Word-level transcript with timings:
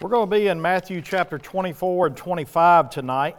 We're 0.00 0.10
going 0.10 0.30
to 0.30 0.36
be 0.36 0.46
in 0.46 0.62
Matthew 0.62 1.02
chapter 1.02 1.38
24 1.38 2.06
and 2.06 2.16
25 2.16 2.88
tonight. 2.88 3.36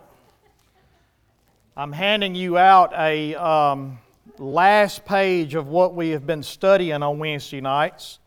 I'm 1.78 1.94
handing 1.94 2.36
you 2.36 2.58
out 2.58 2.92
a 2.98 3.34
um, 3.36 3.98
last 4.38 5.06
page 5.06 5.56
of 5.56 5.70
what 5.70 5.96
we 5.96 6.10
have 6.10 6.28
been 6.28 6.44
studying 6.44 7.02
on 7.02 7.18
Wednesday 7.18 7.62
nights. 7.62 8.20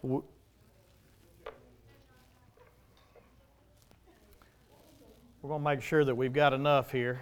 We're 0.00 0.22
going 5.42 5.60
to 5.60 5.68
make 5.68 5.82
sure 5.82 6.02
that 6.02 6.14
we've 6.14 6.32
got 6.32 6.54
enough 6.54 6.90
here. 6.90 7.20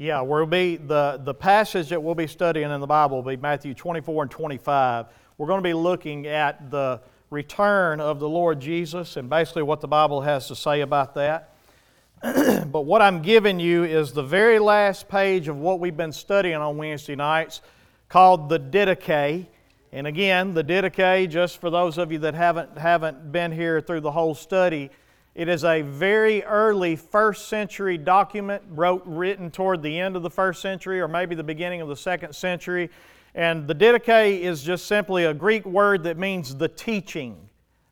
Yeah, 0.00 0.22
we'll 0.22 0.46
be 0.46 0.76
the, 0.76 1.20
the 1.22 1.34
passage 1.34 1.90
that 1.90 2.02
we'll 2.02 2.14
be 2.14 2.26
studying 2.26 2.70
in 2.70 2.80
the 2.80 2.86
Bible 2.86 3.18
will 3.18 3.32
be 3.32 3.36
Matthew 3.36 3.74
24 3.74 4.22
and 4.22 4.30
25. 4.30 5.04
We're 5.36 5.46
going 5.46 5.58
to 5.58 5.62
be 5.62 5.74
looking 5.74 6.26
at 6.26 6.70
the 6.70 7.02
return 7.28 8.00
of 8.00 8.18
the 8.18 8.26
Lord 8.26 8.60
Jesus 8.60 9.18
and 9.18 9.28
basically 9.28 9.62
what 9.62 9.82
the 9.82 9.88
Bible 9.88 10.22
has 10.22 10.48
to 10.48 10.56
say 10.56 10.80
about 10.80 11.16
that. 11.16 11.52
but 12.22 12.86
what 12.86 13.02
I'm 13.02 13.20
giving 13.20 13.60
you 13.60 13.84
is 13.84 14.14
the 14.14 14.22
very 14.22 14.58
last 14.58 15.06
page 15.06 15.48
of 15.48 15.58
what 15.58 15.80
we've 15.80 15.98
been 15.98 16.12
studying 16.12 16.56
on 16.56 16.78
Wednesday 16.78 17.14
nights 17.14 17.60
called 18.08 18.48
the 18.48 18.58
Didache. 18.58 19.48
And 19.92 20.06
again, 20.06 20.54
the 20.54 20.64
Didache, 20.64 21.28
just 21.28 21.60
for 21.60 21.68
those 21.68 21.98
of 21.98 22.10
you 22.10 22.20
that 22.20 22.32
haven't, 22.32 22.78
haven't 22.78 23.32
been 23.32 23.52
here 23.52 23.82
through 23.82 24.00
the 24.00 24.12
whole 24.12 24.34
study, 24.34 24.88
it 25.34 25.48
is 25.48 25.64
a 25.64 25.82
very 25.82 26.42
early 26.44 26.96
first 26.96 27.48
century 27.48 27.96
document 27.96 28.62
wrote, 28.68 29.02
written 29.06 29.50
toward 29.50 29.82
the 29.82 29.98
end 29.98 30.16
of 30.16 30.22
the 30.22 30.30
first 30.30 30.60
century 30.60 31.00
or 31.00 31.06
maybe 31.06 31.34
the 31.34 31.44
beginning 31.44 31.80
of 31.80 31.88
the 31.88 31.96
second 31.96 32.34
century. 32.34 32.90
And 33.34 33.68
the 33.68 33.74
Didache 33.74 34.40
is 34.40 34.62
just 34.62 34.86
simply 34.86 35.24
a 35.24 35.34
Greek 35.34 35.64
word 35.64 36.02
that 36.02 36.18
means 36.18 36.56
the 36.56 36.68
teaching. 36.68 37.36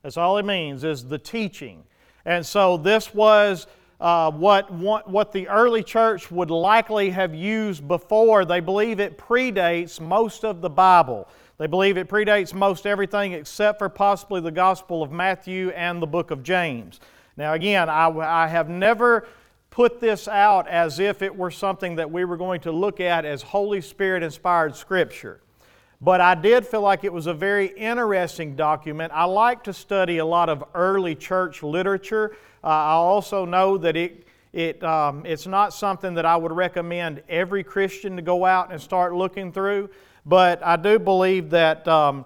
That's 0.03 0.17
all 0.17 0.39
it 0.39 0.45
means, 0.45 0.83
is 0.83 1.05
the 1.05 1.19
teaching. 1.19 1.85
And 2.25 2.45
so 2.45 2.77
this 2.77 3.15
was 3.15 3.69
uh, 4.01 4.31
what, 4.33 4.73
what, 4.73 5.09
what 5.09 5.33
the 5.33 5.49
early 5.49 5.83
church 5.83 6.31
would 6.31 6.51
likely 6.51 7.11
have 7.11 7.35
used 7.35 7.87
before. 7.87 8.45
They 8.45 8.61
believe 8.61 8.99
it 8.99 9.17
predates 9.17 10.01
most 10.01 10.45
of 10.45 10.61
the 10.61 10.71
Bible. 10.71 11.29
They 11.59 11.67
believe 11.67 11.97
it 11.99 12.09
predates 12.09 12.53
most 12.55 12.87
everything 12.87 13.33
except 13.33 13.79
for 13.79 13.89
possibly 13.89 14.41
the 14.41 14.51
Gospel 14.51 15.03
of 15.03 15.11
Matthew 15.11 15.71
and 15.71 16.01
the 16.03 16.07
book 16.07 16.31
of 16.31 16.43
James. 16.43 17.01
Now, 17.39 17.53
again, 17.53 17.89
I, 17.89 18.09
I 18.09 18.49
have 18.49 18.69
never 18.69 19.29
put 19.71 20.01
this 20.01 20.27
out 20.27 20.67
as 20.67 20.99
if 20.99 21.23
it 21.23 21.37
were 21.37 21.53
something 21.53 21.95
that 21.95 22.11
we 22.11 22.25
were 22.25 22.37
going 22.37 22.61
to 22.63 22.73
look 22.73 22.99
at 22.99 23.25
as 23.25 23.43
Holy 23.43 23.81
Spirit 23.81 24.25
inspired 24.25 24.75
Scripture. 24.75 25.41
But 26.01 26.21
I 26.21 26.35
did 26.35 26.67
feel 26.67 26.81
like 26.81 27.05
it 27.05 27.13
was 27.13 27.29
a 27.29 27.35
very 27.35 27.69
interesting 27.69 28.57
document. 28.57 29.13
I 29.15 29.23
like 29.27 29.63
to 29.65 29.73
study 29.73 30.19
a 30.19 30.27
lot 30.27 30.49
of 30.49 30.65
early 30.75 31.15
church 31.15 31.63
literature. 31.63 32.33
Uh, 32.65 32.67
I 32.67 32.93
also 32.95 33.45
know 33.45 33.79
that 33.79 33.97
it, 33.97 34.27
it, 34.53 34.83
um, 34.83 35.25
it's 35.25 35.47
not 35.47 35.73
something 35.73 36.15
that 36.15 36.27
I 36.27 36.37
would 36.37 36.51
recommend 36.51 37.23
every 37.29 37.63
Christian 37.63 38.17
to 38.17 38.23
go 38.23 38.45
out 38.45 38.73
and 38.73 38.83
start 38.83 39.15
looking 39.15 39.53
through, 39.53 39.91
but 40.27 40.61
I 40.67 40.75
do 40.75 40.99
believe 40.99 41.51
that. 41.51 41.87
Um, 41.87 42.25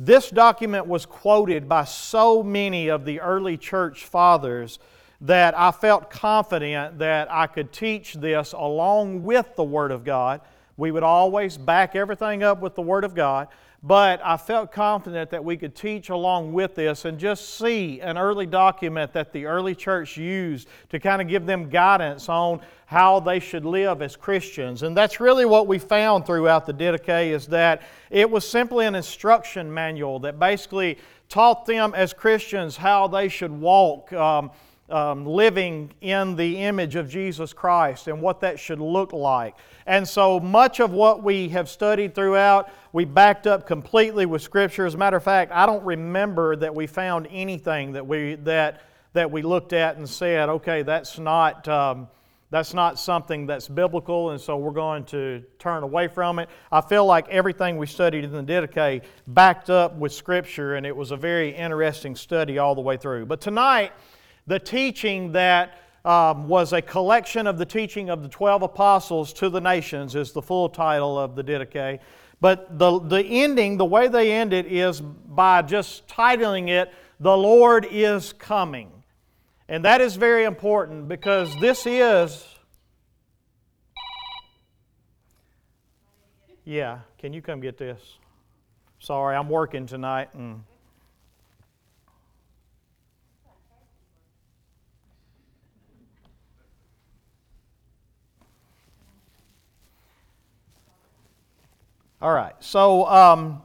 this 0.00 0.30
document 0.30 0.86
was 0.86 1.04
quoted 1.04 1.68
by 1.68 1.82
so 1.82 2.40
many 2.44 2.86
of 2.86 3.04
the 3.04 3.20
early 3.20 3.56
church 3.56 4.04
fathers 4.04 4.78
that 5.22 5.58
I 5.58 5.72
felt 5.72 6.08
confident 6.08 7.00
that 7.00 7.28
I 7.32 7.48
could 7.48 7.72
teach 7.72 8.14
this 8.14 8.52
along 8.52 9.24
with 9.24 9.56
the 9.56 9.64
Word 9.64 9.90
of 9.90 10.04
God. 10.04 10.40
We 10.76 10.92
would 10.92 11.02
always 11.02 11.58
back 11.58 11.96
everything 11.96 12.44
up 12.44 12.60
with 12.60 12.76
the 12.76 12.82
Word 12.82 13.02
of 13.02 13.16
God, 13.16 13.48
but 13.82 14.20
I 14.24 14.36
felt 14.36 14.72
confident 14.72 15.30
that 15.30 15.44
we 15.44 15.56
could 15.56 15.76
teach 15.76 16.08
along 16.08 16.52
with 16.52 16.74
this 16.74 17.04
and 17.04 17.16
just 17.16 17.58
see 17.58 18.00
an 18.00 18.18
early 18.18 18.46
document 18.46 19.12
that 19.12 19.32
the 19.32 19.46
early 19.46 19.74
church 19.74 20.16
used 20.16 20.66
to 20.88 20.98
kind 20.98 21.22
of 21.22 21.28
give 21.28 21.46
them 21.46 21.70
guidance 21.70 22.28
on 22.28 22.60
how 22.86 23.20
they 23.20 23.38
should 23.38 23.64
live 23.64 24.02
as 24.02 24.16
Christians. 24.16 24.82
And 24.82 24.96
that's 24.96 25.20
really 25.20 25.44
what 25.44 25.68
we 25.68 25.78
found 25.78 26.26
throughout 26.26 26.66
the 26.66 26.74
Didache 26.74 27.30
is 27.30 27.46
that 27.48 27.82
it 28.10 28.28
was 28.28 28.48
simply 28.48 28.84
an 28.86 28.96
instruction 28.96 29.72
manual 29.72 30.18
that 30.20 30.40
basically 30.40 30.98
taught 31.28 31.64
them 31.64 31.94
as 31.94 32.12
Christians 32.12 32.76
how 32.76 33.06
they 33.06 33.28
should 33.28 33.52
walk. 33.52 34.12
Um, 34.12 34.50
um, 34.90 35.26
living 35.26 35.92
in 36.00 36.36
the 36.36 36.58
image 36.62 36.96
of 36.96 37.08
Jesus 37.08 37.52
Christ 37.52 38.08
and 38.08 38.20
what 38.20 38.40
that 38.40 38.58
should 38.58 38.80
look 38.80 39.12
like. 39.12 39.54
And 39.86 40.06
so 40.06 40.40
much 40.40 40.80
of 40.80 40.90
what 40.90 41.22
we 41.22 41.48
have 41.50 41.68
studied 41.68 42.14
throughout, 42.14 42.70
we 42.92 43.04
backed 43.04 43.46
up 43.46 43.66
completely 43.66 44.26
with 44.26 44.42
Scripture. 44.42 44.86
As 44.86 44.94
a 44.94 44.98
matter 44.98 45.16
of 45.16 45.24
fact, 45.24 45.52
I 45.52 45.66
don't 45.66 45.84
remember 45.84 46.56
that 46.56 46.74
we 46.74 46.86
found 46.86 47.28
anything 47.30 47.92
that 47.92 48.06
we, 48.06 48.36
that, 48.36 48.82
that 49.12 49.30
we 49.30 49.42
looked 49.42 49.72
at 49.72 49.96
and 49.96 50.08
said, 50.08 50.48
okay, 50.48 50.82
that's 50.82 51.18
not. 51.18 51.66
Um, 51.68 52.08
that's 52.50 52.72
not 52.72 52.98
something 52.98 53.46
that's 53.46 53.68
biblical, 53.68 54.30
and 54.30 54.40
so 54.40 54.56
we're 54.56 54.70
going 54.70 55.04
to 55.04 55.44
turn 55.58 55.82
away 55.82 56.08
from 56.08 56.38
it. 56.38 56.48
I 56.72 56.80
feel 56.80 57.04
like 57.04 57.28
everything 57.28 57.76
we 57.76 57.86
studied 57.86 58.24
in 58.24 58.32
the 58.32 58.42
Didache 58.42 59.02
backed 59.26 59.68
up 59.68 59.96
with 59.96 60.12
Scripture, 60.12 60.76
and 60.76 60.86
it 60.86 60.96
was 60.96 61.10
a 61.10 61.16
very 61.16 61.54
interesting 61.54 62.16
study 62.16 62.56
all 62.56 62.74
the 62.74 62.80
way 62.80 62.96
through. 62.96 63.26
But 63.26 63.42
tonight, 63.42 63.92
the 64.48 64.58
teaching 64.58 65.32
that 65.32 65.78
um, 66.04 66.48
was 66.48 66.72
a 66.72 66.80
collection 66.80 67.46
of 67.46 67.58
the 67.58 67.66
teaching 67.66 68.08
of 68.08 68.22
the 68.22 68.28
12 68.28 68.62
apostles 68.62 69.32
to 69.34 69.50
the 69.50 69.60
nations, 69.60 70.14
is 70.14 70.32
the 70.32 70.40
full 70.40 70.70
title 70.70 71.18
of 71.18 71.36
the 71.36 71.44
Didache. 71.44 72.00
But 72.40 72.78
the, 72.78 72.98
the 72.98 73.22
ending, 73.22 73.76
the 73.76 73.84
way 73.84 74.08
they 74.08 74.32
end 74.32 74.54
it, 74.54 74.66
is 74.66 75.02
by 75.02 75.60
just 75.62 76.08
titling 76.08 76.68
it, 76.68 76.92
The 77.20 77.36
Lord 77.36 77.86
is 77.90 78.32
Coming. 78.32 78.90
And 79.68 79.84
that 79.84 80.00
is 80.00 80.16
very 80.16 80.44
important 80.44 81.08
because 81.08 81.54
this 81.60 81.84
is. 81.86 82.46
Yeah, 86.64 87.00
can 87.18 87.34
you 87.34 87.42
come 87.42 87.60
get 87.60 87.76
this? 87.76 88.00
Sorry, 88.98 89.36
I'm 89.36 89.50
working 89.50 89.86
tonight 89.86 90.32
and. 90.32 90.62
All 102.20 102.32
right, 102.32 102.54
so 102.58 103.06
um, 103.06 103.62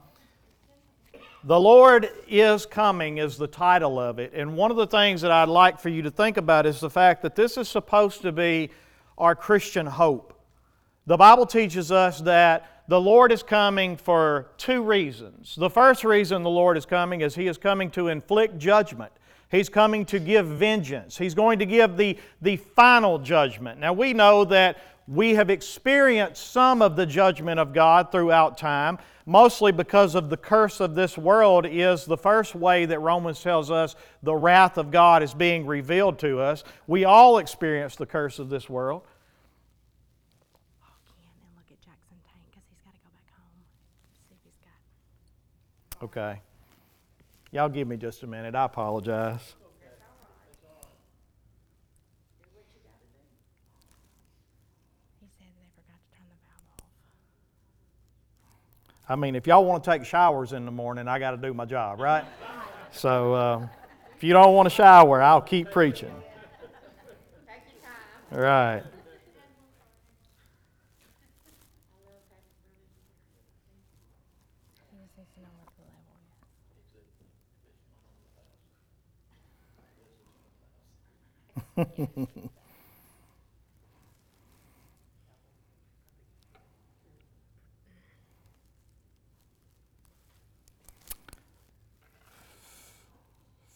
the 1.44 1.60
Lord 1.60 2.08
is 2.28 2.68
Coming 2.68 3.18
is 3.18 3.36
the 3.36 3.48
title 3.48 4.00
of 4.00 4.20
it. 4.20 4.32
And 4.36 4.56
one 4.56 4.70
of 4.70 4.78
the 4.78 4.86
things 4.86 5.22
that 5.22 5.32
I'd 5.32 5.50
like 5.50 5.80
for 5.80 5.90
you 5.90 6.04
to 6.04 6.12
think 6.12 6.38
about 6.38 6.68
is 6.68 6.80
the 6.80 6.90
fact 6.92 7.24
that 7.24 7.34
this 7.34 7.58
is 7.58 7.68
supposed 7.68 8.22
to 8.22 8.32
be 8.32 8.70
our 9.18 9.34
Christian 9.34 9.88
hope. 9.88 10.40
The 11.08 11.18
Bible 11.18 11.48
teaches 11.48 11.92
us 11.92 12.22
that 12.22 12.84
the 12.88 13.02
Lord 13.02 13.32
is 13.32 13.42
coming 13.42 13.98
for 13.98 14.52
two 14.58 14.84
reasons. 14.84 15.56
The 15.56 15.72
first 15.72 16.04
reason 16.04 16.44
the 16.44 16.50
Lord 16.52 16.78
is 16.78 16.86
coming 16.86 17.22
is 17.22 17.34
He 17.34 17.48
is 17.48 17.58
coming 17.58 17.90
to 17.92 18.10
inflict 18.10 18.60
judgment. 18.60 19.12
He's 19.50 19.70
coming 19.70 20.06
to 20.06 20.20
give 20.20 20.46
vengeance. 20.46 21.18
He's 21.18 21.34
going 21.34 21.58
to 21.58 21.66
give 21.66 21.98
the, 21.98 22.20
the 22.42 22.58
final 22.58 23.18
judgment. 23.18 23.80
Now, 23.80 23.94
we 23.94 24.14
know 24.14 24.46
that 24.46 24.78
we 25.08 25.36
have 25.36 25.50
experienced 25.50 26.52
some 26.52 26.82
of 26.82 26.96
the 26.96 27.06
judgment 27.06 27.60
of 27.60 27.74
God 27.74 28.12
throughout 28.12 28.58
time, 28.58 28.98
mostly 29.26 29.72
because 29.72 30.16
of 30.16 30.30
the 30.30 30.38
curse 30.38 30.80
of 30.80 30.96
this 30.96 31.18
world, 31.18 31.66
is 31.66 32.06
the 32.06 32.18
first 32.18 32.56
way 32.56 32.86
that 32.86 33.00
Romans 33.00 33.42
tells 33.42 33.70
us 33.70 33.96
the 34.22 34.36
wrath 34.36 34.78
of 34.78 34.92
God 34.92 35.24
is 35.24 35.34
being 35.34 35.66
revealed 35.66 36.20
to 36.20 36.40
us. 36.40 36.64
We 36.88 37.06
all 37.06 37.38
experience 37.38 37.96
the 37.96 38.06
curse 38.06 38.40
of 38.40 38.50
this 38.50 38.70
world. 38.70 39.04
Okay. 46.02 46.42
Y'all 47.52 47.70
give 47.70 47.88
me 47.88 47.96
just 47.96 48.24
a 48.24 48.28
minute. 48.28 48.56
I 48.56 48.66
apologize. 48.66 49.56
I 59.08 59.16
mean, 59.18 59.36
if 59.36 59.48
y'all 59.48 59.66
want 59.66 59.84
to 59.84 59.90
take 59.92 60.06
showers 60.06 60.54
in 60.54 60.66
the 60.66 60.72
morning, 60.72 61.08
I 61.08 61.20
got 61.20 61.32
to 61.32 61.38
do 61.38 61.54
my 61.54 61.66
job, 61.66 62.00
right? 62.00 62.24
So 62.92 63.34
uh, 63.34 63.68
if 64.16 64.24
you 64.24 64.32
don't 64.32 64.54
want 64.54 64.68
to 64.68 64.76
shower, 64.76 65.22
I'll 65.22 65.42
keep 65.42 65.72
preaching. 65.72 66.14
All 68.32 68.40
right. 68.40 68.84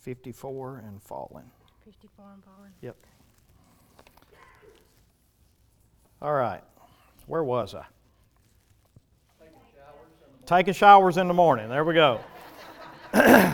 54 0.07 0.83
and 0.87 1.03
fallen. 1.03 1.43
54 1.83 2.25
and 2.33 2.43
fallen. 2.45 2.71
Yep. 2.81 2.95
All 6.21 6.33
right. 6.33 6.63
Where 7.25 7.43
was 7.43 7.75
I? 7.75 7.83
Taking 10.45 10.73
showers 10.73 11.17
in 11.17 11.27
the 11.27 11.33
morning. 11.33 11.67
There 11.67 11.83
we 11.83 11.93
go. 11.93 12.21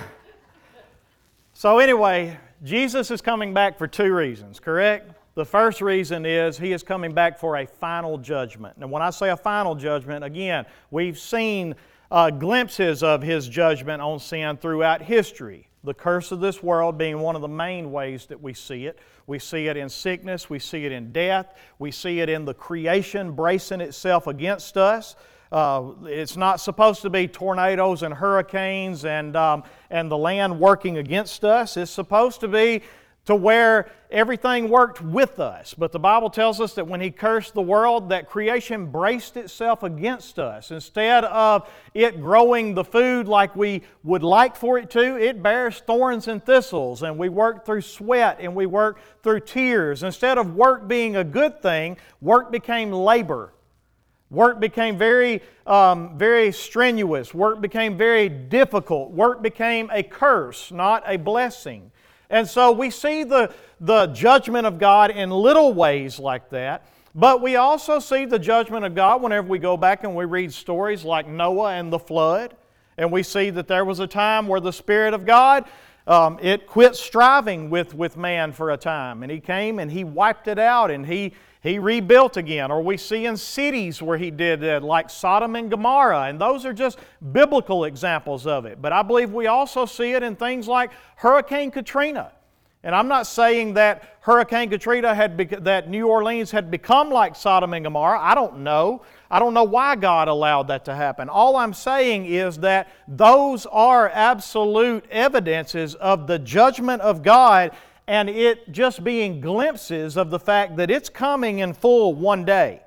so, 1.56 1.80
anyway, 1.80 2.38
Jesus 2.64 3.10
is 3.10 3.20
coming 3.20 3.56
back 3.56 3.80
for 3.80 3.88
two 3.88 4.14
reasons, 4.14 4.60
correct? 4.60 5.12
The 5.34 5.46
first 5.46 5.82
reason 5.82 6.24
is 6.24 6.60
he 6.60 6.72
is 6.72 6.84
coming 6.84 7.16
back 7.16 7.40
for 7.40 7.58
a 7.58 7.66
final 7.66 8.20
judgment. 8.20 8.78
And 8.80 8.92
when 8.92 9.02
I 9.02 9.10
say 9.10 9.32
a 9.32 9.38
final 9.38 9.74
judgment, 9.74 10.24
again, 10.24 10.68
we've 10.92 11.18
seen 11.18 11.74
uh, 12.12 12.30
glimpses 12.30 13.02
of 13.02 13.24
his 13.24 13.48
judgment 13.48 14.04
on 14.04 14.20
sin 14.20 14.58
throughout 14.58 15.02
history. 15.02 15.68
The 15.84 15.94
curse 15.94 16.32
of 16.32 16.40
this 16.40 16.64
world 16.64 16.98
being 16.98 17.20
one 17.20 17.36
of 17.36 17.42
the 17.42 17.48
main 17.48 17.92
ways 17.92 18.26
that 18.28 18.42
we 18.42 18.54
see 18.54 18.86
it. 18.86 19.00
We 19.28 19.40
see 19.40 19.68
it 19.68 19.76
in 19.76 19.90
sickness, 19.90 20.50
we 20.50 20.60
see 20.60 20.86
it 20.86 20.92
in 20.92 21.12
death, 21.12 21.56
we 21.80 21.92
see 21.92 22.20
it 22.20 22.30
in 22.30 22.46
the 22.46 22.54
creation 22.54 23.34
bracing 23.34 23.82
itself 23.82 24.28
against 24.28 24.78
us. 24.78 25.16
Uh, 25.52 25.92
it's 26.06 26.36
not 26.36 26.60
supposed 26.60 27.04
to 27.04 27.10
be 27.10 27.28
tornadoes 27.28 28.02
and 28.02 28.14
hurricanes 28.14 29.06
and, 29.06 29.36
um, 29.36 29.64
and 29.92 30.10
the 30.10 30.18
land 30.18 30.60
working 30.60 30.98
against 30.98 31.46
us. 31.46 31.78
It's 31.78 31.92
supposed 31.92 32.40
to 32.40 32.48
be 32.48 32.82
to 33.26 33.36
where 33.36 33.90
everything 34.12 34.70
worked 34.70 35.02
with 35.02 35.40
us. 35.40 35.74
But 35.74 35.92
the 35.92 36.00
Bible 36.00 36.30
tells 36.30 36.60
us 36.60 36.74
that 36.74 36.88
when 36.88 37.00
He 37.00 37.10
cursed 37.10 37.54
the 37.54 37.62
world, 37.62 38.10
that 38.10 38.30
creation 38.30 38.88
braced 38.88 39.38
itself 39.38 39.84
against 39.84 40.40
us. 40.40 40.72
Instead 40.72 41.24
of 41.26 41.70
it 41.94 42.22
growing 42.22 42.74
the 42.74 42.84
food 42.84 43.28
like 43.28 43.56
we 43.56 43.82
would 44.04 44.24
like 44.24 44.56
for 44.56 44.78
it 44.78 44.90
to, 44.92 45.18
it 45.18 45.42
bears 45.42 45.80
thorns 45.80 46.28
and 46.28 46.44
thistles, 46.44 47.02
and 47.02 47.18
we 47.18 47.30
work 47.30 47.66
through 47.66 47.82
sweat 47.82 48.38
and 48.40 48.54
we 48.54 48.66
work 48.66 49.00
through 49.24 49.40
tears. 49.40 50.04
Instead 50.04 50.38
of 50.38 50.56
work 50.56 50.88
being 50.88 51.16
a 51.16 51.24
good 51.24 51.62
thing, 51.62 51.98
work 52.20 52.52
became 52.52 52.92
labor. 52.92 53.54
Work 54.30 54.60
became 54.60 54.98
very, 54.98 55.44
um, 55.68 56.18
very 56.18 56.52
strenuous. 56.52 57.36
Work 57.36 57.62
became 57.62 57.98
very 57.98 58.30
difficult. 58.30 59.12
Work 59.12 59.44
became 59.44 59.92
a 59.94 60.02
curse, 60.02 60.72
not 60.72 61.04
a 61.06 61.18
blessing. 61.18 61.92
And 62.34 62.50
so 62.50 62.72
we 62.72 62.90
see 62.90 63.24
the, 63.24 63.54
the 63.80 64.08
judgment 64.08 64.66
of 64.66 64.80
God 64.80 65.12
in 65.12 65.30
little 65.30 65.72
ways 65.72 66.18
like 66.18 66.50
that. 66.50 66.84
But 67.14 67.44
we 67.44 67.58
also 67.58 68.00
see 68.00 68.26
the 68.26 68.40
judgment 68.40 68.86
of 68.86 68.96
God 68.96 69.22
whenever 69.22 69.48
we 69.48 69.60
go 69.60 69.78
back 69.78 70.04
and 70.04 70.16
we 70.16 70.26
read 70.26 70.52
stories 70.52 71.06
like 71.06 71.28
Noah 71.28 71.74
and 71.74 71.94
the 71.94 72.00
flood. 72.00 72.56
And 72.98 73.12
we 73.12 73.22
see 73.22 73.52
that 73.52 73.68
there 73.68 73.86
was 73.86 74.00
a 74.00 74.08
time 74.08 74.48
where 74.48 74.60
the 74.60 74.74
Spirit 74.74 75.14
of 75.14 75.28
God, 75.28 75.66
um, 76.08 76.40
it 76.42 76.66
quit 76.66 76.96
striving 76.96 77.70
with, 77.70 77.94
with 77.94 78.18
man 78.18 78.52
for 78.52 78.72
a 78.72 78.78
time. 78.78 79.22
And 79.22 79.32
He 79.32 79.40
came 79.40 79.78
and 79.78 79.92
He 79.92 80.04
wiped 80.04 80.48
it 80.48 80.58
out 80.58 80.90
and 80.90 81.06
He, 81.06 81.34
he 81.64 81.80
rebuilt 81.80 82.36
again. 82.36 82.72
Or 82.72 82.82
we 82.82 82.98
see 82.98 83.26
in 83.26 83.38
cities 83.38 84.02
where 84.02 84.18
He 84.18 84.30
did 84.30 84.60
that, 84.62 84.84
like 84.84 85.10
Sodom 85.10 85.56
and 85.56 85.72
Gomorrah. 85.72 86.24
And 86.24 86.40
those 86.40 86.66
are 86.66 86.74
just 86.74 87.00
biblical 87.32 87.86
examples 87.86 88.46
of 88.46 88.66
it. 88.66 88.82
But 88.82 88.92
I 88.92 89.02
believe 89.02 89.32
we 89.32 89.48
also 89.48 89.86
see 89.86 90.12
it 90.12 90.24
in 90.24 90.36
things 90.36 90.68
like 90.68 90.92
Hurricane 91.16 91.72
Katrina. 91.72 92.34
And 92.86 92.94
I'm 92.94 93.08
not 93.08 93.28
saying 93.28 93.76
that 93.76 94.18
Hurricane 94.20 94.70
Katrina 94.70 95.16
had 95.16 95.38
that 95.64 95.90
New 95.90 96.08
Orleans 96.08 96.52
had 96.52 96.70
become 96.70 97.10
like 97.10 97.34
Sodom 97.34 97.74
and 97.74 97.86
Gomorrah. 97.86 98.20
I 98.20 98.36
don't 98.36 98.60
know. 98.60 99.04
I 99.32 99.40
don't 99.40 99.54
know 99.54 99.64
why 99.64 99.96
God 99.96 100.28
allowed 100.28 100.68
that 100.68 100.84
to 100.86 100.94
happen. 100.94 101.30
All 101.30 101.56
I'm 101.56 101.74
saying 101.74 102.26
is 102.26 102.58
that 102.58 102.90
those 103.08 103.66
are 103.68 104.10
absolute 104.10 105.06
evidences 105.10 105.96
of 105.96 106.28
the 106.28 106.40
judgment 106.40 107.02
of 107.02 107.24
God 107.24 107.72
and 108.08 108.30
it 108.30 108.72
just 108.72 109.04
being 109.04 109.40
glimpses 109.40 110.18
of 110.18 110.30
the 110.30 110.40
fact 110.40 110.78
that 110.78 110.92
it's 110.92 111.10
coming 111.10 111.60
in 111.60 111.74
full 111.74 112.14
one 112.14 112.46
day. 112.46 112.82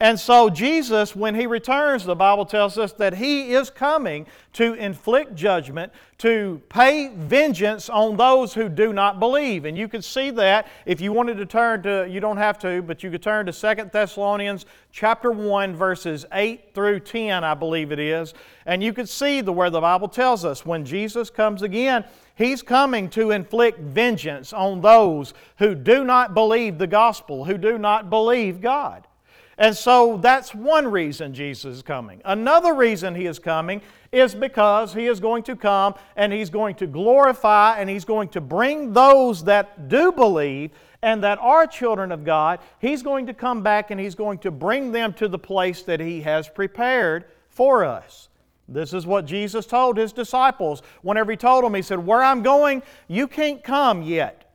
And 0.00 0.18
so, 0.18 0.48
Jesus, 0.48 1.16
when 1.16 1.34
He 1.34 1.48
returns, 1.48 2.04
the 2.04 2.14
Bible 2.14 2.46
tells 2.46 2.78
us 2.78 2.92
that 2.94 3.14
He 3.14 3.52
is 3.52 3.68
coming 3.68 4.26
to 4.52 4.74
inflict 4.74 5.34
judgment, 5.34 5.92
to 6.18 6.62
pay 6.68 7.08
vengeance 7.08 7.88
on 7.88 8.16
those 8.16 8.54
who 8.54 8.68
do 8.68 8.92
not 8.92 9.18
believe. 9.18 9.64
And 9.64 9.76
you 9.76 9.88
could 9.88 10.04
see 10.04 10.30
that 10.30 10.68
if 10.86 11.00
you 11.00 11.12
wanted 11.12 11.36
to 11.38 11.46
turn 11.46 11.82
to, 11.82 12.06
you 12.08 12.20
don't 12.20 12.36
have 12.36 12.60
to, 12.60 12.80
but 12.80 13.02
you 13.02 13.10
could 13.10 13.24
turn 13.24 13.46
to 13.46 13.52
Second 13.52 13.90
Thessalonians 13.90 14.66
chapter 14.92 15.32
1, 15.32 15.74
verses 15.74 16.24
8 16.32 16.74
through 16.74 17.00
10, 17.00 17.42
I 17.42 17.54
believe 17.54 17.90
it 17.90 17.98
is. 17.98 18.34
And 18.66 18.84
you 18.84 18.92
could 18.92 19.08
see 19.08 19.40
the, 19.40 19.52
where 19.52 19.70
the 19.70 19.80
Bible 19.80 20.08
tells 20.08 20.44
us 20.44 20.64
when 20.64 20.84
Jesus 20.84 21.28
comes 21.28 21.62
again, 21.62 22.04
He's 22.36 22.62
coming 22.62 23.10
to 23.10 23.32
inflict 23.32 23.80
vengeance 23.80 24.52
on 24.52 24.80
those 24.80 25.34
who 25.56 25.74
do 25.74 26.04
not 26.04 26.34
believe 26.34 26.78
the 26.78 26.86
gospel, 26.86 27.44
who 27.44 27.58
do 27.58 27.78
not 27.78 28.10
believe 28.10 28.60
God. 28.60 29.07
And 29.58 29.76
so 29.76 30.18
that's 30.18 30.54
one 30.54 30.86
reason 30.86 31.34
Jesus 31.34 31.76
is 31.76 31.82
coming. 31.82 32.22
Another 32.24 32.74
reason 32.74 33.16
he 33.16 33.26
is 33.26 33.40
coming 33.40 33.82
is 34.12 34.32
because 34.32 34.94
he 34.94 35.06
is 35.06 35.18
going 35.18 35.42
to 35.42 35.56
come 35.56 35.94
and 36.14 36.32
he's 36.32 36.48
going 36.48 36.76
to 36.76 36.86
glorify 36.86 37.78
and 37.78 37.90
he's 37.90 38.04
going 38.04 38.28
to 38.30 38.40
bring 38.40 38.92
those 38.92 39.42
that 39.44 39.88
do 39.88 40.12
believe 40.12 40.70
and 41.02 41.22
that 41.24 41.38
are 41.40 41.66
children 41.66 42.12
of 42.12 42.24
God, 42.24 42.60
he's 42.78 43.02
going 43.02 43.26
to 43.26 43.34
come 43.34 43.62
back 43.62 43.90
and 43.90 44.00
he's 44.00 44.14
going 44.14 44.38
to 44.38 44.52
bring 44.52 44.92
them 44.92 45.12
to 45.14 45.26
the 45.26 45.38
place 45.38 45.82
that 45.82 45.98
he 45.98 46.20
has 46.22 46.48
prepared 46.48 47.24
for 47.48 47.84
us. 47.84 48.28
This 48.68 48.92
is 48.92 49.06
what 49.06 49.24
Jesus 49.24 49.66
told 49.66 49.96
his 49.96 50.12
disciples 50.12 50.82
whenever 51.02 51.32
he 51.32 51.36
told 51.36 51.64
them, 51.64 51.74
He 51.74 51.82
said, 51.82 52.04
Where 52.04 52.22
I'm 52.22 52.42
going, 52.42 52.82
you 53.08 53.26
can't 53.26 53.64
come 53.64 54.02
yet. 54.02 54.52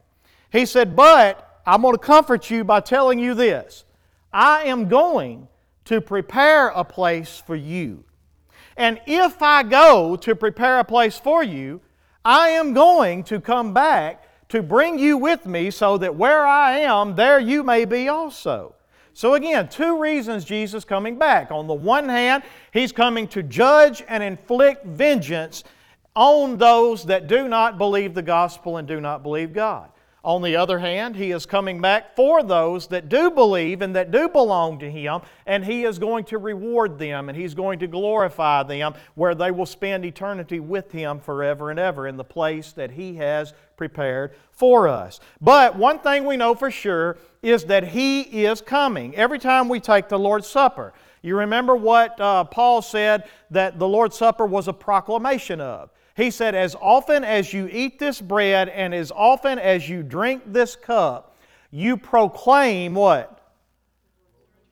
He 0.51 0.65
said, 0.65 0.95
But 0.95 1.61
I'm 1.65 1.81
going 1.81 1.95
to 1.95 1.99
comfort 1.99 2.49
you 2.49 2.63
by 2.63 2.79
telling 2.79 3.19
you 3.19 3.33
this 3.33 3.85
I 4.33 4.63
am 4.63 4.87
going 4.87 5.47
to 5.85 6.01
prepare 6.01 6.69
a 6.69 6.83
place 6.83 7.41
for 7.45 7.55
you. 7.55 8.03
And 8.75 8.99
if 9.05 9.41
I 9.41 9.63
go 9.63 10.15
to 10.15 10.35
prepare 10.35 10.79
a 10.79 10.83
place 10.83 11.17
for 11.17 11.43
you, 11.43 11.81
I 12.25 12.49
am 12.49 12.73
going 12.73 13.23
to 13.25 13.39
come 13.39 13.73
back 13.73 14.23
to 14.49 14.63
bring 14.63 14.97
you 14.97 15.17
with 15.17 15.45
me 15.45 15.71
so 15.71 15.97
that 15.97 16.15
where 16.15 16.45
I 16.45 16.79
am, 16.79 17.15
there 17.15 17.39
you 17.39 17.63
may 17.63 17.85
be 17.85 18.07
also. 18.07 18.75
So, 19.15 19.35
again, 19.35 19.69
two 19.69 19.99
reasons 19.99 20.43
Jesus 20.43 20.83
coming 20.83 21.19
back. 21.19 21.51
On 21.51 21.67
the 21.67 21.73
one 21.73 22.09
hand, 22.09 22.43
He's 22.71 22.91
coming 22.91 23.27
to 23.29 23.43
judge 23.43 24.03
and 24.07 24.23
inflict 24.23 24.85
vengeance 24.85 25.63
on 26.15 26.57
those 26.57 27.05
that 27.05 27.27
do 27.27 27.47
not 27.47 27.77
believe 27.77 28.15
the 28.15 28.23
gospel 28.23 28.77
and 28.77 28.87
do 28.87 28.99
not 28.99 29.21
believe 29.21 29.53
God. 29.53 29.89
On 30.23 30.41
the 30.41 30.55
other 30.55 30.79
hand, 30.79 31.17
He 31.17 31.31
is 31.31 31.45
coming 31.45 31.81
back 31.81 32.15
for 32.15 32.43
those 32.43 32.87
that 32.87 33.09
do 33.09 33.29
believe 33.29 33.81
and 33.81 33.93
that 33.95 34.09
do 34.09 34.29
belong 34.29 34.79
to 34.79 34.89
Him, 34.89 35.19
and 35.45 35.65
He 35.65 35.83
is 35.83 35.99
going 35.99 36.23
to 36.25 36.37
reward 36.37 36.97
them 36.97 37.27
and 37.27 37.37
He's 37.37 37.53
going 37.53 37.79
to 37.79 37.87
glorify 37.87 38.63
them 38.63 38.93
where 39.15 39.35
they 39.35 39.51
will 39.51 39.65
spend 39.65 40.05
eternity 40.05 40.61
with 40.61 40.93
Him 40.93 41.19
forever 41.19 41.71
and 41.71 41.79
ever 41.79 42.07
in 42.07 42.15
the 42.15 42.23
place 42.23 42.71
that 42.73 42.91
He 42.91 43.15
has 43.15 43.53
prepared 43.75 44.33
for 44.51 44.87
us. 44.87 45.19
But 45.41 45.75
one 45.75 45.99
thing 45.99 46.23
we 46.23 46.37
know 46.37 46.55
for 46.55 46.71
sure 46.71 47.17
is 47.41 47.65
that 47.65 47.89
He 47.89 48.21
is 48.21 48.61
coming. 48.61 49.15
Every 49.17 49.39
time 49.39 49.67
we 49.67 49.81
take 49.81 50.07
the 50.07 50.19
Lord's 50.19 50.47
Supper, 50.47 50.93
you 51.21 51.37
remember 51.37 51.75
what 51.75 52.19
uh, 52.19 52.45
Paul 52.45 52.81
said 52.81 53.25
that 53.51 53.77
the 53.77 53.87
Lord's 53.87 54.17
Supper 54.17 54.45
was 54.45 54.69
a 54.69 54.73
proclamation 54.73 55.59
of. 55.59 55.89
He 56.15 56.29
said, 56.29 56.55
As 56.55 56.75
often 56.75 57.23
as 57.23 57.53
you 57.53 57.67
eat 57.71 57.99
this 57.99 58.21
bread 58.21 58.69
and 58.69 58.93
as 58.93 59.11
often 59.11 59.57
as 59.57 59.89
you 59.89 60.03
drink 60.03 60.43
this 60.45 60.75
cup, 60.75 61.35
you 61.71 61.97
proclaim 61.97 62.93
what? 62.93 63.39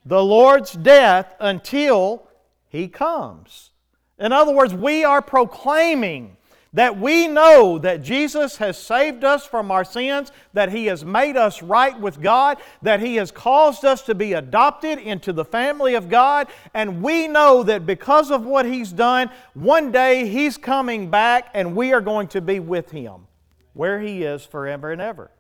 The 0.06 0.24
Lord's 0.24 0.74
death 0.74 1.36
until 1.40 2.28
He 2.70 2.88
comes. 2.88 3.72
In 4.20 4.32
other 4.32 4.54
words, 4.54 4.74
we 4.74 5.04
are 5.04 5.22
proclaiming 5.22 6.38
that 6.74 6.98
we 6.98 7.28
know 7.28 7.78
that 7.80 8.01
Jesus 8.01 8.58
has 8.58 8.78
saved 8.78 9.24
us 9.24 9.46
from 9.46 9.72
our 9.72 9.84
sins, 9.84 10.32
that 10.54 10.72
He 10.72 10.86
has 10.86 11.04
made 11.04 11.36
us 11.36 11.62
right 11.62 12.00
with 12.00 12.22
God, 12.22 12.60
that 12.82 13.01
He 13.01 13.16
has 13.16 13.30
caused 13.30 13.84
us 13.84 14.01
to 14.04 14.16
be 14.16 14.34
adopted 14.34 15.00
into 15.00 15.34
the 15.34 15.44
family 15.44 15.96
of 15.96 16.08
God, 16.08 16.48
and 16.74 17.01
we 17.01 17.28
know 17.28 17.63
that 17.63 17.86
because 17.86 18.32
of 18.32 18.46
what 18.46 18.66
He's 18.66 18.92
done, 18.92 19.30
one 19.54 19.92
day 19.92 20.28
He's 20.28 20.58
coming 20.58 21.10
back 21.10 21.50
and 21.54 21.75
we 21.75 21.92
are 21.92 22.01
going 22.01 22.28
to 22.30 22.42
be 22.42 22.60
with 22.60 22.92
Him 22.92 23.28
where 23.74 24.00
He 24.00 24.24
is 24.24 24.46
forever 24.46 24.92
and 24.92 25.01
ever. 25.01 25.32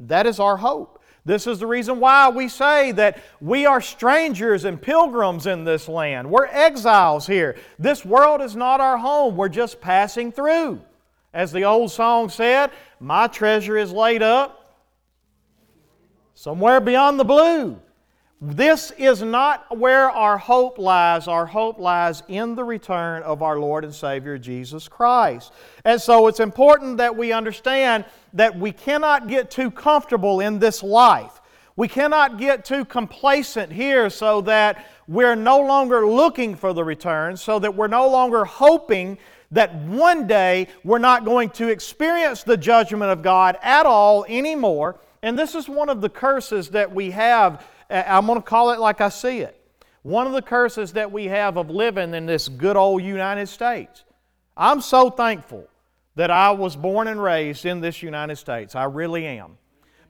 That 0.00 0.26
is 0.26 0.40
our 0.40 0.56
hope. 0.56 0.99
This 1.24 1.46
is 1.46 1.58
the 1.58 1.66
reason 1.66 2.00
why 2.00 2.28
we 2.30 2.48
say 2.48 2.92
that 2.92 3.22
we 3.40 3.66
are 3.66 3.80
strangers 3.80 4.64
and 4.64 4.80
pilgrims 4.80 5.46
in 5.46 5.64
this 5.64 5.88
land. 5.88 6.30
We're 6.30 6.46
exiles 6.46 7.26
here. 7.26 7.56
This 7.78 8.04
world 8.04 8.40
is 8.40 8.56
not 8.56 8.80
our 8.80 8.96
home. 8.96 9.36
We're 9.36 9.48
just 9.48 9.80
passing 9.80 10.32
through. 10.32 10.80
As 11.32 11.52
the 11.52 11.64
old 11.64 11.90
song 11.90 12.28
said, 12.28 12.70
My 12.98 13.26
treasure 13.26 13.76
is 13.76 13.92
laid 13.92 14.22
up 14.22 14.78
somewhere 16.34 16.80
beyond 16.80 17.20
the 17.20 17.24
blue. 17.24 17.78
This 18.42 18.90
is 18.92 19.20
not 19.20 19.76
where 19.76 20.10
our 20.10 20.38
hope 20.38 20.78
lies. 20.78 21.28
Our 21.28 21.44
hope 21.44 21.78
lies 21.78 22.22
in 22.26 22.54
the 22.54 22.64
return 22.64 23.22
of 23.22 23.42
our 23.42 23.58
Lord 23.58 23.84
and 23.84 23.94
Savior 23.94 24.38
Jesus 24.38 24.88
Christ. 24.88 25.52
And 25.84 26.00
so 26.00 26.26
it's 26.26 26.40
important 26.40 26.98
that 26.98 27.16
we 27.16 27.32
understand 27.32 28.04
that 28.32 28.58
we 28.58 28.72
cannot 28.72 29.28
get 29.28 29.50
too 29.50 29.70
comfortable 29.70 30.40
in 30.40 30.58
this 30.58 30.82
life. 30.82 31.40
We 31.76 31.88
cannot 31.88 32.38
get 32.38 32.64
too 32.64 32.84
complacent 32.84 33.72
here 33.72 34.10
so 34.10 34.42
that 34.42 34.86
we're 35.08 35.34
no 35.34 35.60
longer 35.60 36.06
looking 36.06 36.54
for 36.54 36.72
the 36.72 36.84
return, 36.84 37.36
so 37.36 37.58
that 37.58 37.74
we're 37.74 37.88
no 37.88 38.08
longer 38.08 38.44
hoping 38.44 39.18
that 39.50 39.74
one 39.74 40.26
day 40.26 40.68
we're 40.84 40.98
not 40.98 41.24
going 41.24 41.50
to 41.50 41.68
experience 41.68 42.42
the 42.42 42.56
judgment 42.56 43.10
of 43.10 43.22
God 43.22 43.56
at 43.62 43.86
all 43.86 44.24
anymore. 44.28 45.00
And 45.22 45.38
this 45.38 45.54
is 45.54 45.68
one 45.68 45.88
of 45.88 46.00
the 46.00 46.08
curses 46.08 46.70
that 46.70 46.92
we 46.92 47.10
have 47.10 47.64
uh, 47.90 48.04
I'm 48.06 48.26
going 48.26 48.38
to 48.38 48.42
call 48.42 48.70
it 48.70 48.78
like 48.78 49.00
I 49.00 49.08
see 49.08 49.40
it. 49.40 49.56
One 50.02 50.26
of 50.26 50.32
the 50.32 50.42
curses 50.42 50.92
that 50.92 51.10
we 51.10 51.26
have 51.26 51.58
of 51.58 51.68
living 51.68 52.14
in 52.14 52.24
this 52.24 52.48
good 52.48 52.76
old 52.76 53.02
United 53.02 53.48
States. 53.48 54.04
I'm 54.56 54.80
so 54.80 55.10
thankful 55.10 55.66
that 56.16 56.30
I 56.30 56.50
was 56.50 56.76
born 56.76 57.08
and 57.08 57.22
raised 57.22 57.64
in 57.64 57.80
this 57.80 58.02
United 58.02 58.36
States. 58.36 58.74
I 58.74 58.84
really 58.84 59.26
am. 59.26 59.56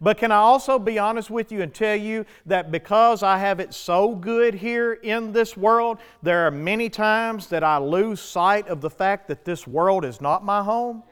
But 0.00 0.16
can 0.16 0.32
I 0.32 0.36
also 0.36 0.78
be 0.78 0.98
honest 0.98 1.28
with 1.28 1.52
you 1.52 1.60
and 1.60 1.74
tell 1.74 1.94
you 1.94 2.24
that 2.46 2.72
because 2.72 3.22
I 3.22 3.36
have 3.36 3.60
it 3.60 3.74
so 3.74 4.14
good 4.14 4.54
here 4.54 4.94
in 4.94 5.32
this 5.32 5.56
world, 5.58 5.98
there 6.22 6.46
are 6.46 6.50
many 6.50 6.88
times 6.88 7.48
that 7.48 7.62
I 7.62 7.76
lose 7.76 8.18
sight 8.20 8.66
of 8.68 8.80
the 8.80 8.88
fact 8.88 9.28
that 9.28 9.44
this 9.44 9.66
world 9.66 10.06
is 10.06 10.20
not 10.20 10.42
my 10.42 10.62
home? 10.62 11.02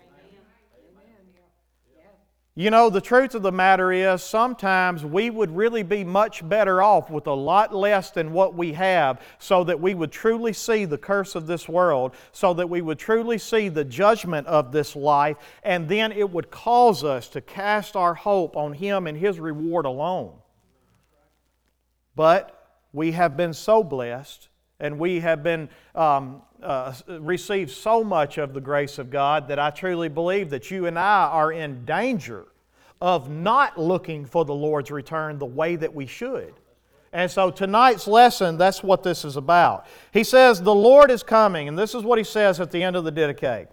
You 2.58 2.70
know, 2.70 2.90
the 2.90 3.00
truth 3.00 3.36
of 3.36 3.42
the 3.42 3.52
matter 3.52 3.92
is, 3.92 4.20
sometimes 4.20 5.04
we 5.04 5.30
would 5.30 5.54
really 5.54 5.84
be 5.84 6.02
much 6.02 6.46
better 6.48 6.82
off 6.82 7.08
with 7.08 7.28
a 7.28 7.32
lot 7.32 7.72
less 7.72 8.10
than 8.10 8.32
what 8.32 8.56
we 8.56 8.72
have 8.72 9.22
so 9.38 9.62
that 9.62 9.78
we 9.80 9.94
would 9.94 10.10
truly 10.10 10.52
see 10.52 10.84
the 10.84 10.98
curse 10.98 11.36
of 11.36 11.46
this 11.46 11.68
world, 11.68 12.16
so 12.32 12.52
that 12.54 12.68
we 12.68 12.82
would 12.82 12.98
truly 12.98 13.38
see 13.38 13.68
the 13.68 13.84
judgment 13.84 14.44
of 14.48 14.72
this 14.72 14.96
life, 14.96 15.36
and 15.62 15.88
then 15.88 16.10
it 16.10 16.28
would 16.28 16.50
cause 16.50 17.04
us 17.04 17.28
to 17.28 17.40
cast 17.40 17.94
our 17.94 18.14
hope 18.14 18.56
on 18.56 18.72
Him 18.72 19.06
and 19.06 19.16
His 19.16 19.38
reward 19.38 19.86
alone. 19.86 20.32
But 22.16 22.80
we 22.92 23.12
have 23.12 23.36
been 23.36 23.54
so 23.54 23.84
blessed, 23.84 24.48
and 24.80 24.98
we 24.98 25.20
have 25.20 25.42
been 25.42 25.68
um, 25.94 26.42
uh, 26.62 26.92
received 27.08 27.70
so 27.70 28.02
much 28.04 28.38
of 28.38 28.54
the 28.54 28.60
grace 28.60 28.98
of 28.98 29.10
God 29.10 29.48
that 29.48 29.58
I 29.58 29.70
truly 29.70 30.08
believe 30.08 30.50
that 30.50 30.70
you 30.70 30.86
and 30.86 30.98
I 30.98 31.26
are 31.26 31.52
in 31.52 31.84
danger 31.84 32.46
of 33.00 33.30
not 33.30 33.78
looking 33.78 34.24
for 34.24 34.44
the 34.44 34.54
Lord's 34.54 34.90
return 34.90 35.38
the 35.38 35.46
way 35.46 35.76
that 35.76 35.94
we 35.94 36.06
should. 36.06 36.54
And 37.12 37.30
so 37.30 37.50
tonight's 37.50 38.06
lesson, 38.06 38.58
that's 38.58 38.82
what 38.82 39.02
this 39.02 39.24
is 39.24 39.36
about. 39.36 39.86
He 40.12 40.24
says, 40.24 40.60
The 40.60 40.74
Lord 40.74 41.10
is 41.10 41.22
coming, 41.22 41.68
and 41.68 41.78
this 41.78 41.94
is 41.94 42.02
what 42.02 42.18
he 42.18 42.24
says 42.24 42.60
at 42.60 42.70
the 42.70 42.82
end 42.82 42.96
of 42.96 43.04
the 43.04 43.12
Didache 43.12 43.68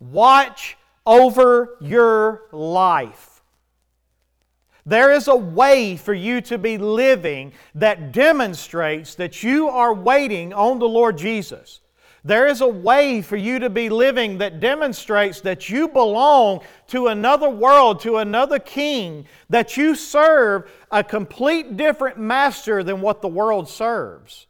Watch 0.00 0.76
over 1.06 1.76
your 1.80 2.44
life. 2.52 3.31
There 4.84 5.12
is 5.12 5.28
a 5.28 5.36
way 5.36 5.96
for 5.96 6.14
you 6.14 6.40
to 6.42 6.58
be 6.58 6.76
living 6.76 7.52
that 7.74 8.12
demonstrates 8.12 9.14
that 9.14 9.42
you 9.42 9.68
are 9.68 9.94
waiting 9.94 10.52
on 10.52 10.78
the 10.78 10.88
Lord 10.88 11.16
Jesus. 11.16 11.80
There 12.24 12.46
is 12.46 12.60
a 12.60 12.68
way 12.68 13.20
for 13.20 13.36
you 13.36 13.58
to 13.58 13.70
be 13.70 13.88
living 13.88 14.38
that 14.38 14.60
demonstrates 14.60 15.40
that 15.40 15.68
you 15.68 15.88
belong 15.88 16.60
to 16.88 17.08
another 17.08 17.48
world, 17.48 18.00
to 18.00 18.18
another 18.18 18.60
king, 18.60 19.26
that 19.50 19.76
you 19.76 19.96
serve 19.96 20.70
a 20.90 21.02
complete 21.02 21.76
different 21.76 22.18
master 22.18 22.84
than 22.84 23.00
what 23.00 23.22
the 23.22 23.28
world 23.28 23.68
serves. 23.68 24.46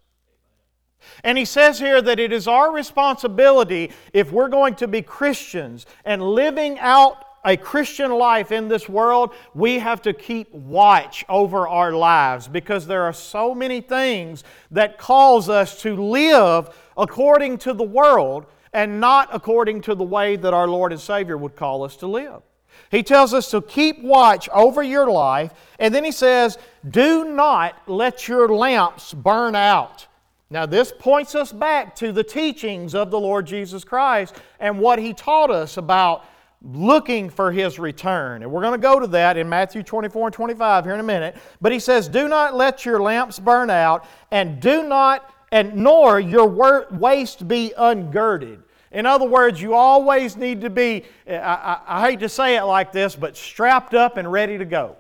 And 1.25 1.39
he 1.39 1.47
says 1.47 1.79
here 1.79 2.03
that 2.03 2.21
it 2.21 2.33
is 2.33 2.47
our 2.47 2.73
responsibility, 2.73 3.91
if 4.13 4.31
we're 4.33 4.49
going 4.49 4.75
to 4.77 4.89
be 4.89 5.03
Christians 5.03 5.87
and 6.05 6.23
living 6.23 6.79
out 6.79 7.25
a 7.45 7.57
Christian 7.57 8.13
life 8.13 8.53
in 8.53 8.69
this 8.69 8.89
world, 8.89 9.35
we 9.55 9.79
have 9.79 10.03
to 10.03 10.13
keep 10.13 10.53
watch 10.53 11.25
over 11.29 11.67
our 11.67 11.93
lives 11.93 12.47
because 12.47 12.87
there 12.87 13.03
are 13.03 13.13
so 13.13 13.55
many 13.55 13.81
things 13.81 14.45
that 14.71 14.99
cause 14.99 15.49
us 15.49 15.81
to 15.83 15.97
live 15.97 16.71
according 16.97 17.59
to 17.59 17.73
the 17.73 17.83
world 17.83 18.47
and 18.73 19.01
not 19.01 19.29
according 19.33 19.81
to 19.83 19.95
the 19.95 20.05
way 20.05 20.37
that 20.37 20.55
our 20.55 20.69
Lord 20.69 20.93
and 20.93 21.01
Savior 21.01 21.37
would 21.37 21.57
call 21.57 21.83
us 21.83 21.97
to 21.97 22.07
live. 22.07 22.43
He 22.91 23.03
tells 23.03 23.35
us 23.35 23.51
to 23.51 23.61
keep 23.61 24.03
watch 24.03 24.49
over 24.51 24.83
your 24.83 25.11
life, 25.11 25.53
and 25.79 25.95
then 25.95 26.05
he 26.05 26.13
says, 26.13 26.59
Do 26.89 27.25
not 27.25 27.77
let 27.87 28.29
your 28.29 28.49
lamps 28.49 29.15
burn 29.15 29.55
out. 29.55 30.07
Now, 30.51 30.67
this 30.67 30.93
points 30.99 31.35
us 31.35 31.51
back 31.51 31.97
to 31.97 32.13
the 32.13 32.23
teachings 32.23 32.95
of 32.95 33.11
the 33.11 33.19
Lord 33.19 33.47
Jesus 33.47 33.85
Christ 33.85 34.37
and 34.61 34.79
what 34.79 34.99
he 34.99 35.15
taught 35.15 35.51
us 35.51 35.79
about 35.79 36.27
looking 36.65 37.29
for 37.29 37.51
his 37.51 37.79
return. 37.79 38.43
And 38.43 38.51
we're 38.51 38.61
going 38.63 38.79
to 38.79 38.83
go 38.83 39.01
to 39.01 39.07
that 39.09 39.37
in 39.37 39.49
Matthew 39.49 39.83
24 39.83 40.29
and 40.29 40.35
25 40.35 40.85
here 40.85 40.95
in 40.95 41.01
a 41.01 41.05
minute. 41.05 41.37
But 41.61 41.73
he 41.73 41.79
says, 41.79 42.09
Do 42.09 42.29
not 42.29 42.55
let 42.55 42.85
your 42.85 43.01
lamps 43.01 43.39
burn 43.39 43.71
out, 43.71 44.07
and 44.31 44.61
do 44.61 44.83
not, 44.85 45.35
and 45.51 45.75
nor 45.77 46.21
your 46.21 46.47
waist 46.91 47.49
be 47.49 47.73
ungirded. 47.77 48.61
In 48.93 49.07
other 49.07 49.27
words, 49.27 49.61
you 49.61 49.75
always 49.75 50.37
need 50.37 50.61
to 50.61 50.71
be, 50.71 51.05
I, 51.27 51.35
I, 51.37 51.81
I 51.87 52.11
hate 52.11 52.21
to 52.21 52.29
say 52.29 52.57
it 52.57 52.65
like 52.65 52.93
this, 52.93 53.17
but 53.17 53.37
strapped 53.37 53.95
up 53.95 54.19
and 54.19 54.31
ready 54.31 54.59
to 54.59 54.67
go. 54.67 54.97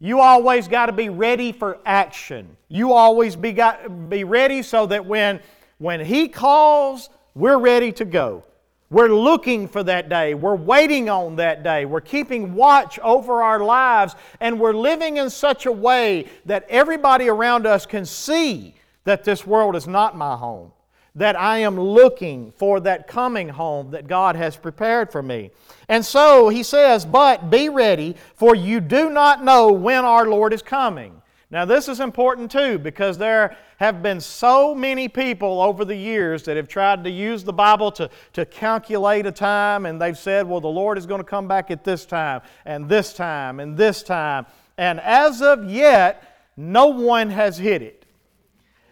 You 0.00 0.20
always 0.20 0.66
got 0.66 0.86
to 0.86 0.92
be 0.92 1.10
ready 1.10 1.52
for 1.52 1.78
action. 1.86 2.56
You 2.68 2.92
always 2.92 3.36
be, 3.36 3.52
got, 3.52 4.08
be 4.08 4.24
ready 4.24 4.62
so 4.62 4.86
that 4.86 5.04
when, 5.04 5.40
when 5.78 6.00
He 6.00 6.28
calls, 6.28 7.10
we're 7.34 7.58
ready 7.58 7.92
to 7.92 8.04
go. 8.04 8.44
We're 8.90 9.08
looking 9.08 9.66
for 9.66 9.82
that 9.82 10.08
day. 10.08 10.34
We're 10.34 10.54
waiting 10.54 11.08
on 11.08 11.36
that 11.36 11.62
day. 11.62 11.84
We're 11.84 12.00
keeping 12.00 12.54
watch 12.54 12.98
over 13.00 13.42
our 13.42 13.60
lives, 13.60 14.14
and 14.40 14.60
we're 14.60 14.74
living 14.74 15.16
in 15.16 15.30
such 15.30 15.66
a 15.66 15.72
way 15.72 16.26
that 16.46 16.66
everybody 16.68 17.28
around 17.28 17.66
us 17.66 17.86
can 17.86 18.04
see 18.04 18.74
that 19.04 19.24
this 19.24 19.46
world 19.46 19.74
is 19.74 19.86
not 19.86 20.16
my 20.16 20.36
home, 20.36 20.70
that 21.14 21.34
I 21.34 21.58
am 21.58 21.80
looking 21.80 22.52
for 22.52 22.78
that 22.80 23.06
coming 23.06 23.48
home 23.48 23.90
that 23.92 24.06
God 24.06 24.36
has 24.36 24.56
prepared 24.56 25.10
for 25.10 25.22
me. 25.22 25.50
And 25.88 26.04
so 26.04 26.48
he 26.48 26.62
says, 26.62 27.06
But 27.06 27.50
be 27.50 27.68
ready, 27.68 28.16
for 28.34 28.54
you 28.54 28.80
do 28.80 29.10
not 29.10 29.42
know 29.42 29.72
when 29.72 30.04
our 30.04 30.26
Lord 30.26 30.52
is 30.52 30.62
coming. 30.62 31.20
Now, 31.54 31.64
this 31.64 31.88
is 31.88 32.00
important 32.00 32.50
too 32.50 32.80
because 32.80 33.16
there 33.16 33.56
have 33.76 34.02
been 34.02 34.20
so 34.20 34.74
many 34.74 35.06
people 35.06 35.62
over 35.62 35.84
the 35.84 35.94
years 35.94 36.42
that 36.42 36.56
have 36.56 36.66
tried 36.66 37.04
to 37.04 37.10
use 37.10 37.44
the 37.44 37.52
Bible 37.52 37.92
to, 37.92 38.10
to 38.32 38.44
calculate 38.44 39.24
a 39.24 39.30
time, 39.30 39.86
and 39.86 40.02
they've 40.02 40.18
said, 40.18 40.48
well, 40.48 40.60
the 40.60 40.66
Lord 40.66 40.98
is 40.98 41.06
going 41.06 41.20
to 41.20 41.24
come 41.24 41.46
back 41.46 41.70
at 41.70 41.84
this 41.84 42.06
time, 42.06 42.40
and 42.64 42.88
this 42.88 43.12
time, 43.12 43.60
and 43.60 43.76
this 43.76 44.02
time. 44.02 44.46
And 44.78 44.98
as 44.98 45.42
of 45.42 45.70
yet, 45.70 46.50
no 46.56 46.88
one 46.88 47.30
has 47.30 47.56
hit 47.56 47.82
it. 47.82 48.04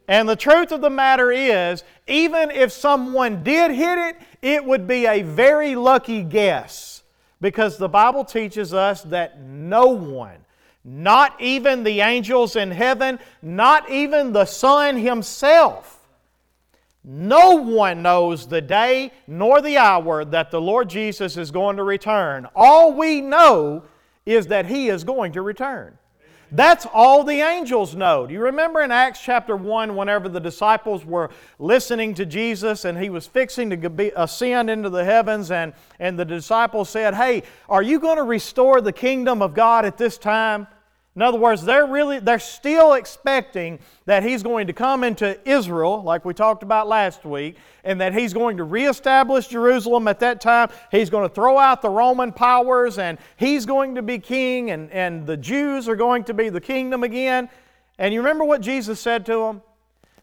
And 0.07 0.29
the 0.29 0.37
truth 0.37 0.71
of 0.71 0.83
the 0.83 0.91
matter 0.91 1.33
is, 1.33 1.83
even 2.07 2.53
if 2.53 2.71
someone 2.71 3.43
did 3.43 3.73
hit 3.73 3.99
it, 3.99 4.17
it 4.41 4.65
would 4.65 4.87
be 4.87 5.07
a 5.07 5.23
very 5.23 5.75
lucky 5.75 6.23
guess 6.23 7.03
because 7.41 7.77
the 7.77 7.89
Bible 7.89 8.25
teaches 8.25 8.73
us 8.73 9.03
that 9.03 9.41
no 9.41 9.87
one 9.87 10.42
not 10.85 11.41
even 11.41 11.85
the 11.85 12.01
angels 12.01 12.57
in 12.57 12.71
heaven, 12.71 13.19
not 13.41 13.91
even 13.91 14.33
the 14.33 14.45
Son 14.45 14.97
Himself. 14.97 16.01
No 17.05 17.57
one 17.57 18.03
knows 18.03 18.47
the 18.47 18.61
day 18.61 19.13
nor 19.27 19.61
the 19.61 19.77
hour 19.77 20.25
that 20.25 20.51
the 20.51 20.61
Lord 20.61 20.89
Jesus 20.89 21.37
is 21.37 21.51
going 21.51 21.77
to 21.77 21.83
return. 21.83 22.47
All 22.55 22.93
we 22.93 23.21
know 23.21 23.85
is 24.25 24.49
that 24.49 24.67
He 24.67 24.89
is 24.89 25.03
going 25.03 25.33
to 25.33 25.43
return. 25.43 25.99
That's 26.55 26.87
all 26.93 27.25
the 27.25 27.41
angels 27.41 27.97
know. 27.97 28.27
Do 28.27 28.35
you 28.35 28.43
remember 28.43 28.83
in 28.83 28.91
Acts 28.91 29.23
chapter 29.23 29.57
1, 29.57 29.97
whenever 29.97 30.29
the 30.29 30.39
disciples 30.39 31.03
were 31.03 31.31
listening 31.59 32.13
to 32.15 32.27
Jesus 32.27 32.85
and 32.85 32.99
he 32.99 33.09
was 33.09 33.27
fixing 33.27 33.71
to 33.71 34.13
ascend 34.23 34.69
into 34.69 34.91
the 34.91 35.03
heavens, 35.03 35.51
and, 35.51 35.73
and 35.99 36.19
the 36.19 36.27
disciples 36.27 36.91
said, 36.91 37.15
Hey, 37.15 37.45
are 37.71 37.83
you 37.83 37.99
going 37.99 38.19
to 38.19 38.23
restore 38.23 38.83
the 38.83 38.93
kingdom 38.93 39.41
of 39.41 39.55
God 39.55 39.87
at 39.87 39.97
this 39.97 40.19
time? 40.19 40.67
In 41.15 41.21
other 41.21 41.39
words, 41.39 41.63
they're 41.63 41.87
really 41.87 42.21
they're 42.21 42.39
still 42.39 42.95
expecting 42.95 43.79
that 44.07 44.23
he's 44.23 44.43
going 44.43 44.67
to 44.69 44.73
come 44.73 45.05
into 45.05 45.39
Israel, 45.47 46.03
like 46.03 46.25
we 46.25 46.33
talked 46.33 46.63
about 46.63 46.89
last 46.89 47.27
week, 47.27 47.57
and 47.85 48.01
that 48.01 48.15
he's 48.15 48.33
going 48.33 48.57
to 48.57 48.65
reestablish 48.65 49.49
Jerusalem 49.49 50.09
at 50.09 50.21
that 50.21 50.41
time. 50.41 50.71
He's 50.91 51.11
going 51.11 51.29
to 51.29 51.35
throw 51.35 51.59
out 51.59 51.83
the 51.83 51.91
Roman 51.91 52.33
powers, 52.33 52.99
and 52.99 53.19
he's 53.37 53.67
going 53.67 53.95
to 53.97 54.03
be 54.03 54.19
king, 54.19 54.71
and, 54.71 54.91
and 54.91 55.27
the 55.27 55.37
Jews 55.37 55.87
are 55.87 55.97
going 55.97 56.25
to 56.25 56.35
be 56.35 56.49
the 56.49 56.63
kingdom 56.63 57.05
again. 57.05 57.51
And 57.99 58.15
you 58.15 58.21
remember 58.21 58.45
what 58.45 58.63
Jesus 58.63 58.99
said 58.99 59.27
to 59.27 59.37
them? 59.37 59.63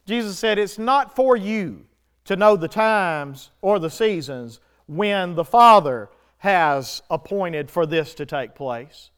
Jesus 0.07 0.39
said, 0.39 0.57
It's 0.57 0.79
not 0.79 1.15
for 1.15 1.37
you 1.37 1.85
to 2.25 2.35
know 2.35 2.55
the 2.55 2.67
times 2.67 3.51
or 3.61 3.77
the 3.77 3.91
seasons 3.91 4.59
when 4.87 5.35
the 5.35 5.45
Father 5.45 6.09
has 6.39 7.03
appointed 7.11 7.69
for 7.69 7.85
this 7.85 8.15
to 8.15 8.25
take 8.25 8.55
place. 8.55 9.11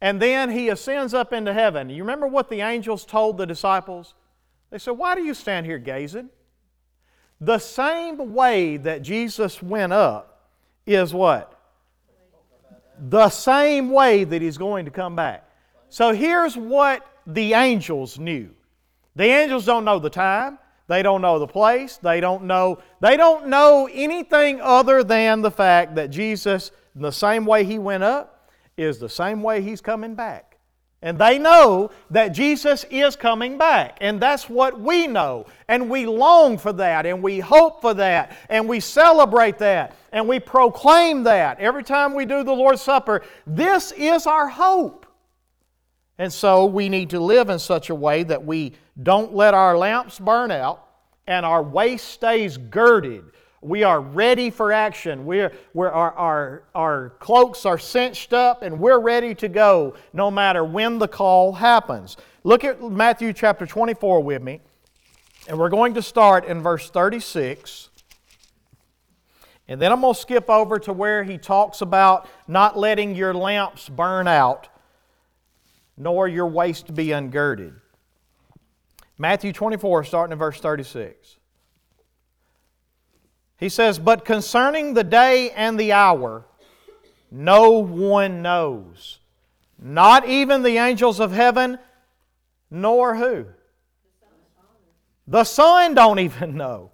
And 0.00 0.20
then 0.20 0.50
he 0.50 0.68
ascends 0.68 1.12
up 1.12 1.32
into 1.32 1.52
heaven. 1.52 1.90
You 1.90 2.02
remember 2.02 2.26
what 2.26 2.48
the 2.48 2.62
angels 2.62 3.04
told 3.04 3.36
the 3.36 3.46
disciples? 3.46 4.14
They 4.70 4.78
said, 4.78 4.92
Why 4.92 5.14
do 5.14 5.22
you 5.22 5.34
stand 5.34 5.66
here 5.66 5.78
gazing? 5.78 6.30
The 7.40 7.58
same 7.58 8.34
way 8.34 8.76
that 8.78 9.02
Jesus 9.02 9.62
went 9.62 9.92
up 9.92 10.50
is 10.86 11.12
what? 11.12 11.56
The 12.98 13.30
same 13.30 13.90
way 13.90 14.24
that 14.24 14.42
he's 14.42 14.58
going 14.58 14.84
to 14.84 14.90
come 14.90 15.16
back. 15.16 15.48
So 15.88 16.12
here's 16.12 16.56
what 16.56 17.06
the 17.26 17.54
angels 17.54 18.18
knew. 18.18 18.50
The 19.16 19.24
angels 19.24 19.64
don't 19.64 19.84
know 19.84 19.98
the 19.98 20.10
time, 20.10 20.58
they 20.86 21.02
don't 21.02 21.22
know 21.22 21.38
the 21.38 21.46
place, 21.46 21.96
they 21.96 22.20
don't 22.20 22.44
know 22.44 22.78
they 23.00 23.16
don't 23.16 23.48
know 23.48 23.88
anything 23.92 24.60
other 24.60 25.02
than 25.02 25.42
the 25.42 25.50
fact 25.50 25.94
that 25.96 26.10
Jesus 26.10 26.70
in 26.94 27.02
the 27.02 27.10
same 27.10 27.46
way 27.46 27.64
he 27.64 27.78
went 27.78 28.02
up 28.02 28.29
is 28.80 28.98
the 28.98 29.08
same 29.08 29.42
way 29.42 29.62
he's 29.62 29.80
coming 29.80 30.14
back. 30.14 30.58
And 31.02 31.18
they 31.18 31.38
know 31.38 31.90
that 32.10 32.28
Jesus 32.28 32.84
is 32.90 33.16
coming 33.16 33.56
back. 33.56 33.96
And 34.02 34.20
that's 34.20 34.50
what 34.50 34.78
we 34.78 35.06
know. 35.06 35.46
And 35.66 35.88
we 35.88 36.04
long 36.04 36.58
for 36.58 36.74
that. 36.74 37.06
And 37.06 37.22
we 37.22 37.40
hope 37.40 37.80
for 37.80 37.94
that. 37.94 38.36
And 38.50 38.68
we 38.68 38.80
celebrate 38.80 39.58
that. 39.58 39.96
And 40.12 40.28
we 40.28 40.40
proclaim 40.40 41.22
that. 41.22 41.58
Every 41.58 41.84
time 41.84 42.14
we 42.14 42.26
do 42.26 42.44
the 42.44 42.52
Lord's 42.52 42.82
Supper, 42.82 43.22
this 43.46 43.92
is 43.92 44.26
our 44.26 44.48
hope. 44.48 45.06
And 46.18 46.30
so 46.30 46.66
we 46.66 46.90
need 46.90 47.10
to 47.10 47.20
live 47.20 47.48
in 47.48 47.58
such 47.58 47.88
a 47.88 47.94
way 47.94 48.22
that 48.24 48.44
we 48.44 48.74
don't 49.02 49.34
let 49.34 49.54
our 49.54 49.78
lamps 49.78 50.18
burn 50.18 50.50
out 50.50 50.86
and 51.26 51.46
our 51.46 51.62
waist 51.62 52.08
stays 52.08 52.58
girded 52.58 53.24
we 53.62 53.82
are 53.82 54.00
ready 54.00 54.50
for 54.50 54.72
action. 54.72 55.26
We're, 55.26 55.52
we're, 55.74 55.90
our, 55.90 56.12
our, 56.12 56.62
our 56.74 57.10
cloaks 57.18 57.66
are 57.66 57.78
cinched 57.78 58.32
up 58.32 58.62
and 58.62 58.80
we're 58.80 59.00
ready 59.00 59.34
to 59.36 59.48
go 59.48 59.94
no 60.12 60.30
matter 60.30 60.64
when 60.64 60.98
the 60.98 61.08
call 61.08 61.52
happens. 61.52 62.16
Look 62.42 62.64
at 62.64 62.82
Matthew 62.82 63.32
chapter 63.34 63.66
24 63.66 64.22
with 64.22 64.42
me. 64.42 64.60
And 65.48 65.58
we're 65.58 65.68
going 65.68 65.94
to 65.94 66.02
start 66.02 66.46
in 66.46 66.62
verse 66.62 66.90
36. 66.90 67.90
And 69.68 69.80
then 69.80 69.92
I'm 69.92 70.00
going 70.00 70.14
to 70.14 70.20
skip 70.20 70.48
over 70.48 70.78
to 70.80 70.92
where 70.92 71.22
he 71.22 71.36
talks 71.36 71.80
about 71.80 72.28
not 72.48 72.78
letting 72.78 73.14
your 73.14 73.34
lamps 73.34 73.88
burn 73.88 74.26
out, 74.26 74.68
nor 75.96 76.28
your 76.28 76.46
waist 76.46 76.94
be 76.94 77.08
ungirded. 77.08 77.74
Matthew 79.18 79.52
24, 79.52 80.04
starting 80.04 80.32
in 80.32 80.38
verse 80.38 80.60
36. 80.60 81.36
He 83.60 83.68
says, 83.68 83.98
But 83.98 84.24
concerning 84.24 84.94
the 84.94 85.04
day 85.04 85.50
and 85.50 85.78
the 85.78 85.92
hour, 85.92 86.46
no 87.30 87.72
one 87.72 88.40
knows. 88.40 89.18
Not 89.78 90.26
even 90.26 90.62
the 90.62 90.78
angels 90.78 91.20
of 91.20 91.30
heaven, 91.30 91.78
nor 92.70 93.14
who? 93.14 93.46
The 95.28 95.44
Son 95.44 95.94
don't 95.94 96.18
even 96.18 96.56
know. 96.56 96.90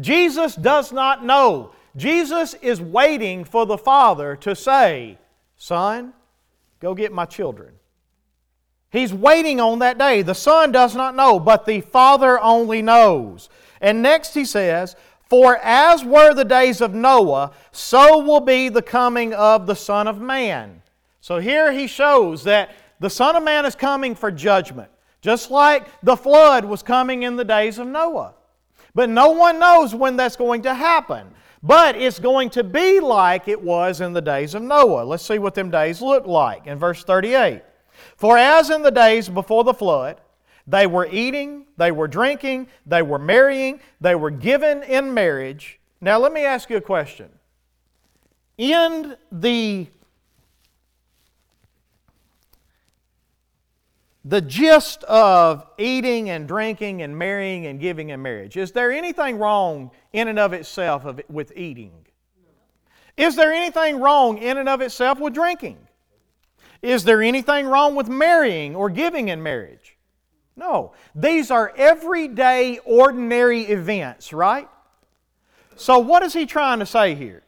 Jesus 0.00 0.56
does 0.56 0.90
not 0.90 1.24
know. 1.24 1.72
Jesus 1.96 2.54
is 2.54 2.80
waiting 2.80 3.44
for 3.44 3.66
the 3.66 3.78
Father 3.78 4.36
to 4.36 4.56
say, 4.56 5.18
Son, 5.56 6.14
go 6.80 6.94
get 6.94 7.12
my 7.12 7.26
children. 7.26 7.74
He's 8.90 9.12
waiting 9.12 9.60
on 9.60 9.80
that 9.80 9.98
day. 9.98 10.22
The 10.22 10.34
Son 10.34 10.72
does 10.72 10.96
not 10.96 11.14
know, 11.14 11.38
but 11.38 11.66
the 11.66 11.80
Father 11.80 12.40
only 12.40 12.82
knows. 12.82 13.48
And 13.80 14.02
next 14.02 14.34
he 14.34 14.44
says, 14.44 14.96
for 15.30 15.58
as 15.58 16.04
were 16.04 16.34
the 16.34 16.44
days 16.44 16.80
of 16.80 16.92
Noah, 16.92 17.52
so 17.70 18.18
will 18.18 18.40
be 18.40 18.68
the 18.68 18.82
coming 18.82 19.32
of 19.32 19.66
the 19.66 19.76
Son 19.76 20.08
of 20.08 20.20
Man. 20.20 20.82
So 21.20 21.38
here 21.38 21.70
he 21.70 21.86
shows 21.86 22.42
that 22.44 22.72
the 22.98 23.08
Son 23.08 23.36
of 23.36 23.44
Man 23.44 23.64
is 23.64 23.76
coming 23.76 24.16
for 24.16 24.32
judgment, 24.32 24.90
just 25.22 25.52
like 25.52 25.86
the 26.02 26.16
flood 26.16 26.64
was 26.64 26.82
coming 26.82 27.22
in 27.22 27.36
the 27.36 27.44
days 27.44 27.78
of 27.78 27.86
Noah. 27.86 28.34
But 28.92 29.08
no 29.08 29.30
one 29.30 29.60
knows 29.60 29.94
when 29.94 30.16
that's 30.16 30.34
going 30.34 30.62
to 30.62 30.74
happen. 30.74 31.28
But 31.62 31.94
it's 31.94 32.18
going 32.18 32.50
to 32.50 32.64
be 32.64 32.98
like 32.98 33.46
it 33.46 33.62
was 33.62 34.00
in 34.00 34.12
the 34.12 34.22
days 34.22 34.54
of 34.54 34.62
Noah. 34.62 35.04
Let's 35.04 35.24
see 35.24 35.38
what 35.38 35.54
them 35.54 35.70
days 35.70 36.02
look 36.02 36.26
like 36.26 36.66
in 36.66 36.76
verse 36.76 37.04
38. 37.04 37.62
For 38.16 38.36
as 38.36 38.70
in 38.70 38.82
the 38.82 38.90
days 38.90 39.28
before 39.28 39.62
the 39.62 39.74
flood, 39.74 40.20
they 40.70 40.86
were 40.86 41.08
eating, 41.10 41.66
they 41.76 41.90
were 41.90 42.06
drinking, 42.06 42.68
they 42.86 43.02
were 43.02 43.18
marrying, 43.18 43.80
they 44.00 44.14
were 44.14 44.30
given 44.30 44.84
in 44.84 45.12
marriage. 45.12 45.80
Now, 46.00 46.18
let 46.18 46.32
me 46.32 46.44
ask 46.44 46.70
you 46.70 46.76
a 46.76 46.80
question. 46.80 47.28
In 48.56 49.16
the 49.32 49.88
the 54.24 54.40
gist 54.40 55.02
of 55.04 55.66
eating 55.78 56.30
and 56.30 56.46
drinking 56.46 57.02
and 57.02 57.18
marrying 57.18 57.66
and 57.66 57.80
giving 57.80 58.10
in 58.10 58.22
marriage, 58.22 58.56
is 58.56 58.70
there 58.70 58.92
anything 58.92 59.38
wrong 59.38 59.90
in 60.12 60.28
and 60.28 60.38
of 60.38 60.52
itself 60.52 61.04
of, 61.04 61.20
with 61.28 61.52
eating? 61.56 62.06
Is 63.16 63.34
there 63.34 63.50
anything 63.50 63.98
wrong 63.98 64.38
in 64.38 64.56
and 64.56 64.68
of 64.68 64.82
itself 64.82 65.18
with 65.18 65.34
drinking? 65.34 65.78
Is 66.80 67.02
there 67.04 67.22
anything 67.22 67.66
wrong 67.66 67.96
with 67.96 68.08
marrying 68.08 68.76
or 68.76 68.88
giving 68.88 69.28
in 69.28 69.42
marriage? 69.42 69.96
No. 70.60 70.92
These 71.14 71.50
are 71.50 71.72
everyday, 71.74 72.78
ordinary 72.84 73.62
events, 73.62 74.30
right? 74.34 74.68
So, 75.74 75.98
what 75.98 76.22
is 76.22 76.34
he 76.34 76.44
trying 76.44 76.80
to 76.80 76.86
say 76.86 77.14
here? 77.14 77.42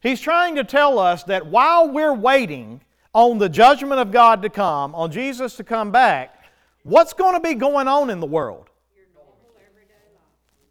He's 0.00 0.20
trying 0.20 0.54
to 0.54 0.62
tell 0.62 1.00
us 1.00 1.24
that 1.24 1.46
while 1.46 1.90
we're 1.90 2.14
waiting 2.14 2.82
on 3.12 3.38
the 3.38 3.48
judgment 3.48 4.00
of 4.00 4.12
God 4.12 4.42
to 4.42 4.48
come, 4.48 4.94
on 4.94 5.10
Jesus 5.10 5.56
to 5.56 5.64
come 5.64 5.90
back, 5.90 6.44
what's 6.84 7.12
going 7.12 7.34
to 7.34 7.40
be 7.40 7.54
going 7.54 7.88
on 7.88 8.10
in 8.10 8.20
the 8.20 8.26
world? 8.26 8.70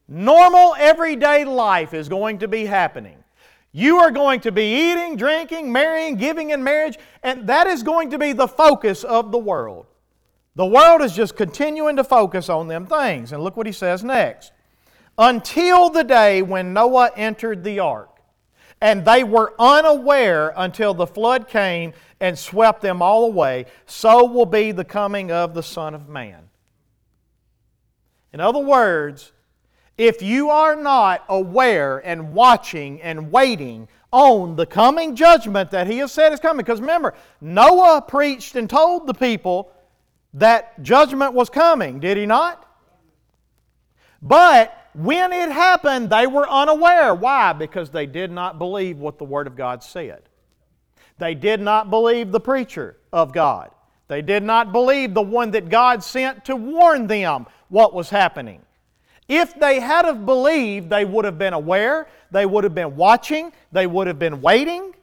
Normal 0.07 0.75
everyday 0.77 1.43
life 1.43 1.93
is 1.93 2.07
going 2.07 2.37
to 2.37 2.47
be 2.47 2.65
happening. 2.65 3.17
You 3.73 3.97
are 3.97 4.11
going 4.11 4.39
to 4.41 4.51
be 4.53 4.91
eating, 4.91 5.17
drinking, 5.17 5.73
marrying, 5.73 6.15
giving 6.15 6.51
in 6.51 6.63
marriage, 6.63 6.97
and 7.21 7.47
that 7.49 7.67
is 7.67 7.83
going 7.83 8.11
to 8.11 8.17
be 8.17 8.31
the 8.31 8.47
focus 8.47 9.03
of 9.03 9.33
the 9.33 9.37
world. 9.37 9.87
The 10.55 10.65
world 10.65 11.01
is 11.01 11.13
just 11.13 11.35
continuing 11.35 11.97
to 11.97 12.03
focus 12.03 12.49
on 12.49 12.67
them 12.67 12.85
things. 12.85 13.31
And 13.31 13.43
look 13.43 13.57
what 13.57 13.65
he 13.65 13.73
says 13.73 14.03
next. 14.03 14.51
Until 15.17 15.89
the 15.89 16.03
day 16.03 16.41
when 16.41 16.73
Noah 16.73 17.11
entered 17.15 17.63
the 17.63 17.79
ark, 17.79 18.11
and 18.81 19.05
they 19.05 19.23
were 19.23 19.53
unaware 19.57 20.53
until 20.55 20.93
the 20.93 21.07
flood 21.07 21.47
came 21.47 21.93
and 22.19 22.37
swept 22.37 22.81
them 22.81 23.01
all 23.01 23.25
away, 23.25 23.65
so 23.85 24.25
will 24.25 24.45
be 24.45 24.71
the 24.71 24.83
coming 24.83 25.31
of 25.31 25.53
the 25.53 25.63
Son 25.63 25.93
of 25.93 26.09
Man. 26.09 26.49
In 28.33 28.41
other 28.41 28.59
words, 28.59 29.31
if 29.97 30.21
you 30.21 30.49
are 30.49 30.75
not 30.75 31.23
aware 31.29 31.99
and 32.05 32.33
watching 32.33 33.01
and 33.01 33.31
waiting 33.31 33.87
on 34.11 34.57
the 34.57 34.65
coming 34.65 35.15
judgment 35.15 35.71
that 35.71 35.87
he 35.87 35.99
has 35.99 36.11
said 36.11 36.33
is 36.33 36.39
coming, 36.41 36.65
because 36.65 36.81
remember, 36.81 37.13
Noah 37.39 38.01
preached 38.05 38.55
and 38.55 38.69
told 38.69 39.07
the 39.07 39.13
people 39.13 39.71
that 40.35 40.81
judgment 40.83 41.33
was 41.33 41.49
coming, 41.49 41.99
did 41.99 42.17
he 42.17 42.25
not? 42.25 42.61
But 44.21 44.89
when 44.93 45.33
it 45.33 45.51
happened, 45.51 46.09
they 46.09 46.27
were 46.27 46.49
unaware. 46.49 47.13
Why? 47.15 47.53
Because 47.53 47.89
they 47.89 48.05
did 48.05 48.31
not 48.31 48.59
believe 48.59 48.97
what 48.97 49.17
the 49.17 49.23
Word 49.23 49.47
of 49.47 49.55
God 49.55 49.83
said. 49.83 50.23
They 51.17 51.35
did 51.35 51.61
not 51.61 51.89
believe 51.89 52.31
the 52.31 52.39
preacher 52.39 52.97
of 53.13 53.31
God. 53.33 53.71
They 54.07 54.21
did 54.21 54.43
not 54.43 54.71
believe 54.71 55.13
the 55.13 55.21
one 55.21 55.51
that 55.51 55.69
God 55.69 56.03
sent 56.03 56.45
to 56.45 56.55
warn 56.55 57.07
them 57.07 57.47
what 57.69 57.93
was 57.93 58.09
happening. 58.09 58.61
If 59.27 59.57
they 59.59 59.79
had 59.79 60.05
have 60.05 60.25
believed, 60.25 60.89
they 60.89 61.05
would 61.05 61.25
have 61.25 61.39
been 61.39 61.53
aware, 61.53 62.07
they 62.29 62.45
would 62.45 62.63
have 62.63 62.75
been 62.75 62.95
watching, 62.95 63.53
they 63.71 63.87
would 63.87 64.07
have 64.07 64.19
been 64.19 64.41
waiting, 64.41 64.93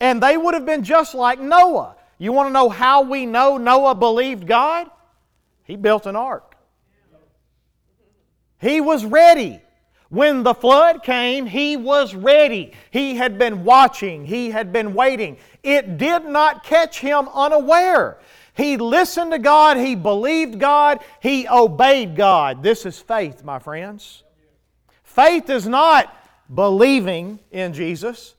and 0.00 0.22
they 0.22 0.36
would 0.36 0.54
have 0.54 0.66
been 0.66 0.82
just 0.82 1.14
like 1.14 1.40
Noah. 1.40 1.96
You 2.18 2.32
want 2.32 2.48
to 2.48 2.52
know 2.52 2.68
how 2.68 3.02
we 3.02 3.26
know 3.26 3.56
Noah 3.56 3.94
believed 3.94 4.46
God? 4.46 4.88
He 5.64 5.76
built 5.76 6.06
an 6.06 6.16
ark. 6.16 6.56
He 8.60 8.80
was 8.80 9.04
ready. 9.04 9.60
When 10.08 10.42
the 10.42 10.54
flood 10.54 11.02
came, 11.02 11.44
he 11.46 11.76
was 11.76 12.14
ready. 12.14 12.72
He 12.90 13.16
had 13.16 13.38
been 13.38 13.64
watching, 13.64 14.24
he 14.24 14.50
had 14.50 14.72
been 14.72 14.94
waiting. 14.94 15.38
It 15.62 15.98
did 15.98 16.24
not 16.24 16.62
catch 16.62 17.00
him 17.00 17.28
unaware. 17.34 18.18
He 18.56 18.76
listened 18.76 19.32
to 19.32 19.40
God, 19.40 19.76
he 19.76 19.96
believed 19.96 20.60
God, 20.60 21.00
he 21.20 21.48
obeyed 21.48 22.14
God. 22.14 22.62
This 22.62 22.86
is 22.86 22.98
faith, 23.00 23.42
my 23.42 23.58
friends. 23.58 24.22
Faith 25.02 25.50
is 25.50 25.66
not 25.66 26.16
believing 26.54 27.40
in 27.50 27.72
Jesus. 27.72 28.34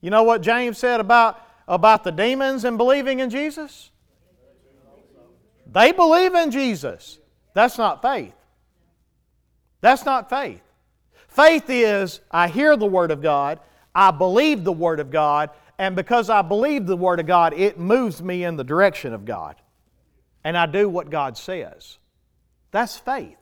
You 0.00 0.08
know 0.08 0.22
what 0.22 0.40
James 0.40 0.78
said 0.78 1.00
about 1.00 1.38
about 1.70 2.02
the 2.04 2.10
demons 2.10 2.64
and 2.64 2.76
believing 2.76 3.20
in 3.20 3.30
Jesus? 3.30 3.90
They 5.72 5.92
believe 5.92 6.34
in 6.34 6.50
Jesus. 6.50 7.18
That's 7.54 7.78
not 7.78 8.02
faith. 8.02 8.34
That's 9.80 10.04
not 10.04 10.28
faith. 10.28 10.60
Faith 11.28 11.70
is 11.70 12.20
I 12.30 12.48
hear 12.48 12.76
the 12.76 12.86
Word 12.86 13.12
of 13.12 13.22
God, 13.22 13.60
I 13.94 14.10
believe 14.10 14.64
the 14.64 14.72
Word 14.72 14.98
of 14.98 15.10
God, 15.10 15.50
and 15.78 15.94
because 15.94 16.28
I 16.28 16.42
believe 16.42 16.86
the 16.86 16.96
Word 16.96 17.20
of 17.20 17.26
God, 17.26 17.54
it 17.54 17.78
moves 17.78 18.20
me 18.20 18.44
in 18.44 18.56
the 18.56 18.64
direction 18.64 19.14
of 19.14 19.24
God. 19.24 19.54
And 20.42 20.58
I 20.58 20.66
do 20.66 20.88
what 20.88 21.08
God 21.08 21.38
says. 21.38 21.98
That's 22.72 22.96
faith. 22.96 23.36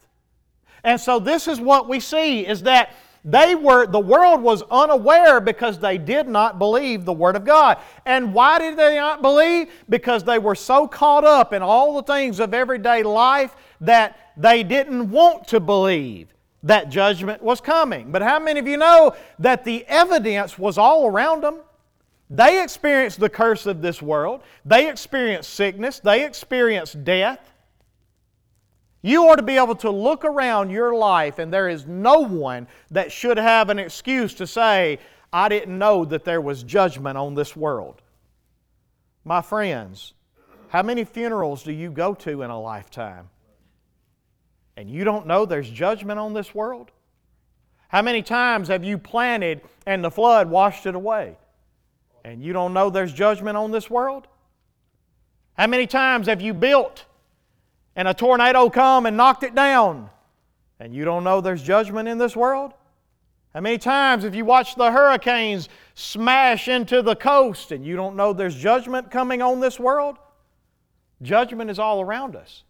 And 0.84 1.00
so 1.00 1.18
this 1.18 1.48
is 1.48 1.60
what 1.60 1.88
we 1.88 1.98
see 1.98 2.46
is 2.46 2.62
that 2.64 2.94
they 3.24 3.54
were 3.54 3.86
the 3.86 4.00
world 4.00 4.40
was 4.40 4.62
unaware 4.70 5.40
because 5.40 5.78
they 5.78 5.98
did 5.98 6.28
not 6.28 6.58
believe 6.58 7.04
the 7.04 7.12
word 7.12 7.36
of 7.36 7.44
God. 7.44 7.78
And 8.06 8.32
why 8.32 8.58
did 8.58 8.76
they 8.76 8.96
not 8.96 9.22
believe? 9.22 9.70
Because 9.88 10.24
they 10.24 10.38
were 10.38 10.54
so 10.54 10.86
caught 10.86 11.24
up 11.24 11.52
in 11.52 11.62
all 11.62 11.94
the 11.94 12.02
things 12.02 12.40
of 12.40 12.54
everyday 12.54 13.02
life 13.02 13.56
that 13.80 14.32
they 14.36 14.62
didn't 14.62 15.10
want 15.10 15.48
to 15.48 15.60
believe 15.60 16.32
that 16.62 16.90
judgment 16.90 17.42
was 17.42 17.60
coming. 17.60 18.10
But 18.10 18.22
how 18.22 18.38
many 18.38 18.60
of 18.60 18.66
you 18.66 18.76
know 18.76 19.14
that 19.38 19.64
the 19.64 19.84
evidence 19.86 20.58
was 20.58 20.78
all 20.78 21.06
around 21.06 21.42
them? 21.42 21.60
They 22.30 22.62
experienced 22.62 23.20
the 23.20 23.28
curse 23.28 23.66
of 23.66 23.80
this 23.80 24.02
world. 24.02 24.42
They 24.64 24.88
experienced 24.88 25.54
sickness. 25.54 25.98
They 26.00 26.24
experienced 26.24 27.04
death. 27.04 27.52
You 29.02 29.28
ought 29.28 29.36
to 29.36 29.42
be 29.42 29.56
able 29.56 29.76
to 29.76 29.90
look 29.90 30.24
around 30.24 30.70
your 30.70 30.94
life, 30.94 31.38
and 31.38 31.52
there 31.52 31.68
is 31.68 31.86
no 31.86 32.20
one 32.20 32.66
that 32.90 33.12
should 33.12 33.36
have 33.36 33.70
an 33.70 33.78
excuse 33.78 34.34
to 34.34 34.46
say, 34.46 34.98
I 35.32 35.48
didn't 35.48 35.78
know 35.78 36.04
that 36.06 36.24
there 36.24 36.40
was 36.40 36.62
judgment 36.62 37.16
on 37.16 37.34
this 37.34 37.54
world. 37.54 38.02
My 39.24 39.42
friends, 39.42 40.14
how 40.68 40.82
many 40.82 41.04
funerals 41.04 41.62
do 41.62 41.72
you 41.72 41.90
go 41.90 42.14
to 42.14 42.42
in 42.42 42.50
a 42.50 42.60
lifetime? 42.60 43.28
And 44.76 44.90
you 44.90 45.04
don't 45.04 45.26
know 45.26 45.44
there's 45.44 45.70
judgment 45.70 46.18
on 46.18 46.34
this 46.34 46.54
world? 46.54 46.90
How 47.88 48.02
many 48.02 48.22
times 48.22 48.68
have 48.68 48.84
you 48.84 48.98
planted 48.98 49.62
and 49.86 50.04
the 50.04 50.10
flood 50.10 50.50
washed 50.50 50.86
it 50.86 50.94
away? 50.94 51.36
And 52.24 52.42
you 52.42 52.52
don't 52.52 52.74
know 52.74 52.90
there's 52.90 53.12
judgment 53.12 53.56
on 53.56 53.70
this 53.70 53.88
world? 53.88 54.26
How 55.56 55.66
many 55.66 55.86
times 55.86 56.26
have 56.26 56.40
you 56.40 56.52
built 56.52 57.04
and 57.98 58.06
a 58.06 58.14
tornado 58.14 58.70
come 58.70 59.06
and 59.06 59.16
knocked 59.16 59.42
it 59.42 59.56
down, 59.56 60.08
and 60.78 60.94
you 60.94 61.04
don't 61.04 61.24
know 61.24 61.40
there's 61.40 61.64
judgment 61.64 62.08
in 62.08 62.16
this 62.16 62.36
world? 62.36 62.72
How 63.52 63.60
many 63.60 63.76
times 63.76 64.22
have 64.22 64.36
you 64.36 64.44
watched 64.44 64.78
the 64.78 64.92
hurricanes 64.92 65.68
smash 65.94 66.68
into 66.68 67.02
the 67.02 67.16
coast 67.16 67.72
and 67.72 67.84
you 67.84 67.96
don't 67.96 68.14
know 68.14 68.32
there's 68.32 68.54
judgment 68.54 69.10
coming 69.10 69.42
on 69.42 69.58
this 69.58 69.80
world? 69.80 70.16
Judgment 71.22 71.70
is 71.70 71.80
all 71.80 72.00
around 72.00 72.36
us. 72.36 72.62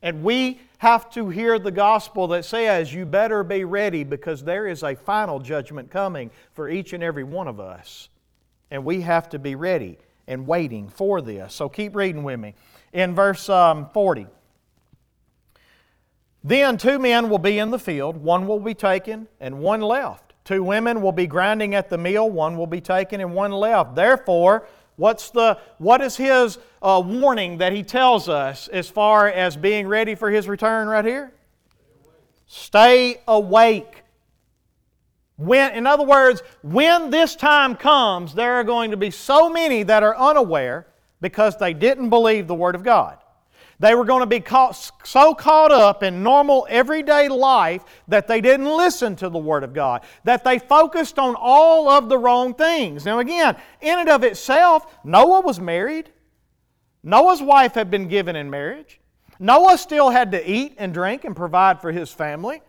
And 0.00 0.24
we 0.24 0.58
have 0.78 1.10
to 1.10 1.28
hear 1.28 1.58
the 1.58 1.70
gospel 1.70 2.26
that 2.28 2.46
says, 2.46 2.94
You 2.94 3.04
better 3.04 3.44
be 3.44 3.64
ready 3.64 4.04
because 4.04 4.42
there 4.42 4.66
is 4.66 4.82
a 4.82 4.96
final 4.96 5.38
judgment 5.38 5.90
coming 5.90 6.30
for 6.54 6.70
each 6.70 6.94
and 6.94 7.02
every 7.02 7.24
one 7.24 7.46
of 7.46 7.60
us. 7.60 8.08
And 8.70 8.86
we 8.86 9.02
have 9.02 9.28
to 9.28 9.38
be 9.38 9.54
ready 9.54 9.98
and 10.26 10.46
waiting 10.46 10.88
for 10.88 11.20
this. 11.20 11.52
So 11.52 11.68
keep 11.68 11.94
reading 11.94 12.22
with 12.22 12.40
me. 12.40 12.54
In 12.94 13.14
verse 13.14 13.50
um, 13.50 13.90
40. 13.92 14.28
Then 16.44 16.76
two 16.76 16.98
men 16.98 17.30
will 17.30 17.38
be 17.38 17.58
in 17.58 17.70
the 17.70 17.78
field, 17.78 18.16
one 18.16 18.46
will 18.46 18.58
be 18.58 18.74
taken 18.74 19.28
and 19.40 19.60
one 19.60 19.80
left. 19.80 20.32
Two 20.44 20.64
women 20.64 21.00
will 21.00 21.12
be 21.12 21.26
grinding 21.26 21.74
at 21.74 21.88
the 21.88 21.98
mill, 21.98 22.28
one 22.28 22.56
will 22.56 22.66
be 22.66 22.80
taken 22.80 23.20
and 23.20 23.32
one 23.32 23.52
left. 23.52 23.94
Therefore, 23.94 24.66
what's 24.96 25.30
the, 25.30 25.58
what 25.78 26.00
is 26.00 26.16
his 26.16 26.58
uh, 26.82 27.00
warning 27.04 27.58
that 27.58 27.72
he 27.72 27.84
tells 27.84 28.28
us 28.28 28.66
as 28.68 28.88
far 28.88 29.28
as 29.28 29.56
being 29.56 29.86
ready 29.86 30.16
for 30.16 30.30
his 30.30 30.48
return 30.48 30.88
right 30.88 31.04
here? 31.04 31.32
Stay 32.48 33.20
awake. 33.28 34.02
When, 35.36 35.72
in 35.72 35.86
other 35.86 36.04
words, 36.04 36.42
when 36.62 37.10
this 37.10 37.36
time 37.36 37.76
comes, 37.76 38.34
there 38.34 38.54
are 38.54 38.64
going 38.64 38.90
to 38.90 38.96
be 38.96 39.10
so 39.10 39.48
many 39.48 39.84
that 39.84 40.02
are 40.02 40.16
unaware 40.16 40.86
because 41.20 41.56
they 41.56 41.72
didn't 41.72 42.10
believe 42.10 42.48
the 42.48 42.54
Word 42.54 42.74
of 42.74 42.82
God. 42.82 43.18
They 43.82 43.96
were 43.96 44.04
going 44.04 44.20
to 44.20 44.26
be 44.26 44.38
caught, 44.38 44.92
so 45.02 45.34
caught 45.34 45.72
up 45.72 46.04
in 46.04 46.22
normal 46.22 46.68
everyday 46.70 47.28
life 47.28 47.82
that 48.06 48.28
they 48.28 48.40
didn't 48.40 48.68
listen 48.76 49.16
to 49.16 49.28
the 49.28 49.40
Word 49.40 49.64
of 49.64 49.74
God, 49.74 50.02
that 50.22 50.44
they 50.44 50.60
focused 50.60 51.18
on 51.18 51.34
all 51.36 51.88
of 51.88 52.08
the 52.08 52.16
wrong 52.16 52.54
things. 52.54 53.04
Now, 53.04 53.18
again, 53.18 53.56
in 53.80 53.98
and 53.98 54.08
of 54.08 54.22
itself, 54.22 54.86
Noah 55.02 55.40
was 55.40 55.58
married. 55.58 56.12
Noah's 57.02 57.42
wife 57.42 57.74
had 57.74 57.90
been 57.90 58.06
given 58.06 58.36
in 58.36 58.48
marriage. 58.48 59.00
Noah 59.40 59.76
still 59.76 60.10
had 60.10 60.30
to 60.30 60.48
eat 60.48 60.76
and 60.78 60.94
drink 60.94 61.24
and 61.24 61.34
provide 61.34 61.80
for 61.80 61.90
his 61.90 62.12
family. 62.12 62.62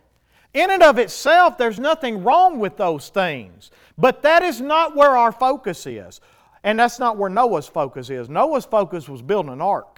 In 0.52 0.68
and 0.72 0.82
of 0.82 0.98
itself, 0.98 1.56
there's 1.56 1.78
nothing 1.78 2.24
wrong 2.24 2.58
with 2.58 2.76
those 2.76 3.08
things. 3.08 3.70
But 3.96 4.22
that 4.22 4.42
is 4.42 4.60
not 4.60 4.96
where 4.96 5.16
our 5.16 5.30
focus 5.30 5.86
is. 5.86 6.20
And 6.64 6.76
that's 6.76 6.98
not 6.98 7.16
where 7.16 7.30
Noah's 7.30 7.68
focus 7.68 8.10
is. 8.10 8.28
Noah's 8.28 8.64
focus 8.64 9.08
was 9.08 9.22
building 9.22 9.52
an 9.52 9.60
ark. 9.60 9.93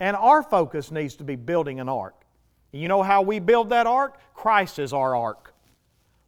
And 0.00 0.16
our 0.16 0.42
focus 0.42 0.90
needs 0.90 1.16
to 1.16 1.24
be 1.24 1.36
building 1.36 1.78
an 1.78 1.88
ark. 1.88 2.14
You 2.72 2.88
know 2.88 3.02
how 3.02 3.22
we 3.22 3.38
build 3.38 3.70
that 3.70 3.86
ark? 3.86 4.18
Christ 4.34 4.78
is 4.78 4.92
our 4.92 5.14
ark. 5.14 5.52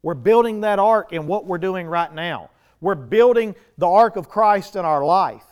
We're 0.02 0.14
building 0.14 0.60
that 0.60 0.78
ark 0.78 1.12
in 1.12 1.26
what 1.26 1.46
we're 1.46 1.58
doing 1.58 1.86
right 1.86 2.12
now. 2.12 2.50
We're 2.80 2.96
building 2.96 3.54
the 3.78 3.86
ark 3.86 4.16
of 4.16 4.28
Christ 4.28 4.76
in 4.76 4.84
our 4.84 5.04
life. 5.04 5.44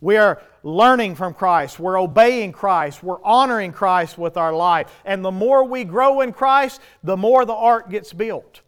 We 0.00 0.16
are 0.16 0.42
learning 0.64 1.14
from 1.14 1.34
Christ. 1.34 1.78
We're 1.78 2.00
obeying 2.00 2.52
Christ. 2.52 3.04
We're 3.04 3.22
honoring 3.22 3.72
Christ 3.72 4.18
with 4.18 4.36
our 4.36 4.52
life. 4.52 4.90
And 5.04 5.24
the 5.24 5.30
more 5.30 5.62
we 5.64 5.84
grow 5.84 6.22
in 6.22 6.32
Christ, 6.32 6.80
the 7.04 7.16
more 7.16 7.44
the 7.44 7.54
ark 7.54 7.88
gets 7.90 8.12
built. 8.12 8.61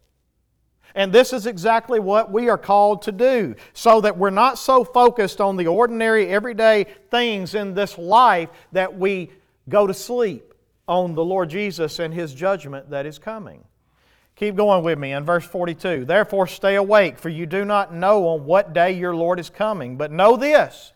And 0.94 1.12
this 1.12 1.32
is 1.32 1.46
exactly 1.46 1.98
what 1.98 2.30
we 2.30 2.48
are 2.48 2.58
called 2.58 3.02
to 3.02 3.12
do 3.12 3.56
so 3.72 4.00
that 4.02 4.16
we're 4.16 4.30
not 4.30 4.58
so 4.58 4.84
focused 4.84 5.40
on 5.40 5.56
the 5.56 5.66
ordinary, 5.66 6.28
everyday 6.28 6.84
things 7.10 7.54
in 7.54 7.74
this 7.74 7.98
life 7.98 8.48
that 8.72 8.96
we 8.96 9.30
go 9.68 9.86
to 9.86 9.94
sleep 9.94 10.54
on 10.86 11.14
the 11.14 11.24
Lord 11.24 11.50
Jesus 11.50 11.98
and 11.98 12.14
His 12.14 12.32
judgment 12.32 12.90
that 12.90 13.06
is 13.06 13.18
coming. 13.18 13.64
Keep 14.36 14.56
going 14.56 14.84
with 14.84 14.98
me 14.98 15.12
in 15.12 15.24
verse 15.24 15.44
42. 15.44 16.04
Therefore, 16.04 16.46
stay 16.46 16.74
awake, 16.74 17.18
for 17.18 17.28
you 17.28 17.46
do 17.46 17.64
not 17.64 17.94
know 17.94 18.28
on 18.28 18.44
what 18.44 18.72
day 18.72 18.92
your 18.92 19.14
Lord 19.14 19.38
is 19.38 19.48
coming. 19.50 19.96
But 19.96 20.10
know 20.10 20.36
this 20.36 20.92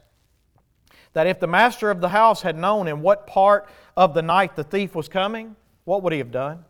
that 1.14 1.26
if 1.26 1.40
the 1.40 1.46
master 1.46 1.90
of 1.90 2.00
the 2.00 2.11
house 2.11 2.42
had 2.42 2.56
known 2.56 2.87
in 2.87 3.00
what 3.00 3.26
part 3.26 3.68
of 3.96 4.14
the 4.14 4.22
night 4.22 4.54
the 4.54 4.62
thief 4.62 4.94
was 4.94 5.08
coming, 5.08 5.56
what 5.84 6.02
would 6.02 6.12
he 6.12 6.18
have 6.18 6.30
done? 6.30 6.64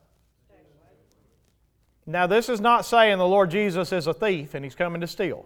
Now, 2.08 2.26
this 2.26 2.48
is 2.48 2.58
not 2.58 2.86
saying 2.86 3.18
the 3.18 3.26
Lord 3.26 3.50
Jesus 3.50 3.92
is 3.92 4.06
a 4.06 4.14
thief 4.14 4.54
and 4.54 4.64
he's 4.64 4.74
coming 4.74 5.02
to 5.02 5.06
steal. 5.06 5.44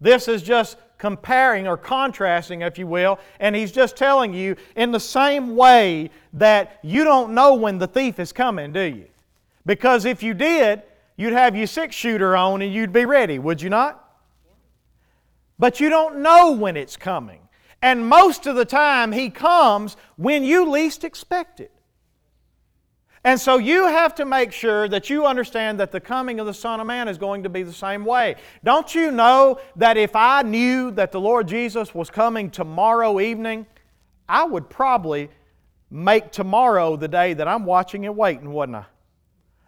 This 0.00 0.28
is 0.28 0.42
just 0.42 0.78
comparing 0.96 1.68
or 1.68 1.76
contrasting, 1.76 2.62
if 2.62 2.78
you 2.78 2.86
will, 2.86 3.18
and 3.38 3.54
he's 3.54 3.70
just 3.70 3.98
telling 3.98 4.32
you 4.32 4.56
in 4.76 4.92
the 4.92 4.98
same 4.98 5.56
way 5.56 6.08
that 6.32 6.78
you 6.82 7.04
don't 7.04 7.34
know 7.34 7.54
when 7.54 7.76
the 7.76 7.86
thief 7.86 8.18
is 8.18 8.32
coming, 8.32 8.72
do 8.72 8.80
you? 8.80 9.08
Because 9.66 10.06
if 10.06 10.22
you 10.22 10.32
did, 10.32 10.82
you'd 11.18 11.34
have 11.34 11.54
your 11.54 11.66
six 11.66 11.94
shooter 11.94 12.34
on 12.34 12.62
and 12.62 12.72
you'd 12.72 12.92
be 12.92 13.04
ready, 13.04 13.38
would 13.38 13.60
you 13.60 13.68
not? 13.68 14.02
But 15.58 15.80
you 15.80 15.90
don't 15.90 16.22
know 16.22 16.52
when 16.52 16.78
it's 16.78 16.96
coming. 16.96 17.42
And 17.82 18.08
most 18.08 18.46
of 18.46 18.56
the 18.56 18.64
time, 18.64 19.12
he 19.12 19.28
comes 19.28 19.98
when 20.16 20.44
you 20.44 20.70
least 20.70 21.04
expect 21.04 21.60
it. 21.60 21.72
And 23.22 23.38
so 23.38 23.58
you 23.58 23.86
have 23.86 24.14
to 24.14 24.24
make 24.24 24.50
sure 24.50 24.88
that 24.88 25.10
you 25.10 25.26
understand 25.26 25.78
that 25.80 25.92
the 25.92 26.00
coming 26.00 26.40
of 26.40 26.46
the 26.46 26.54
Son 26.54 26.80
of 26.80 26.86
Man 26.86 27.06
is 27.06 27.18
going 27.18 27.42
to 27.42 27.50
be 27.50 27.62
the 27.62 27.72
same 27.72 28.04
way. 28.04 28.36
Don't 28.64 28.94
you 28.94 29.10
know 29.10 29.60
that 29.76 29.98
if 29.98 30.16
I 30.16 30.40
knew 30.40 30.90
that 30.92 31.12
the 31.12 31.20
Lord 31.20 31.46
Jesus 31.46 31.94
was 31.94 32.08
coming 32.08 32.50
tomorrow 32.50 33.20
evening, 33.20 33.66
I 34.26 34.44
would 34.44 34.70
probably 34.70 35.28
make 35.90 36.32
tomorrow 36.32 36.96
the 36.96 37.08
day 37.08 37.34
that 37.34 37.46
I'm 37.46 37.66
watching 37.66 38.06
and 38.06 38.16
waiting, 38.16 38.54
wouldn't 38.54 38.76
I? 38.76 38.84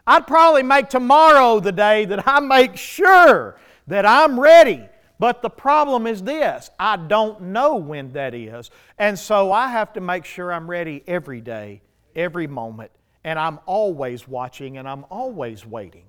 I'd 0.06 0.26
probably 0.26 0.62
make 0.62 0.88
tomorrow 0.88 1.60
the 1.60 1.72
day 1.72 2.06
that 2.06 2.26
I 2.26 2.40
make 2.40 2.76
sure 2.76 3.58
that 3.86 4.06
I'm 4.06 4.40
ready. 4.40 4.88
But 5.18 5.42
the 5.42 5.50
problem 5.50 6.06
is 6.06 6.22
this 6.22 6.70
I 6.78 6.96
don't 6.96 7.40
know 7.42 7.76
when 7.76 8.12
that 8.12 8.34
is. 8.34 8.70
And 8.98 9.18
so 9.18 9.52
I 9.52 9.68
have 9.68 9.92
to 9.92 10.00
make 10.00 10.24
sure 10.24 10.50
I'm 10.50 10.68
ready 10.68 11.04
every 11.06 11.42
day, 11.42 11.82
every 12.16 12.46
moment 12.46 12.90
and 13.24 13.38
I'm 13.38 13.58
always 13.66 14.26
watching 14.26 14.78
and 14.78 14.88
I'm 14.88 15.04
always 15.10 15.66
waiting. 15.66 16.04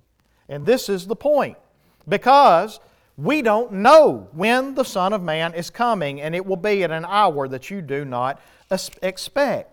And 0.50 0.66
this 0.66 0.90
is 0.90 1.08
the 1.08 1.16
point 1.16 1.58
because 2.08 2.80
we 3.18 3.42
don't 3.42 3.72
know 3.72 4.28
when 4.32 4.74
the 4.74 4.84
Son 4.84 5.14
of 5.14 5.22
Man 5.22 5.54
is 5.54 5.70
coming, 5.70 6.20
and 6.22 6.34
it 6.34 6.46
will 6.46 6.58
be 6.58 6.84
at 6.84 6.92
an 6.92 7.06
hour 7.06 7.48
that 7.48 7.70
you 7.70 7.82
do 7.82 8.06
not 8.06 8.42
expect. 9.02 9.70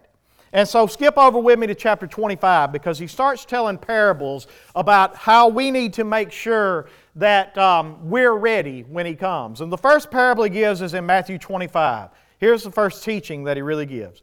And 0.52 0.68
so, 0.68 0.86
skip 0.86 1.16
over 1.16 1.38
with 1.38 1.58
me 1.58 1.66
to 1.68 1.74
chapter 1.74 2.06
25 2.06 2.72
because 2.72 2.98
he 2.98 3.06
starts 3.06 3.44
telling 3.44 3.78
parables 3.78 4.46
about 4.74 5.16
how 5.16 5.48
we 5.48 5.70
need 5.70 5.92
to 5.94 6.04
make 6.04 6.32
sure 6.32 6.88
that 7.14 7.56
um, 7.56 8.10
we're 8.10 8.34
ready 8.34 8.82
when 8.82 9.06
he 9.06 9.14
comes. 9.14 9.60
And 9.60 9.72
the 9.72 9.78
first 9.78 10.10
parable 10.10 10.44
he 10.44 10.50
gives 10.50 10.82
is 10.82 10.92
in 10.92 11.06
Matthew 11.06 11.38
25. 11.38 12.10
Here's 12.38 12.64
the 12.64 12.70
first 12.70 13.04
teaching 13.04 13.44
that 13.44 13.56
he 13.56 13.62
really 13.62 13.86
gives. 13.86 14.22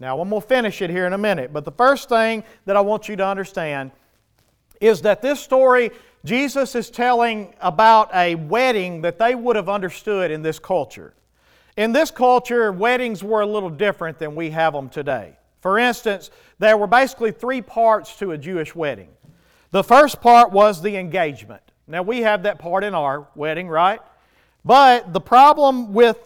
Now, 0.00 0.18
I'm 0.18 0.30
going 0.30 0.40
to 0.40 0.48
finish 0.48 0.80
it 0.80 0.90
here 0.90 1.06
in 1.06 1.12
a 1.12 1.18
minute, 1.18 1.52
but 1.52 1.64
the 1.64 1.72
first 1.72 2.08
thing 2.08 2.42
that 2.64 2.76
I 2.76 2.80
want 2.80 3.08
you 3.08 3.16
to 3.16 3.26
understand 3.26 3.92
is 4.80 5.02
that 5.02 5.20
this 5.20 5.38
story 5.38 5.90
Jesus 6.24 6.74
is 6.74 6.90
telling 6.90 7.54
about 7.60 8.14
a 8.14 8.34
wedding 8.34 9.02
that 9.02 9.18
they 9.18 9.34
would 9.34 9.56
have 9.56 9.68
understood 9.68 10.30
in 10.30 10.42
this 10.42 10.58
culture. 10.58 11.14
In 11.76 11.92
this 11.92 12.10
culture, 12.10 12.72
weddings 12.72 13.24
were 13.24 13.40
a 13.40 13.46
little 13.46 13.70
different 13.70 14.18
than 14.18 14.34
we 14.34 14.50
have 14.50 14.74
them 14.74 14.90
today. 14.90 15.38
For 15.60 15.78
instance, 15.78 16.30
there 16.58 16.76
were 16.76 16.86
basically 16.86 17.32
three 17.32 17.62
parts 17.62 18.16
to 18.18 18.32
a 18.32 18.38
Jewish 18.38 18.74
wedding. 18.74 19.08
The 19.70 19.84
first 19.84 20.20
part 20.20 20.50
was 20.50 20.82
the 20.82 20.96
engagement. 20.96 21.62
Now, 21.86 22.02
we 22.02 22.20
have 22.20 22.42
that 22.42 22.58
part 22.58 22.84
in 22.84 22.94
our 22.94 23.28
wedding, 23.34 23.68
right? 23.68 24.00
But 24.64 25.12
the 25.12 25.20
problem 25.20 25.94
with 25.94 26.18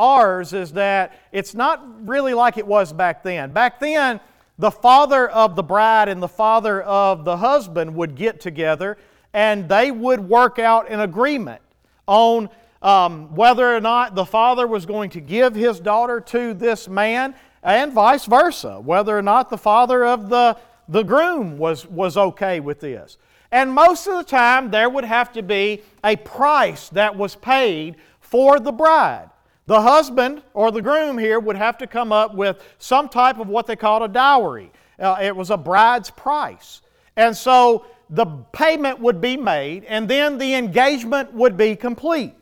ours 0.00 0.52
is 0.52 0.72
that 0.72 1.20
it's 1.30 1.54
not 1.54 2.08
really 2.08 2.34
like 2.34 2.56
it 2.56 2.66
was 2.66 2.92
back 2.92 3.22
then. 3.22 3.52
Back 3.52 3.78
then, 3.78 4.18
the 4.58 4.70
father 4.70 5.28
of 5.28 5.56
the 5.56 5.62
bride 5.62 6.08
and 6.08 6.22
the 6.22 6.28
father 6.28 6.82
of 6.82 7.24
the 7.24 7.36
husband 7.36 7.94
would 7.94 8.14
get 8.14 8.40
together 8.40 8.96
and 9.32 9.68
they 9.68 9.90
would 9.90 10.20
work 10.20 10.58
out 10.58 10.90
an 10.90 11.00
agreement 11.00 11.62
on 12.06 12.48
um, 12.82 13.34
whether 13.34 13.74
or 13.74 13.80
not 13.80 14.14
the 14.14 14.24
father 14.24 14.66
was 14.66 14.86
going 14.86 15.10
to 15.10 15.20
give 15.20 15.54
his 15.54 15.80
daughter 15.80 16.20
to 16.20 16.54
this 16.54 16.88
man 16.88 17.34
and 17.62 17.92
vice 17.92 18.24
versa, 18.24 18.80
whether 18.80 19.16
or 19.16 19.22
not 19.22 19.50
the 19.50 19.58
father 19.58 20.04
of 20.04 20.28
the, 20.30 20.56
the 20.88 21.02
groom 21.02 21.58
was, 21.58 21.86
was 21.86 22.16
okay 22.16 22.58
with 22.58 22.80
this. 22.80 23.18
And 23.52 23.72
most 23.72 24.06
of 24.06 24.16
the 24.16 24.24
time, 24.24 24.70
there 24.70 24.88
would 24.88 25.04
have 25.04 25.32
to 25.32 25.42
be 25.42 25.82
a 26.04 26.16
price 26.16 26.88
that 26.90 27.16
was 27.16 27.34
paid 27.36 27.96
for 28.20 28.60
the 28.60 28.72
bride. 28.72 29.28
The 29.70 29.80
husband 29.80 30.42
or 30.52 30.72
the 30.72 30.82
groom 30.82 31.16
here 31.16 31.38
would 31.38 31.54
have 31.54 31.78
to 31.78 31.86
come 31.86 32.10
up 32.10 32.34
with 32.34 32.60
some 32.78 33.08
type 33.08 33.38
of 33.38 33.46
what 33.46 33.68
they 33.68 33.76
called 33.76 34.02
a 34.02 34.08
dowry. 34.08 34.72
Uh, 34.98 35.18
it 35.22 35.36
was 35.36 35.50
a 35.50 35.56
bride's 35.56 36.10
price. 36.10 36.82
And 37.14 37.36
so 37.36 37.86
the 38.08 38.26
payment 38.50 38.98
would 38.98 39.20
be 39.20 39.36
made, 39.36 39.84
and 39.84 40.08
then 40.08 40.38
the 40.38 40.54
engagement 40.54 41.32
would 41.34 41.56
be 41.56 41.76
complete. 41.76 42.34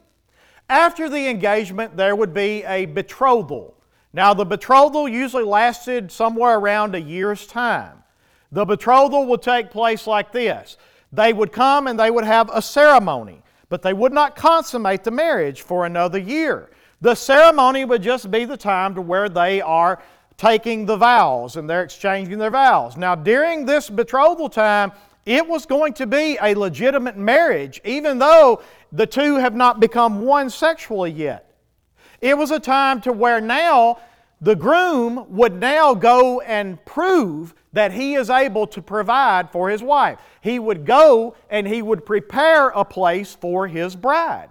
After 0.71 1.11
the 1.11 1.29
engagement, 1.29 1.99
there 1.99 2.17
would 2.17 2.33
be 2.33 2.64
a 2.64 2.87
betrothal. 2.87 3.77
Now, 4.14 4.33
the 4.33 4.47
betrothal 4.47 5.07
usually 5.07 5.45
lasted 5.45 6.11
somewhere 6.11 6.59
around 6.59 6.95
a 6.95 7.01
year's 7.03 7.47
time. 7.47 8.05
The 8.53 8.64
betrothal 8.64 9.27
would 9.27 9.43
take 9.43 9.71
place 9.71 10.07
like 10.07 10.33
this 10.33 10.79
they 11.12 11.35
would 11.35 11.53
come 11.53 11.88
and 11.88 12.01
they 12.01 12.11
would 12.11 12.25
have 12.25 12.49
a 12.55 12.62
ceremony, 12.62 13.43
but 13.69 13.83
they 13.83 13.93
would 13.93 14.14
not 14.14 14.35
consummate 14.35 15.05
the 15.05 15.11
marriage 15.11 15.61
for 15.61 15.85
another 15.85 16.19
year. 16.19 16.71
The 17.01 17.15
ceremony 17.15 17.85
would 17.85 18.03
just 18.03 18.31
be 18.31 18.45
the 18.45 18.57
time 18.57 18.95
to 18.97 19.03
where 19.03 19.29
they 19.29 19.61
are 19.61 20.03
taking 20.37 20.87
the 20.87 20.97
vows 20.97 21.57
and 21.57 21.69
they're 21.69 21.83
exchanging 21.83 22.39
their 22.39 22.51
vows. 22.51 22.97
Now, 22.97 23.15
during 23.15 23.67
this 23.67 23.89
betrothal 23.89 24.49
time, 24.49 24.93
it 25.25 25.47
was 25.47 25.67
going 25.67 25.93
to 25.95 26.07
be 26.07 26.39
a 26.41 26.55
legitimate 26.55 27.17
marriage, 27.17 27.81
even 27.85 28.19
though 28.19 28.63
the 28.91 29.07
two 29.07 29.37
have 29.37 29.55
not 29.55 29.79
become 29.79 30.23
one 30.23 30.51
sexually 30.51 31.11
yet. 31.11 31.55
It 32.21 32.37
was 32.37 32.51
a 32.51 32.59
time 32.59 33.01
to 33.03 33.13
where 33.13 33.41
now 33.41 33.99
the 34.41 34.57
groom 34.57 35.27
would 35.37 35.55
now 35.55 35.95
go 35.95 36.41
and 36.41 36.85
prove 36.85 37.55
that 37.73 37.93
he 37.93 38.15
is 38.15 38.31
able 38.31 38.67
to 38.69 38.81
provide 38.81 39.51
for 39.51 39.69
his 39.69 39.83
wife. 39.83 40.19
He 40.41 40.59
would 40.59 40.87
go 40.87 41.37
and 41.51 41.67
he 41.67 41.83
would 41.83 42.07
prepare 42.07 42.69
a 42.69 42.85
place 42.85 43.35
for 43.35 43.69
his 43.69 43.95
bride. 43.95 44.49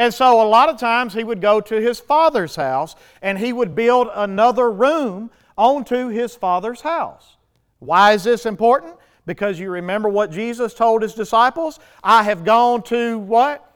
And 0.00 0.14
so 0.14 0.40
a 0.40 0.48
lot 0.48 0.70
of 0.70 0.78
times 0.78 1.12
he 1.12 1.24
would 1.24 1.42
go 1.42 1.60
to 1.60 1.74
his 1.78 2.00
father's 2.00 2.56
house 2.56 2.96
and 3.20 3.38
he 3.38 3.52
would 3.52 3.74
build 3.74 4.08
another 4.14 4.70
room 4.70 5.30
onto 5.58 6.08
his 6.08 6.34
father's 6.34 6.80
house. 6.80 7.36
Why 7.80 8.14
is 8.14 8.24
this 8.24 8.46
important? 8.46 8.96
Because 9.26 9.58
you 9.58 9.70
remember 9.70 10.08
what 10.08 10.30
Jesus 10.30 10.72
told 10.72 11.02
his 11.02 11.12
disciples? 11.12 11.80
I 12.02 12.22
have 12.22 12.46
gone 12.46 12.82
to 12.84 13.18
what? 13.18 13.70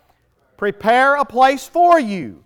Prepare 0.57 1.17
a 1.17 1.27
place 1.27 1.69
for 1.69 2.01
you. 2.01 2.43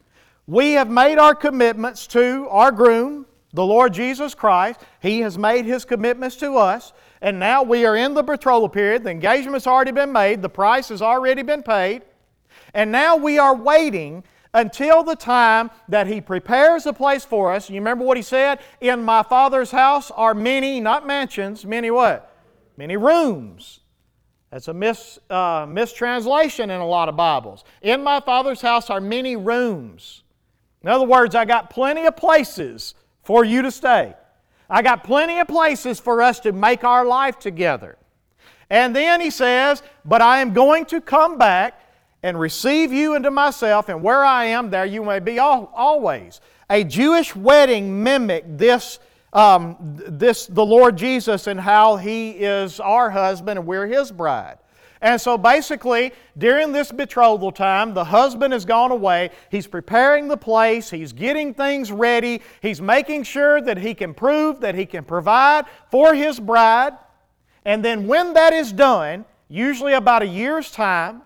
We 0.49 0.73
have 0.73 0.91
made 0.91 1.19
our 1.19 1.37
commitments 1.37 2.09
to 2.09 2.49
our 2.51 2.73
groom, 2.73 3.27
the 3.53 3.64
Lord 3.64 3.95
Jesus 3.95 4.35
Christ. 4.35 4.81
He 4.99 5.21
has 5.21 5.38
made 5.38 5.67
his 5.67 5.85
commitments 5.85 6.35
to 6.38 6.57
us. 6.57 6.93
And 7.23 7.38
now 7.38 7.62
we 7.62 7.87
are 7.87 7.95
in 7.95 8.14
the 8.14 8.25
betrothal 8.25 8.71
period. 8.71 9.05
The 9.05 9.11
engagement's 9.11 9.69
already 9.69 9.93
been 9.93 10.11
made, 10.11 10.43
the 10.43 10.49
price 10.49 10.88
has 10.88 11.01
already 11.01 11.43
been 11.43 11.62
paid. 11.62 12.03
And 12.75 12.93
now 12.93 13.17
we 13.17 13.39
are 13.39 13.55
waiting 13.55 14.25
until 14.55 15.03
the 15.03 15.17
time 15.17 15.71
that 15.89 16.07
He 16.07 16.21
prepares 16.21 16.87
a 16.87 16.93
place 16.93 17.25
for 17.25 17.53
us. 17.53 17.69
You 17.69 17.77
remember 17.77 18.05
what 18.05 18.17
He 18.17 18.23
said? 18.23 18.61
In 18.81 19.03
my 19.03 19.23
Father's 19.23 19.71
house 19.71 20.11
are 20.11 20.35
many, 20.35 20.81
not 20.81 21.07
mansions, 21.07 21.65
many 21.65 21.91
what? 21.91 22.29
many 22.79 22.97
rooms. 22.97 23.81
That's 24.51 24.69
a 24.69 24.73
mis, 24.73 25.19
uh, 25.29 25.67
mistranslation 25.69 26.71
in 26.71 26.81
a 26.81 26.87
lot 26.87 27.11
of 27.11 27.17
Bibles. 27.17 27.65
In 27.83 28.03
my 28.03 28.21
Father's 28.21 28.63
house 28.63 28.89
are 28.89 29.01
many 29.01 29.37
rooms. 29.37 30.23
In 30.83 30.89
other 30.89 31.05
words, 31.05 31.35
I 31.35 31.45
got 31.45 31.69
plenty 31.69 32.07
of 32.07 32.17
places 32.17 32.95
for 33.23 33.45
you 33.45 33.61
to 33.63 33.71
stay. 33.71 34.15
I 34.71 34.81
got 34.83 35.05
plenty 35.05 35.39
of 35.41 35.49
places 35.49 35.99
for 35.99 36.23
us 36.23 36.41
to 36.41 36.53
make 36.53 36.85
our 36.85 37.05
life 37.05 37.39
together. 37.39 37.99
And 38.71 38.95
then 38.95 39.21
he 39.21 39.31
says, 39.31 39.83
But 40.05 40.23
I 40.23 40.41
am 40.41 40.53
going 40.55 40.87
to 40.87 41.01
come 41.01 41.37
back 41.37 41.81
and 42.23 42.39
receive 42.39 42.93
you 42.93 43.15
into 43.15 43.31
myself, 43.31 43.89
and 43.89 44.03
where 44.03 44.25
I 44.25 44.47
am, 44.47 44.71
there 44.71 44.87
you 44.87 45.05
may 45.05 45.21
be 45.21 45.39
always. 45.39 46.41
A 46.71 46.85
Jewish 46.85 47.35
wedding 47.35 48.03
mimicked 48.03 48.59
this 48.59 48.99
um, 49.33 49.77
this, 49.81 50.47
the 50.47 50.65
Lord 50.65 50.97
Jesus 50.97 51.47
and 51.47 51.61
how 51.61 51.97
He 51.97 52.31
is 52.31 52.81
our 52.81 53.11
husband 53.11 53.59
and 53.59 53.69
we're 53.69 53.87
His 53.87 54.11
bride. 54.11 54.59
And 55.01 55.21
so 55.21 55.39
basically, 55.39 56.13
during 56.37 56.73
this 56.73 56.91
betrothal 56.91 57.53
time, 57.53 57.95
the 57.95 58.05
husband 58.05 58.53
has 58.53 58.65
gone 58.65 58.91
away. 58.91 59.31
He's 59.49 59.69
preparing 59.69 60.27
the 60.27 60.37
place. 60.37 60.91
He's 60.91 61.13
getting 61.13 61.55
things 61.55 61.93
ready. 61.93 62.43
He's 62.63 62.81
making 62.81 63.23
sure 63.23 63.61
that 63.61 63.79
he 63.79 63.95
can 63.95 64.13
prove 64.13 64.61
that 64.61 64.75
he 64.75 64.87
can 64.87 65.05
provide 65.05 65.67
for 65.91 66.15
his 66.15 66.41
bride. 66.41 66.95
And 67.65 67.85
then 67.85 68.09
when 68.09 68.35
that 68.35 68.53
is 68.53 68.73
done, 68.73 69.25
usually 69.49 69.93
about 69.93 70.23
a 70.23 70.27
year's 70.27 70.73
time, 70.73 71.23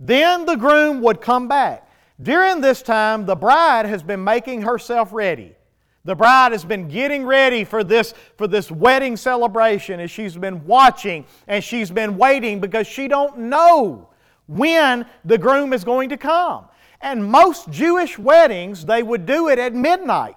then 0.00 0.46
the 0.46 0.56
groom 0.56 1.02
would 1.02 1.20
come 1.20 1.46
back. 1.46 1.86
During 2.20 2.60
this 2.60 2.82
time, 2.82 3.26
the 3.26 3.36
bride 3.36 3.86
has 3.86 4.02
been 4.02 4.24
making 4.24 4.62
herself 4.62 5.12
ready. 5.12 5.54
The 6.04 6.14
bride 6.14 6.52
has 6.52 6.64
been 6.64 6.88
getting 6.88 7.24
ready 7.24 7.64
for 7.64 7.84
this, 7.84 8.14
for 8.36 8.46
this 8.48 8.70
wedding 8.70 9.18
celebration 9.18 10.00
and 10.00 10.10
she's 10.10 10.34
been 10.34 10.64
watching 10.64 11.26
and 11.46 11.62
she's 11.62 11.90
been 11.90 12.16
waiting 12.16 12.58
because 12.58 12.86
she 12.86 13.06
don't 13.06 13.36
know 13.38 14.08
when 14.46 15.04
the 15.26 15.36
groom 15.36 15.74
is 15.74 15.84
going 15.84 16.08
to 16.08 16.16
come. 16.16 16.66
And 17.02 17.24
most 17.24 17.70
Jewish 17.70 18.18
weddings, 18.18 18.86
they 18.86 19.02
would 19.02 19.26
do 19.26 19.48
it 19.48 19.58
at 19.58 19.74
midnight. 19.74 20.36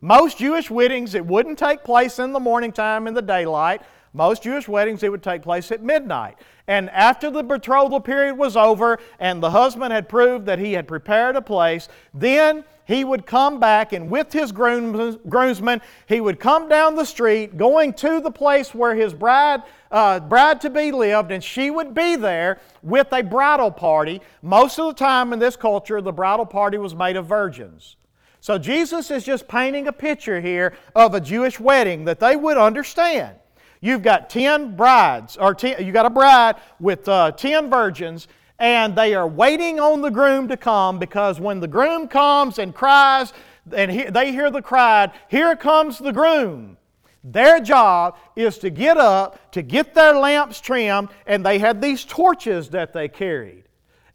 Most 0.00 0.38
Jewish 0.38 0.70
weddings, 0.70 1.14
it 1.14 1.24
wouldn't 1.24 1.58
take 1.58 1.82
place 1.82 2.18
in 2.18 2.32
the 2.32 2.40
morning 2.40 2.72
time 2.72 3.06
in 3.06 3.14
the 3.14 3.22
daylight. 3.22 3.82
Most 4.16 4.44
Jewish 4.44 4.66
weddings, 4.66 5.02
it 5.02 5.10
would 5.10 5.22
take 5.22 5.42
place 5.42 5.70
at 5.70 5.82
midnight. 5.82 6.38
And 6.66 6.88
after 6.88 7.30
the 7.30 7.42
betrothal 7.42 8.00
period 8.00 8.38
was 8.38 8.56
over 8.56 8.98
and 9.20 9.42
the 9.42 9.50
husband 9.50 9.92
had 9.92 10.08
proved 10.08 10.46
that 10.46 10.58
he 10.58 10.72
had 10.72 10.88
prepared 10.88 11.36
a 11.36 11.42
place, 11.42 11.88
then 12.14 12.64
he 12.86 13.04
would 13.04 13.26
come 13.26 13.60
back 13.60 13.92
and 13.92 14.08
with 14.08 14.32
his 14.32 14.52
groomsmen, 14.52 15.82
he 16.06 16.20
would 16.22 16.40
come 16.40 16.66
down 16.66 16.94
the 16.94 17.04
street 17.04 17.58
going 17.58 17.92
to 17.92 18.20
the 18.20 18.30
place 18.30 18.74
where 18.74 18.94
his 18.94 19.12
bride, 19.12 19.62
uh, 19.90 20.18
bride 20.20 20.62
to 20.62 20.70
be 20.70 20.92
lived, 20.92 21.30
and 21.30 21.44
she 21.44 21.70
would 21.70 21.92
be 21.92 22.16
there 22.16 22.58
with 22.82 23.12
a 23.12 23.22
bridal 23.22 23.70
party. 23.70 24.22
Most 24.40 24.78
of 24.78 24.86
the 24.86 24.98
time 24.98 25.34
in 25.34 25.38
this 25.38 25.56
culture, 25.56 26.00
the 26.00 26.12
bridal 26.12 26.46
party 26.46 26.78
was 26.78 26.94
made 26.94 27.16
of 27.16 27.26
virgins. 27.26 27.96
So 28.40 28.56
Jesus 28.56 29.10
is 29.10 29.24
just 29.24 29.46
painting 29.46 29.88
a 29.88 29.92
picture 29.92 30.40
here 30.40 30.72
of 30.94 31.12
a 31.12 31.20
Jewish 31.20 31.60
wedding 31.60 32.06
that 32.06 32.18
they 32.18 32.34
would 32.34 32.56
understand. 32.56 33.36
You've 33.80 34.02
got 34.02 34.30
10 34.30 34.76
brides, 34.76 35.36
or 35.36 35.54
ten, 35.54 35.84
you 35.84 35.92
got 35.92 36.06
a 36.06 36.10
bride 36.10 36.56
with 36.80 37.08
uh, 37.08 37.32
10 37.32 37.70
virgins, 37.70 38.28
and 38.58 38.96
they 38.96 39.14
are 39.14 39.28
waiting 39.28 39.80
on 39.80 40.00
the 40.00 40.10
groom 40.10 40.48
to 40.48 40.56
come 40.56 40.98
because 40.98 41.38
when 41.38 41.60
the 41.60 41.68
groom 41.68 42.08
comes 42.08 42.58
and 42.58 42.74
cries, 42.74 43.32
and 43.72 43.90
he, 43.90 44.04
they 44.04 44.32
hear 44.32 44.50
the 44.50 44.62
cry, 44.62 45.12
Here 45.28 45.56
comes 45.56 45.98
the 45.98 46.12
groom. 46.12 46.76
Their 47.22 47.58
job 47.60 48.16
is 48.36 48.58
to 48.58 48.70
get 48.70 48.96
up, 48.96 49.50
to 49.52 49.62
get 49.62 49.94
their 49.94 50.14
lamps 50.16 50.60
trimmed, 50.60 51.08
and 51.26 51.44
they 51.44 51.58
had 51.58 51.82
these 51.82 52.04
torches 52.04 52.70
that 52.70 52.92
they 52.92 53.08
carried. 53.08 53.64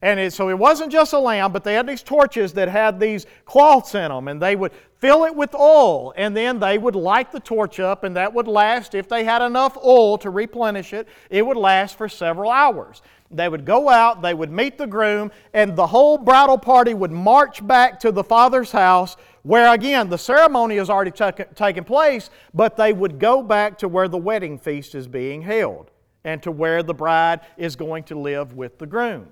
And 0.01 0.19
it, 0.19 0.33
so 0.33 0.49
it 0.49 0.57
wasn't 0.57 0.91
just 0.91 1.13
a 1.13 1.19
lamp, 1.19 1.53
but 1.53 1.63
they 1.63 1.73
had 1.73 1.85
these 1.85 2.01
torches 2.01 2.53
that 2.53 2.69
had 2.69 2.99
these 2.99 3.25
cloths 3.45 3.93
in 3.95 4.09
them, 4.09 4.29
and 4.29 4.41
they 4.41 4.55
would 4.55 4.71
fill 5.01 5.25
it 5.25 5.35
with 5.35 5.55
oil, 5.55 6.13
and 6.15 6.37
then 6.37 6.59
they 6.59 6.77
would 6.77 6.95
light 6.95 7.31
the 7.31 7.39
torch 7.39 7.79
up, 7.79 8.03
and 8.03 8.15
that 8.15 8.31
would 8.33 8.47
last, 8.47 8.93
if 8.93 9.09
they 9.09 9.23
had 9.23 9.41
enough 9.41 9.75
oil 9.83 10.17
to 10.19 10.29
replenish 10.29 10.93
it, 10.93 11.07
it 11.31 11.43
would 11.45 11.57
last 11.57 11.97
for 11.97 12.07
several 12.07 12.51
hours. 12.51 13.01
They 13.31 13.49
would 13.49 13.65
go 13.65 13.89
out, 13.89 14.21
they 14.21 14.35
would 14.35 14.51
meet 14.51 14.77
the 14.77 14.85
groom, 14.85 15.31
and 15.53 15.75
the 15.75 15.87
whole 15.87 16.19
bridal 16.19 16.57
party 16.57 16.93
would 16.93 17.11
march 17.11 17.65
back 17.65 17.99
to 18.01 18.11
the 18.11 18.23
father's 18.23 18.71
house, 18.71 19.17
where 19.41 19.73
again, 19.73 20.07
the 20.07 20.17
ceremony 20.17 20.77
has 20.77 20.89
already 20.89 21.11
taken 21.55 21.83
place, 21.83 22.29
but 22.53 22.77
they 22.77 22.93
would 22.93 23.17
go 23.17 23.41
back 23.41 23.79
to 23.79 23.87
where 23.87 24.07
the 24.07 24.17
wedding 24.17 24.59
feast 24.59 24.93
is 24.93 25.07
being 25.07 25.41
held, 25.41 25.89
and 26.23 26.43
to 26.43 26.51
where 26.51 26.83
the 26.83 26.93
bride 26.93 27.39
is 27.57 27.75
going 27.75 28.03
to 28.03 28.19
live 28.19 28.53
with 28.53 28.77
the 28.77 28.85
groom. 28.85 29.27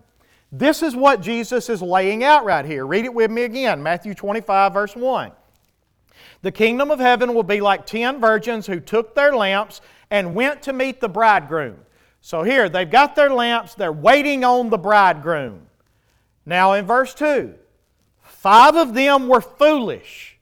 This 0.51 0.81
is 0.81 0.95
what 0.95 1.21
Jesus 1.21 1.69
is 1.69 1.79
laying 1.79 2.23
out 2.23 2.43
right 2.43 2.65
here. 2.65 2.87
Read 2.87 3.05
it 3.05 3.13
with 3.13 3.29
me 3.29 3.43
again 3.43 3.83
Matthew 3.83 4.15
25, 4.15 4.73
verse 4.73 4.95
1. 4.95 5.31
The 6.41 6.51
kingdom 6.51 6.91
of 6.91 6.99
heaven 6.99 7.33
will 7.33 7.43
be 7.43 7.61
like 7.61 7.85
ten 7.85 8.19
virgins 8.19 8.67
who 8.67 8.79
took 8.79 9.15
their 9.15 9.35
lamps 9.35 9.81
and 10.09 10.35
went 10.35 10.61
to 10.63 10.73
meet 10.73 10.99
the 11.01 11.09
bridegroom. 11.09 11.77
So 12.21 12.43
here, 12.43 12.69
they've 12.69 12.89
got 12.89 13.15
their 13.15 13.29
lamps, 13.29 13.75
they're 13.75 13.91
waiting 13.91 14.43
on 14.43 14.69
the 14.69 14.77
bridegroom. 14.77 15.61
Now 16.45 16.73
in 16.73 16.85
verse 16.85 17.13
2, 17.13 17.53
five 18.21 18.75
of 18.75 18.93
them 18.93 19.27
were 19.27 19.41
foolish, 19.41 20.37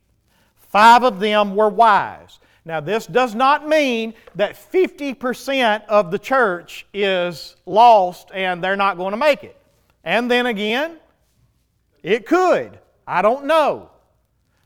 five 0.55 1.03
of 1.03 1.19
them 1.19 1.55
were 1.55 1.69
wise. 1.69 2.39
Now, 2.67 2.81
this 2.81 3.07
does 3.07 3.33
not 3.33 3.65
mean 3.65 4.13
that 4.35 4.55
50% 4.55 5.85
of 5.85 6.11
the 6.11 6.19
church 6.19 6.85
is 6.93 7.55
lost 7.65 8.29
and 8.33 8.61
they're 8.61 8.75
not 8.75 8.97
going 8.97 9.11
to 9.11 9.17
make 9.17 9.45
it. 9.45 9.55
And 10.03 10.29
then 10.29 10.47
again, 10.47 10.97
it 12.03 12.25
could. 12.25 12.77
I 13.07 13.21
don't 13.21 13.45
know. 13.45 13.89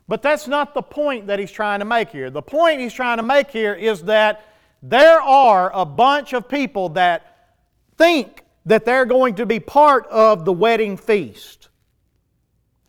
But 0.07 0.21
that's 0.21 0.47
not 0.47 0.73
the 0.73 0.81
point 0.81 1.27
that 1.27 1.39
he's 1.39 1.51
trying 1.51 1.79
to 1.79 1.85
make 1.85 2.09
here. 2.09 2.29
The 2.29 2.41
point 2.41 2.79
he's 2.81 2.93
trying 2.93 3.17
to 3.17 3.23
make 3.23 3.49
here 3.51 3.73
is 3.73 4.03
that 4.03 4.45
there 4.81 5.21
are 5.21 5.71
a 5.73 5.85
bunch 5.85 6.33
of 6.33 6.49
people 6.49 6.89
that 6.89 7.55
think 7.97 8.43
that 8.65 8.85
they're 8.85 9.05
going 9.05 9.35
to 9.35 9.45
be 9.45 9.59
part 9.59 10.05
of 10.07 10.45
the 10.45 10.53
wedding 10.53 10.97
feast. 10.97 11.69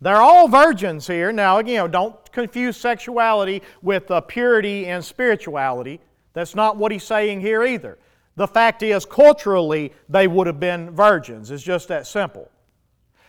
They're 0.01 0.17
all 0.17 0.49
virgins 0.49 1.07
here. 1.07 1.31
Now, 1.33 1.59
again, 1.59 1.91
don't 1.91 2.33
confuse 2.33 2.77
sexuality 2.77 3.63
with 3.83 4.11
uh, 4.11 4.21
purity 4.23 4.87
and 4.87 5.05
spirituality. 5.05 6.01
That's 6.33 6.55
not 6.55 6.77
what 6.77 6.91
he's 6.93 7.05
saying 7.05 7.41
here 7.41 7.63
either. 7.63 7.99
The 8.35 8.49
fact 8.49 8.83
is, 8.83 9.05
culturally, 9.05 9.93
they 10.09 10.27
would 10.27 10.47
have 10.47 10.59
been 10.59 10.91
virgins. 10.91 11.51
It's 11.51 11.63
just 11.63 11.89
that 11.89 12.07
simple. 12.07 12.51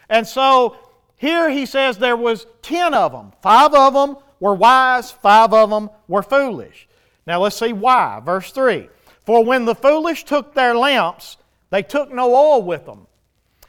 And 0.09 0.25
so 0.25 0.77
here 1.17 1.49
he 1.49 1.65
says 1.65 1.97
there 1.97 2.17
was 2.17 2.45
10 2.63 2.93
of 2.93 3.11
them. 3.11 3.31
Five 3.41 3.73
of 3.73 3.93
them 3.93 4.17
were 4.39 4.53
wise, 4.53 5.11
five 5.11 5.53
of 5.53 5.69
them 5.69 5.89
were 6.07 6.23
foolish. 6.23 6.87
Now 7.25 7.41
let's 7.41 7.57
see 7.57 7.73
why. 7.73 8.21
Verse 8.23 8.51
3 8.51 8.89
For 9.25 9.43
when 9.43 9.65
the 9.65 9.75
foolish 9.75 10.25
took 10.25 10.53
their 10.53 10.75
lamps, 10.75 11.37
they 11.69 11.81
took 11.81 12.11
no 12.11 12.35
oil 12.35 12.61
with 12.61 12.85
them. 12.85 13.07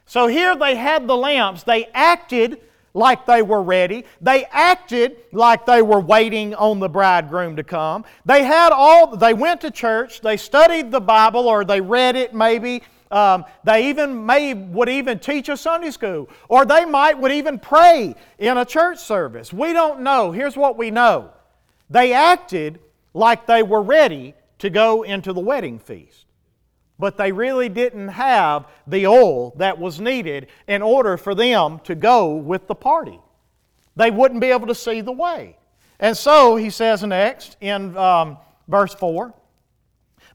So 0.06 0.26
here 0.26 0.54
they 0.56 0.74
had 0.74 1.06
the 1.06 1.16
lamps. 1.16 1.62
They 1.62 1.86
acted 1.94 2.60
like 2.94 3.26
they 3.26 3.42
were 3.42 3.62
ready. 3.62 4.04
They 4.20 4.44
acted 4.46 5.16
like 5.32 5.66
they 5.66 5.82
were 5.82 6.00
waiting 6.00 6.54
on 6.54 6.78
the 6.78 6.88
bridegroom 6.88 7.56
to 7.56 7.64
come. 7.64 8.04
They 8.24 8.44
had 8.44 8.72
all 8.72 9.16
they 9.16 9.34
went 9.34 9.60
to 9.62 9.70
church, 9.70 10.20
they 10.20 10.36
studied 10.36 10.90
the 10.90 11.00
Bible 11.00 11.48
or 11.48 11.64
they 11.64 11.80
read 11.80 12.16
it 12.16 12.34
maybe. 12.34 12.82
Um, 13.10 13.44
they 13.62 13.90
even 13.90 14.26
may 14.26 14.54
would 14.54 14.88
even 14.88 15.18
teach 15.18 15.48
a 15.48 15.56
Sunday 15.56 15.90
school, 15.90 16.28
or 16.48 16.64
they 16.64 16.84
might 16.84 17.18
would 17.18 17.32
even 17.32 17.58
pray 17.58 18.14
in 18.38 18.56
a 18.56 18.64
church 18.64 18.98
service. 18.98 19.52
We 19.52 19.72
don't 19.72 20.00
know. 20.00 20.32
Here's 20.32 20.56
what 20.56 20.76
we 20.76 20.90
know: 20.90 21.30
they 21.90 22.12
acted 22.12 22.80
like 23.12 23.46
they 23.46 23.62
were 23.62 23.82
ready 23.82 24.34
to 24.58 24.70
go 24.70 25.02
into 25.02 25.32
the 25.32 25.40
wedding 25.40 25.78
feast 25.78 26.24
but 26.98 27.16
they 27.16 27.32
really 27.32 27.68
didn't 27.68 28.08
have 28.08 28.66
the 28.86 29.06
oil 29.06 29.50
that 29.56 29.78
was 29.78 30.00
needed 30.00 30.46
in 30.68 30.82
order 30.82 31.16
for 31.16 31.34
them 31.34 31.80
to 31.80 31.94
go 31.94 32.34
with 32.34 32.66
the 32.66 32.74
party. 32.74 33.18
They 33.96 34.10
wouldn't 34.10 34.40
be 34.40 34.48
able 34.48 34.66
to 34.68 34.74
see 34.74 35.00
the 35.00 35.12
way. 35.12 35.56
And 35.98 36.16
so 36.16 36.56
he 36.56 36.70
says 36.70 37.02
next 37.02 37.56
in 37.60 37.96
um, 37.96 38.38
verse 38.68 38.94
4 38.94 39.34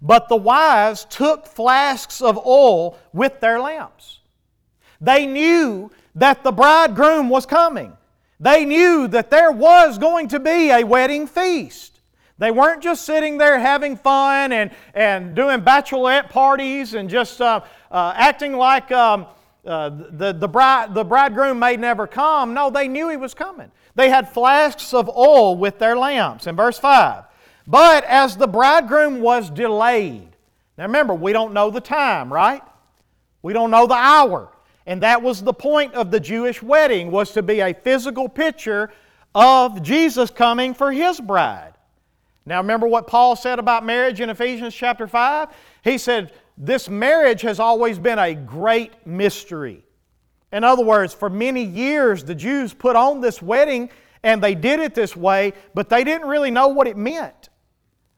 But 0.01 0.29
the 0.29 0.35
wise 0.35 1.05
took 1.05 1.45
flasks 1.45 2.21
of 2.21 2.37
oil 2.45 2.97
with 3.13 3.39
their 3.39 3.59
lamps. 3.59 4.19
They 5.01 5.25
knew 5.25 5.91
that 6.15 6.43
the 6.43 6.51
bridegroom 6.51 7.29
was 7.29 7.45
coming, 7.45 7.95
they 8.39 8.65
knew 8.65 9.07
that 9.09 9.29
there 9.29 9.51
was 9.51 9.97
going 9.97 10.29
to 10.29 10.39
be 10.39 10.69
a 10.69 10.83
wedding 10.83 11.27
feast. 11.27 11.99
They 12.37 12.51
weren't 12.51 12.81
just 12.81 13.05
sitting 13.05 13.37
there 13.37 13.59
having 13.59 13.97
fun 13.97 14.53
and, 14.53 14.71
and 14.93 15.35
doing 15.35 15.59
bachelorette 15.59 16.29
parties 16.29 16.93
and 16.93 17.09
just 17.09 17.41
uh, 17.41 17.59
uh, 17.91 18.13
acting 18.15 18.53
like 18.53 18.93
um, 18.93 19.27
uh, 19.65 19.89
the, 19.89 20.31
the, 20.31 20.47
bride, 20.47 20.93
the 20.93 21.03
bridegroom 21.03 21.59
may 21.59 21.75
never 21.75 22.07
come. 22.07 22.53
No, 22.53 22.69
they 22.69 22.87
knew 22.87 23.09
he 23.09 23.17
was 23.17 23.33
coming. 23.33 23.69
They 23.95 24.09
had 24.09 24.29
flasks 24.29 24.93
of 24.93 25.09
oil 25.09 25.57
with 25.57 25.79
their 25.79 25.97
lamps. 25.97 26.47
In 26.47 26.55
verse 26.55 26.79
5, 26.79 27.25
but 27.69 28.03
as 28.05 28.35
the 28.35 28.47
bridegroom 28.47 29.21
was 29.21 29.51
delayed, 29.51 30.35
now 30.75 30.85
remember, 30.85 31.13
we 31.13 31.33
don't 31.33 31.53
know 31.53 31.69
the 31.69 31.79
time, 31.79 32.33
right? 32.33 32.63
We 33.43 33.53
don't 33.53 33.69
know 33.69 33.85
the 33.85 33.93
hour. 33.93 34.49
And 34.87 35.03
that 35.03 35.21
was 35.21 35.43
the 35.43 35.53
point 35.53 35.93
of 35.93 36.09
the 36.09 36.19
Jewish 36.19 36.63
wedding, 36.63 37.11
was 37.11 37.31
to 37.33 37.43
be 37.43 37.59
a 37.59 37.75
physical 37.75 38.27
picture 38.27 38.89
of 39.35 39.83
Jesus 39.83 40.31
coming 40.31 40.73
for 40.73 40.91
his 40.91 41.19
bride. 41.19 41.73
Now, 42.43 42.57
remember 42.57 42.87
what 42.87 43.05
Paul 43.05 43.35
said 43.35 43.59
about 43.59 43.85
marriage 43.85 44.19
in 44.19 44.31
Ephesians 44.31 44.73
chapter 44.73 45.05
5? 45.05 45.49
He 45.83 45.99
said, 45.99 46.31
This 46.57 46.89
marriage 46.89 47.41
has 47.41 47.59
always 47.59 47.99
been 47.99 48.17
a 48.17 48.33
great 48.33 49.05
mystery. 49.05 49.85
In 50.51 50.63
other 50.63 50.83
words, 50.83 51.13
for 51.13 51.29
many 51.29 51.65
years, 51.65 52.23
the 52.23 52.33
Jews 52.33 52.73
put 52.73 52.95
on 52.95 53.21
this 53.21 53.43
wedding 53.43 53.91
and 54.23 54.41
they 54.41 54.55
did 54.55 54.79
it 54.79 54.95
this 54.95 55.15
way, 55.15 55.53
but 55.75 55.87
they 55.87 56.03
didn't 56.03 56.27
really 56.27 56.49
know 56.49 56.69
what 56.69 56.87
it 56.87 56.97
meant 56.97 57.48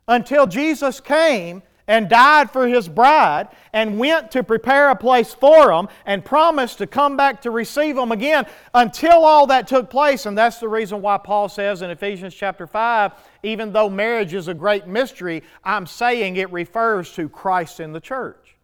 until 0.08 0.48
Jesus 0.48 1.00
came 1.00 1.64
and 1.88 2.08
died 2.08 2.50
for 2.52 2.68
his 2.68 2.88
bride 2.88 3.50
and 3.74 4.00
went 4.00 4.32
to 4.32 4.44
prepare 4.44 4.92
a 4.92 4.96
place 4.96 5.34
for 5.34 5.68
them 5.68 5.90
and 6.06 6.24
promised 6.24 6.78
to 6.78 6.88
come 6.88 7.18
back 7.18 7.42
to 7.42 7.52
receive 7.52 7.96
them 7.96 8.12
again 8.12 8.46
until 8.74 9.26
all 9.26 9.48
that 9.48 9.68
took 9.68 9.90
place. 9.90 10.26
And 10.26 10.38
that's 10.38 10.60
the 10.60 10.70
reason 10.70 11.02
why 11.02 11.18
Paul 11.18 11.50
says 11.50 11.82
in 11.82 11.90
Ephesians 11.90 12.34
chapter 12.34 12.66
5 12.66 13.12
even 13.44 13.74
though 13.74 13.90
marriage 13.90 14.34
is 14.34 14.48
a 14.48 14.54
great 14.54 14.88
mystery, 14.88 15.44
I'm 15.64 15.86
saying 15.86 16.36
it 16.36 16.52
refers 16.52 17.12
to 17.14 17.28
Christ 17.28 17.80
in 17.80 17.92
the 17.92 18.00
church. 18.00 18.56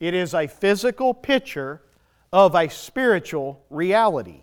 It 0.00 0.12
is 0.12 0.34
a 0.34 0.46
physical 0.46 1.14
picture 1.14 1.80
of 2.32 2.54
a 2.54 2.68
spiritual 2.68 3.64
reality. 3.70 4.42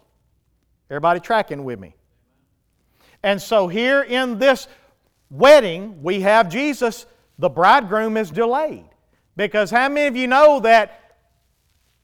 Everybody 0.89 1.19
tracking 1.19 1.63
with 1.63 1.79
me? 1.79 1.95
And 3.21 3.41
so 3.41 3.67
here 3.67 4.01
in 4.01 4.37
this 4.37 4.67
wedding, 5.29 6.01
we 6.01 6.21
have 6.21 6.49
Jesus 6.49 7.05
the 7.37 7.49
bridegroom 7.49 8.17
is 8.17 8.31
delayed. 8.31 8.85
Because 9.35 9.69
how 9.69 9.89
many 9.89 10.07
of 10.07 10.15
you 10.15 10.27
know 10.27 10.59
that 10.61 11.17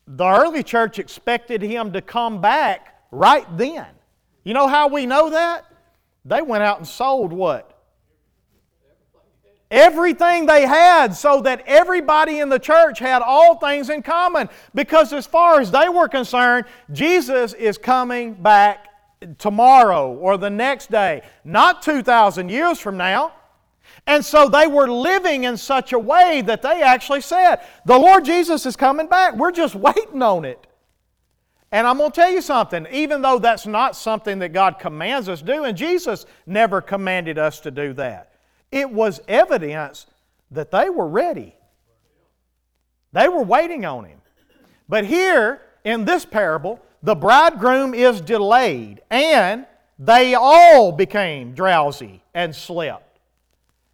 the 0.05 0.27
early 0.27 0.63
church 0.63 0.99
expected 0.99 1.61
him 1.61 1.93
to 1.93 2.01
come 2.01 2.41
back 2.41 2.95
right 3.11 3.45
then? 3.57 3.87
You 4.43 4.53
know 4.53 4.67
how 4.67 4.87
we 4.87 5.05
know 5.05 5.29
that? 5.29 5.65
They 6.25 6.41
went 6.41 6.63
out 6.63 6.77
and 6.77 6.87
sold 6.87 7.31
what? 7.31 7.67
Everything 9.69 10.45
they 10.45 10.65
had 10.65 11.15
so 11.15 11.41
that 11.43 11.63
everybody 11.65 12.39
in 12.39 12.49
the 12.49 12.59
church 12.59 12.99
had 12.99 13.21
all 13.21 13.57
things 13.57 13.89
in 13.89 14.01
common. 14.01 14.49
Because 14.75 15.13
as 15.13 15.25
far 15.25 15.61
as 15.61 15.71
they 15.71 15.87
were 15.87 16.09
concerned, 16.09 16.65
Jesus 16.91 17.53
is 17.53 17.77
coming 17.77 18.33
back 18.33 18.89
tomorrow 19.37 20.13
or 20.13 20.37
the 20.37 20.49
next 20.49 20.91
day, 20.91 21.21
not 21.43 21.81
2,000 21.81 22.49
years 22.49 22.79
from 22.79 22.97
now. 22.97 23.33
And 24.07 24.23
so 24.23 24.47
they 24.47 24.67
were 24.67 24.89
living 24.89 25.43
in 25.43 25.57
such 25.57 25.93
a 25.93 25.99
way 25.99 26.41
that 26.45 26.61
they 26.61 26.81
actually 26.81 27.21
said, 27.21 27.57
The 27.85 27.97
Lord 27.97 28.25
Jesus 28.25 28.65
is 28.65 28.75
coming 28.75 29.07
back. 29.07 29.35
We're 29.35 29.51
just 29.51 29.75
waiting 29.75 30.21
on 30.21 30.45
it. 30.45 30.65
And 31.71 31.87
I'm 31.87 31.97
going 31.97 32.11
to 32.11 32.15
tell 32.15 32.31
you 32.31 32.41
something, 32.41 32.85
even 32.91 33.21
though 33.21 33.39
that's 33.39 33.65
not 33.65 33.95
something 33.95 34.39
that 34.39 34.51
God 34.51 34.77
commands 34.77 35.29
us 35.29 35.39
to 35.39 35.45
do, 35.45 35.63
and 35.63 35.77
Jesus 35.77 36.25
never 36.45 36.81
commanded 36.81 37.37
us 37.37 37.61
to 37.61 37.71
do 37.71 37.93
that, 37.93 38.33
it 38.71 38.89
was 38.89 39.21
evidence 39.27 40.05
that 40.51 40.71
they 40.71 40.89
were 40.89 41.07
ready. 41.07 41.55
They 43.13 43.29
were 43.29 43.43
waiting 43.43 43.85
on 43.85 44.05
Him. 44.05 44.21
But 44.89 45.05
here 45.05 45.61
in 45.85 46.03
this 46.03 46.25
parable, 46.25 46.81
the 47.03 47.15
bridegroom 47.15 47.93
is 47.93 48.21
delayed, 48.21 49.01
and 49.09 49.65
they 49.97 50.35
all 50.35 50.91
became 50.91 51.53
drowsy 51.53 52.23
and 52.33 52.55
slept. 52.55 53.19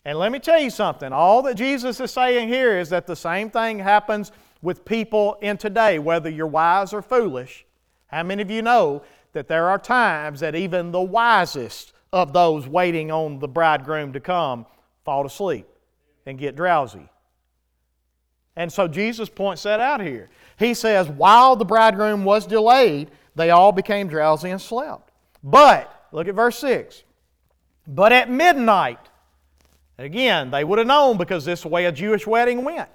And 0.05 0.17
let 0.17 0.31
me 0.31 0.39
tell 0.39 0.59
you 0.59 0.69
something 0.69 1.11
all 1.11 1.41
that 1.43 1.55
Jesus 1.55 1.99
is 1.99 2.11
saying 2.11 2.47
here 2.47 2.79
is 2.79 2.89
that 2.89 3.07
the 3.07 3.15
same 3.15 3.49
thing 3.49 3.79
happens 3.79 4.31
with 4.61 4.85
people 4.85 5.37
in 5.41 5.57
today, 5.57 5.99
whether 5.99 6.29
you're 6.29 6.47
wise 6.47 6.93
or 6.93 7.01
foolish. 7.01 7.65
How 8.07 8.23
many 8.23 8.41
of 8.41 8.49
you 8.49 8.61
know 8.61 9.03
that 9.33 9.47
there 9.47 9.67
are 9.67 9.77
times 9.77 10.39
that 10.39 10.55
even 10.55 10.91
the 10.91 11.01
wisest 11.01 11.93
of 12.13 12.31
those 12.31 12.67
waiting 12.67 13.11
on 13.11 13.39
the 13.39 13.47
bridegroom 13.47 14.13
to 14.13 14.19
come 14.19 14.65
fall 15.03 15.25
asleep 15.25 15.67
and 16.25 16.39
get 16.39 16.55
drowsy? 16.55 17.09
And 18.57 18.73
so 18.73 18.87
Jesus 18.87 19.29
points 19.29 19.63
that 19.63 19.79
out 19.79 20.01
here. 20.01 20.29
He 20.57 20.73
says, 20.73 21.07
while 21.07 21.55
the 21.55 21.63
bridegroom 21.63 22.25
was 22.25 22.47
delayed, 22.47 23.11
they 23.35 23.51
all 23.51 23.71
became 23.71 24.07
drowsy 24.07 24.49
and 24.49 24.59
slept. 24.59 25.11
But, 25.43 26.07
look 26.11 26.27
at 26.27 26.33
verse 26.33 26.57
6. 26.57 27.03
But 27.87 28.11
at 28.11 28.31
midnight, 28.31 28.99
again, 29.99 30.49
they 30.49 30.63
would 30.63 30.79
have 30.79 30.87
known 30.87 31.17
because 31.17 31.45
this 31.45 31.59
is 31.59 31.63
the 31.63 31.69
way 31.69 31.85
a 31.85 31.91
Jewish 31.91 32.25
wedding 32.25 32.65
went. 32.65 32.89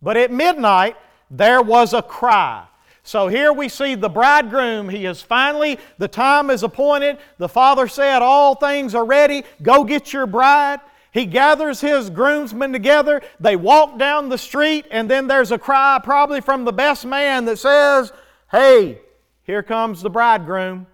But 0.00 0.16
at 0.16 0.32
midnight, 0.32 0.96
there 1.30 1.60
was 1.60 1.92
a 1.92 2.00
cry. 2.00 2.66
So 3.02 3.28
here 3.28 3.52
we 3.52 3.68
see 3.68 3.96
the 3.96 4.08
bridegroom. 4.08 4.88
He 4.88 5.04
is 5.04 5.20
finally, 5.20 5.78
the 5.98 6.08
time 6.08 6.48
is 6.48 6.62
appointed. 6.62 7.18
The 7.36 7.48
father 7.48 7.86
said, 7.86 8.22
All 8.22 8.54
things 8.54 8.94
are 8.94 9.04
ready. 9.04 9.44
Go 9.62 9.84
get 9.84 10.14
your 10.14 10.26
bride. 10.26 10.80
He 11.16 11.24
gathers 11.24 11.80
his 11.80 12.10
groomsmen 12.10 12.74
together. 12.74 13.22
They 13.40 13.56
walk 13.56 13.98
down 13.98 14.28
the 14.28 14.36
street, 14.36 14.84
and 14.90 15.10
then 15.10 15.26
there's 15.26 15.50
a 15.50 15.56
cry, 15.56 15.98
probably 16.04 16.42
from 16.42 16.66
the 16.66 16.74
best 16.74 17.06
man, 17.06 17.46
that 17.46 17.58
says, 17.58 18.12
Hey, 18.50 19.00
here 19.42 19.62
comes 19.62 20.02
the 20.02 20.10
bridegroom. 20.10 20.86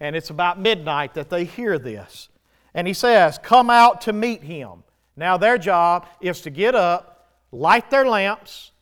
And 0.00 0.14
it's 0.14 0.28
about 0.28 0.60
midnight 0.60 1.14
that 1.14 1.30
they 1.30 1.44
hear 1.46 1.78
this. 1.78 2.28
And 2.74 2.86
he 2.86 2.92
says, 2.92 3.38
Come 3.42 3.70
out 3.70 4.02
to 4.02 4.12
meet 4.12 4.42
him. 4.42 4.84
Now, 5.16 5.38
their 5.38 5.56
job 5.56 6.06
is 6.20 6.42
to 6.42 6.50
get 6.50 6.74
up, 6.74 7.30
light 7.52 7.88
their 7.88 8.06
lamps, 8.06 8.72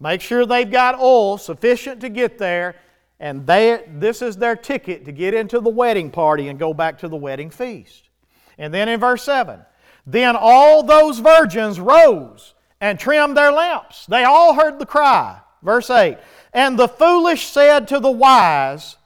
make 0.00 0.22
sure 0.22 0.46
they've 0.46 0.70
got 0.70 0.98
oil 0.98 1.36
sufficient 1.36 2.00
to 2.00 2.08
get 2.08 2.38
there, 2.38 2.76
and 3.20 3.46
they, 3.46 3.84
this 3.88 4.22
is 4.22 4.38
their 4.38 4.56
ticket 4.56 5.04
to 5.04 5.12
get 5.12 5.34
into 5.34 5.60
the 5.60 5.68
wedding 5.68 6.10
party 6.10 6.48
and 6.48 6.58
go 6.58 6.72
back 6.72 6.96
to 7.00 7.08
the 7.08 7.16
wedding 7.16 7.50
feast. 7.50 8.08
And 8.56 8.72
then 8.72 8.88
in 8.88 8.98
verse 8.98 9.22
7, 9.24 9.60
then 10.06 10.36
all 10.36 10.82
those 10.82 11.18
virgins 11.18 11.78
rose 11.78 12.54
and 12.80 12.98
trimmed 12.98 13.36
their 13.36 13.52
lamps. 13.52 14.06
They 14.06 14.24
all 14.24 14.54
heard 14.54 14.78
the 14.78 14.86
cry. 14.86 15.40
Verse 15.62 15.88
8 15.90 16.18
And 16.52 16.78
the 16.78 16.88
foolish 16.88 17.46
said 17.46 17.88
to 17.88 18.00
the 18.00 18.10
wise, 18.10 18.96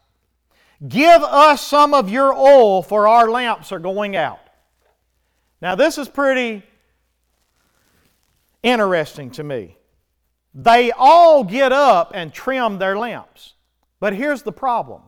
Give 0.86 1.22
us 1.22 1.62
some 1.62 1.94
of 1.94 2.11
your 2.11 2.34
oil, 2.34 2.82
for 2.82 3.09
our 3.09 3.30
lamps 3.30 3.72
are 3.72 3.78
going 3.78 4.14
out. 4.14 4.40
Now, 5.62 5.74
this 5.74 5.97
is 5.97 6.09
pretty 6.09 6.62
interesting 8.62 9.30
to 9.32 9.44
me. 9.44 9.76
They 10.55 10.90
all 10.92 11.44
get 11.44 11.72
up 11.72 12.12
and 12.14 12.32
trim 12.32 12.78
their 12.78 12.99
lamps. 12.99 13.55
But 14.01 14.14
here's 14.14 14.42
the 14.42 14.53
problem 14.53 15.03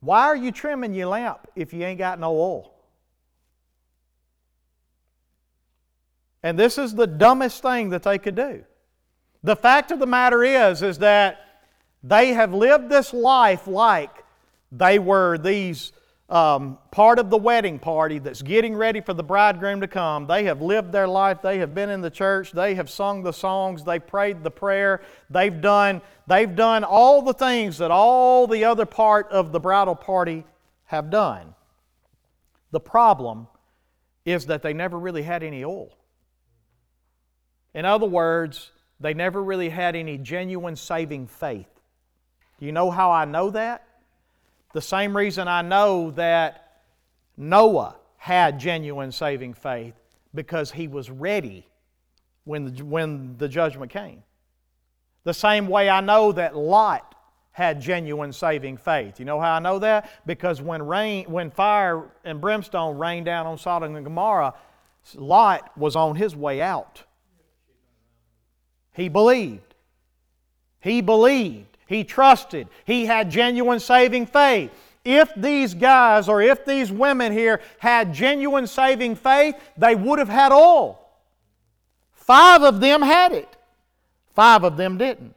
why 0.00 0.24
are 0.24 0.36
you 0.36 0.52
trimming 0.52 0.92
your 0.92 1.08
lamp 1.08 1.48
if 1.56 1.72
you 1.72 1.82
ain't 1.82 1.98
got 1.98 2.20
no 2.20 2.32
oil? 2.32 2.73
And 6.44 6.58
this 6.58 6.76
is 6.76 6.94
the 6.94 7.06
dumbest 7.06 7.62
thing 7.62 7.88
that 7.88 8.02
they 8.02 8.18
could 8.18 8.34
do. 8.34 8.64
The 9.42 9.56
fact 9.56 9.90
of 9.90 9.98
the 9.98 10.06
matter 10.06 10.44
is, 10.44 10.82
is 10.82 10.98
that 10.98 11.38
they 12.02 12.34
have 12.34 12.52
lived 12.52 12.90
this 12.90 13.14
life 13.14 13.66
like 13.66 14.10
they 14.70 14.98
were 14.98 15.38
these 15.38 15.92
um, 16.28 16.76
part 16.90 17.18
of 17.18 17.30
the 17.30 17.38
wedding 17.38 17.78
party 17.78 18.18
that's 18.18 18.42
getting 18.42 18.76
ready 18.76 19.00
for 19.00 19.14
the 19.14 19.22
bridegroom 19.22 19.80
to 19.80 19.88
come. 19.88 20.26
They 20.26 20.44
have 20.44 20.60
lived 20.60 20.92
their 20.92 21.08
life. 21.08 21.40
They 21.40 21.58
have 21.58 21.74
been 21.74 21.88
in 21.88 22.02
the 22.02 22.10
church. 22.10 22.52
They 22.52 22.74
have 22.74 22.90
sung 22.90 23.22
the 23.22 23.32
songs. 23.32 23.82
They 23.82 23.98
prayed 23.98 24.44
the 24.44 24.50
prayer. 24.50 25.00
They've 25.30 25.60
done, 25.60 26.02
they've 26.26 26.54
done 26.54 26.84
all 26.84 27.22
the 27.22 27.34
things 27.34 27.78
that 27.78 27.90
all 27.90 28.46
the 28.46 28.66
other 28.66 28.84
part 28.84 29.30
of 29.30 29.50
the 29.50 29.60
bridal 29.60 29.94
party 29.94 30.44
have 30.84 31.08
done. 31.08 31.54
The 32.70 32.80
problem 32.80 33.46
is 34.26 34.44
that 34.46 34.60
they 34.60 34.74
never 34.74 34.98
really 34.98 35.22
had 35.22 35.42
any 35.42 35.64
oil. 35.64 35.90
In 37.74 37.84
other 37.84 38.06
words, 38.06 38.70
they 39.00 39.14
never 39.14 39.42
really 39.42 39.68
had 39.68 39.96
any 39.96 40.16
genuine 40.16 40.76
saving 40.76 41.26
faith. 41.26 41.68
Do 42.58 42.66
you 42.66 42.72
know 42.72 42.90
how 42.90 43.10
I 43.10 43.24
know 43.24 43.50
that? 43.50 43.86
The 44.72 44.80
same 44.80 45.16
reason 45.16 45.48
I 45.48 45.62
know 45.62 46.12
that 46.12 46.80
Noah 47.36 47.96
had 48.16 48.58
genuine 48.58 49.12
saving 49.12 49.54
faith 49.54 49.94
because 50.34 50.70
he 50.70 50.88
was 50.88 51.10
ready 51.10 51.66
when 52.44 52.74
the, 52.74 52.84
when 52.84 53.36
the 53.38 53.48
judgment 53.48 53.90
came. 53.90 54.22
The 55.24 55.34
same 55.34 55.68
way 55.68 55.88
I 55.88 56.00
know 56.00 56.32
that 56.32 56.56
Lot 56.56 57.14
had 57.52 57.80
genuine 57.80 58.32
saving 58.32 58.76
faith. 58.76 59.18
You 59.18 59.24
know 59.24 59.40
how 59.40 59.54
I 59.54 59.58
know 59.60 59.78
that? 59.78 60.10
Because 60.26 60.60
when 60.60 60.82
rain, 60.84 61.26
when 61.30 61.50
fire 61.50 62.10
and 62.24 62.40
brimstone 62.40 62.98
rained 62.98 63.26
down 63.26 63.46
on 63.46 63.58
Sodom 63.58 63.94
and 63.94 64.04
Gomorrah, 64.04 64.54
Lot 65.14 65.76
was 65.78 65.96
on 65.96 66.16
his 66.16 66.34
way 66.34 66.60
out. 66.60 67.04
He 68.94 69.08
believed. 69.08 69.74
He 70.80 71.00
believed. 71.00 71.76
He 71.86 72.04
trusted. 72.04 72.68
He 72.84 73.06
had 73.06 73.30
genuine 73.30 73.80
saving 73.80 74.26
faith. 74.26 74.70
If 75.04 75.34
these 75.36 75.74
guys 75.74 76.28
or 76.28 76.40
if 76.40 76.64
these 76.64 76.90
women 76.90 77.32
here 77.32 77.60
had 77.78 78.14
genuine 78.14 78.66
saving 78.66 79.16
faith, 79.16 79.54
they 79.76 79.94
would 79.94 80.18
have 80.18 80.30
had 80.30 80.50
all. 80.50 81.20
Five 82.14 82.62
of 82.62 82.80
them 82.80 83.02
had 83.02 83.32
it, 83.32 83.54
five 84.32 84.64
of 84.64 84.78
them 84.78 84.96
didn't. 84.96 85.34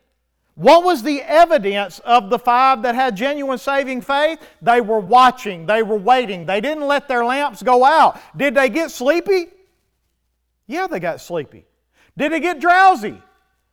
What 0.56 0.86
was 0.86 1.04
the 1.04 1.22
evidence 1.22 2.00
of 2.00 2.30
the 2.30 2.40
five 2.40 2.82
that 2.84 2.96
had 2.96 3.16
genuine 3.18 3.58
saving 3.58 4.02
faith? 4.02 4.40
They 4.62 4.80
were 4.80 5.00
watching, 5.00 5.66
they 5.66 5.84
were 5.84 5.98
waiting, 5.98 6.46
they 6.46 6.62
didn't 6.62 6.88
let 6.88 7.10
their 7.10 7.26
lamps 7.26 7.62
go 7.62 7.84
out. 7.84 8.20
Did 8.38 8.56
they 8.56 8.70
get 8.70 8.90
sleepy? 8.90 9.48
Yeah, 10.66 10.88
they 10.88 11.00
got 11.00 11.20
sleepy. 11.20 11.66
Did 12.18 12.32
they 12.32 12.40
get 12.40 12.62
drowsy? 12.62 13.22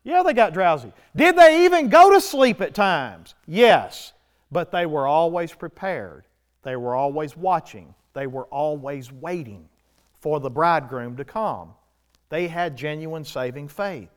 Yeah, 0.05 0.23
they 0.23 0.35
got 0.35 0.53
drowsy. 0.53 0.93
Did 1.17 1.37
they 1.37 1.65
even 1.65 1.89
go 1.89 2.13
to 2.13 2.21
sleep 2.21 2.61
at 2.61 2.75
times? 2.75 3.35
Yes. 3.47 4.13
But 4.53 4.71
they 4.71 4.87
were 4.87 5.07
always 5.07 5.53
prepared. 5.53 6.25
They 6.63 6.77
were 6.77 6.95
always 6.95 7.37
watching. 7.37 7.95
They 8.13 8.27
were 8.27 8.45
always 8.45 9.11
waiting 9.11 9.69
for 10.21 10.41
the 10.41 10.51
bridegroom 10.51 11.17
to 11.17 11.25
come. 11.25 11.71
They 12.29 12.49
had 12.49 12.77
genuine 12.77 13.25
saving 13.25 13.69
faith. 13.69 14.11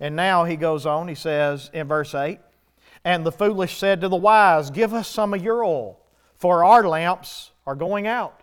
And 0.00 0.16
now 0.16 0.44
he 0.44 0.56
goes 0.56 0.86
on, 0.86 1.08
he 1.08 1.14
says 1.14 1.70
in 1.72 1.86
verse 1.86 2.14
8, 2.14 2.40
And 3.04 3.24
the 3.24 3.32
foolish 3.32 3.76
said 3.76 4.00
to 4.00 4.08
the 4.08 4.16
wise, 4.16 4.70
Give 4.70 4.94
us 4.94 5.08
some 5.08 5.34
of 5.34 5.42
your 5.42 5.62
oil, 5.62 6.00
for 6.36 6.64
our 6.64 6.86
lamps 6.88 7.52
are 7.66 7.74
going 7.74 8.06
out. 8.06 8.41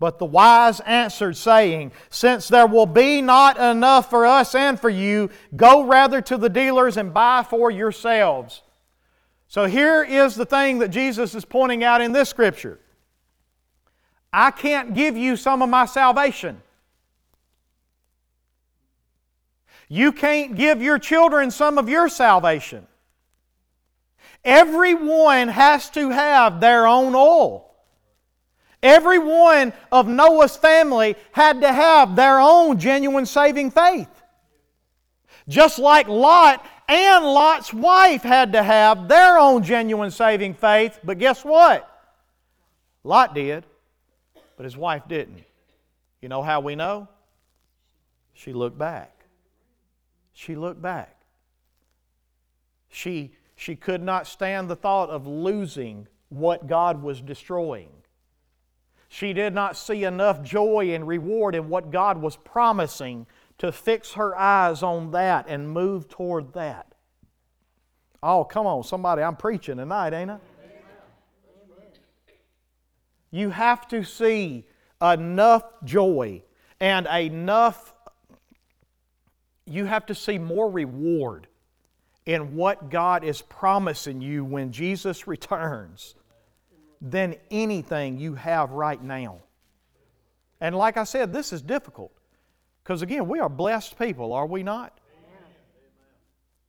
But 0.00 0.18
the 0.18 0.24
wise 0.24 0.80
answered, 0.80 1.36
saying, 1.36 1.92
Since 2.08 2.48
there 2.48 2.66
will 2.66 2.86
be 2.86 3.20
not 3.20 3.58
enough 3.58 4.08
for 4.08 4.24
us 4.24 4.54
and 4.54 4.80
for 4.80 4.88
you, 4.88 5.28
go 5.54 5.82
rather 5.84 6.22
to 6.22 6.38
the 6.38 6.48
dealers 6.48 6.96
and 6.96 7.12
buy 7.12 7.44
for 7.48 7.70
yourselves. 7.70 8.62
So 9.46 9.66
here 9.66 10.02
is 10.02 10.34
the 10.34 10.46
thing 10.46 10.78
that 10.78 10.88
Jesus 10.88 11.34
is 11.34 11.44
pointing 11.44 11.84
out 11.84 12.00
in 12.00 12.12
this 12.12 12.30
scripture 12.30 12.80
I 14.32 14.50
can't 14.52 14.94
give 14.94 15.16
you 15.16 15.36
some 15.36 15.60
of 15.60 15.68
my 15.68 15.84
salvation. 15.84 16.62
You 19.88 20.12
can't 20.12 20.56
give 20.56 20.80
your 20.80 20.98
children 20.98 21.50
some 21.50 21.76
of 21.76 21.88
your 21.88 22.08
salvation. 22.08 22.86
Everyone 24.44 25.48
has 25.48 25.90
to 25.90 26.08
have 26.10 26.60
their 26.60 26.86
own 26.86 27.14
oil. 27.14 27.69
Every 28.82 29.18
one 29.18 29.72
of 29.92 30.08
Noah's 30.08 30.56
family 30.56 31.16
had 31.32 31.60
to 31.60 31.72
have 31.72 32.16
their 32.16 32.40
own 32.40 32.78
genuine 32.78 33.26
saving 33.26 33.70
faith. 33.70 34.08
Just 35.48 35.78
like 35.78 36.08
Lot 36.08 36.64
and 36.88 37.24
Lot's 37.24 37.74
wife 37.74 38.22
had 38.22 38.52
to 38.52 38.62
have 38.62 39.08
their 39.08 39.38
own 39.38 39.62
genuine 39.62 40.10
saving 40.10 40.54
faith, 40.54 40.98
but 41.04 41.18
guess 41.18 41.44
what? 41.44 41.86
Lot 43.04 43.34
did, 43.34 43.64
but 44.56 44.64
his 44.64 44.76
wife 44.76 45.02
didn't. 45.08 45.44
You 46.20 46.28
know 46.28 46.42
how 46.42 46.60
we 46.60 46.74
know? 46.74 47.08
She 48.34 48.52
looked 48.52 48.78
back. 48.78 49.24
She 50.32 50.56
looked 50.56 50.80
back. 50.80 51.16
She, 52.88 53.32
she 53.56 53.76
could 53.76 54.02
not 54.02 54.26
stand 54.26 54.68
the 54.68 54.76
thought 54.76 55.10
of 55.10 55.26
losing 55.26 56.08
what 56.28 56.66
God 56.66 57.02
was 57.02 57.20
destroying. 57.20 57.90
She 59.12 59.32
did 59.32 59.52
not 59.54 59.76
see 59.76 60.04
enough 60.04 60.40
joy 60.40 60.94
and 60.94 61.04
reward 61.06 61.56
in 61.56 61.68
what 61.68 61.90
God 61.90 62.22
was 62.22 62.36
promising 62.36 63.26
to 63.58 63.72
fix 63.72 64.12
her 64.12 64.38
eyes 64.38 64.84
on 64.84 65.10
that 65.10 65.46
and 65.48 65.68
move 65.68 66.08
toward 66.08 66.52
that. 66.52 66.94
Oh, 68.22 68.44
come 68.44 68.68
on, 68.68 68.84
somebody, 68.84 69.22
I'm 69.22 69.34
preaching 69.34 69.78
tonight, 69.78 70.12
ain't 70.12 70.30
I? 70.30 70.38
You 73.32 73.50
have 73.50 73.88
to 73.88 74.04
see 74.04 74.64
enough 75.02 75.64
joy 75.82 76.44
and 76.78 77.08
enough, 77.08 77.92
you 79.66 79.86
have 79.86 80.06
to 80.06 80.14
see 80.14 80.38
more 80.38 80.70
reward 80.70 81.48
in 82.26 82.54
what 82.54 82.90
God 82.90 83.24
is 83.24 83.42
promising 83.42 84.20
you 84.20 84.44
when 84.44 84.70
Jesus 84.70 85.26
returns 85.26 86.14
than 87.00 87.36
anything 87.50 88.18
you 88.18 88.34
have 88.34 88.70
right 88.72 89.02
now. 89.02 89.38
And 90.60 90.76
like 90.76 90.96
I 90.96 91.04
said, 91.04 91.32
this 91.32 91.52
is 91.52 91.62
difficult 91.62 92.12
because 92.82 93.02
again, 93.02 93.28
we 93.28 93.38
are 93.38 93.48
blessed 93.48 93.98
people, 93.98 94.32
are 94.32 94.46
we 94.46 94.62
not? 94.62 94.96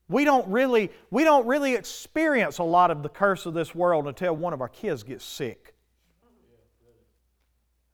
We 0.08 0.26
don't 0.26 0.48
really 0.50 0.92
we 1.10 1.24
don't 1.24 1.48
really 1.48 1.74
experience 1.74 2.58
a 2.58 2.64
lot 2.64 2.92
of 2.92 3.02
the 3.02 3.08
curse 3.08 3.46
of 3.46 3.54
this 3.54 3.74
world 3.74 4.08
until 4.08 4.36
one 4.36 4.52
of 4.52 4.60
our 4.60 4.68
kids 4.68 5.04
gets 5.04 5.24
sick. 5.24 5.74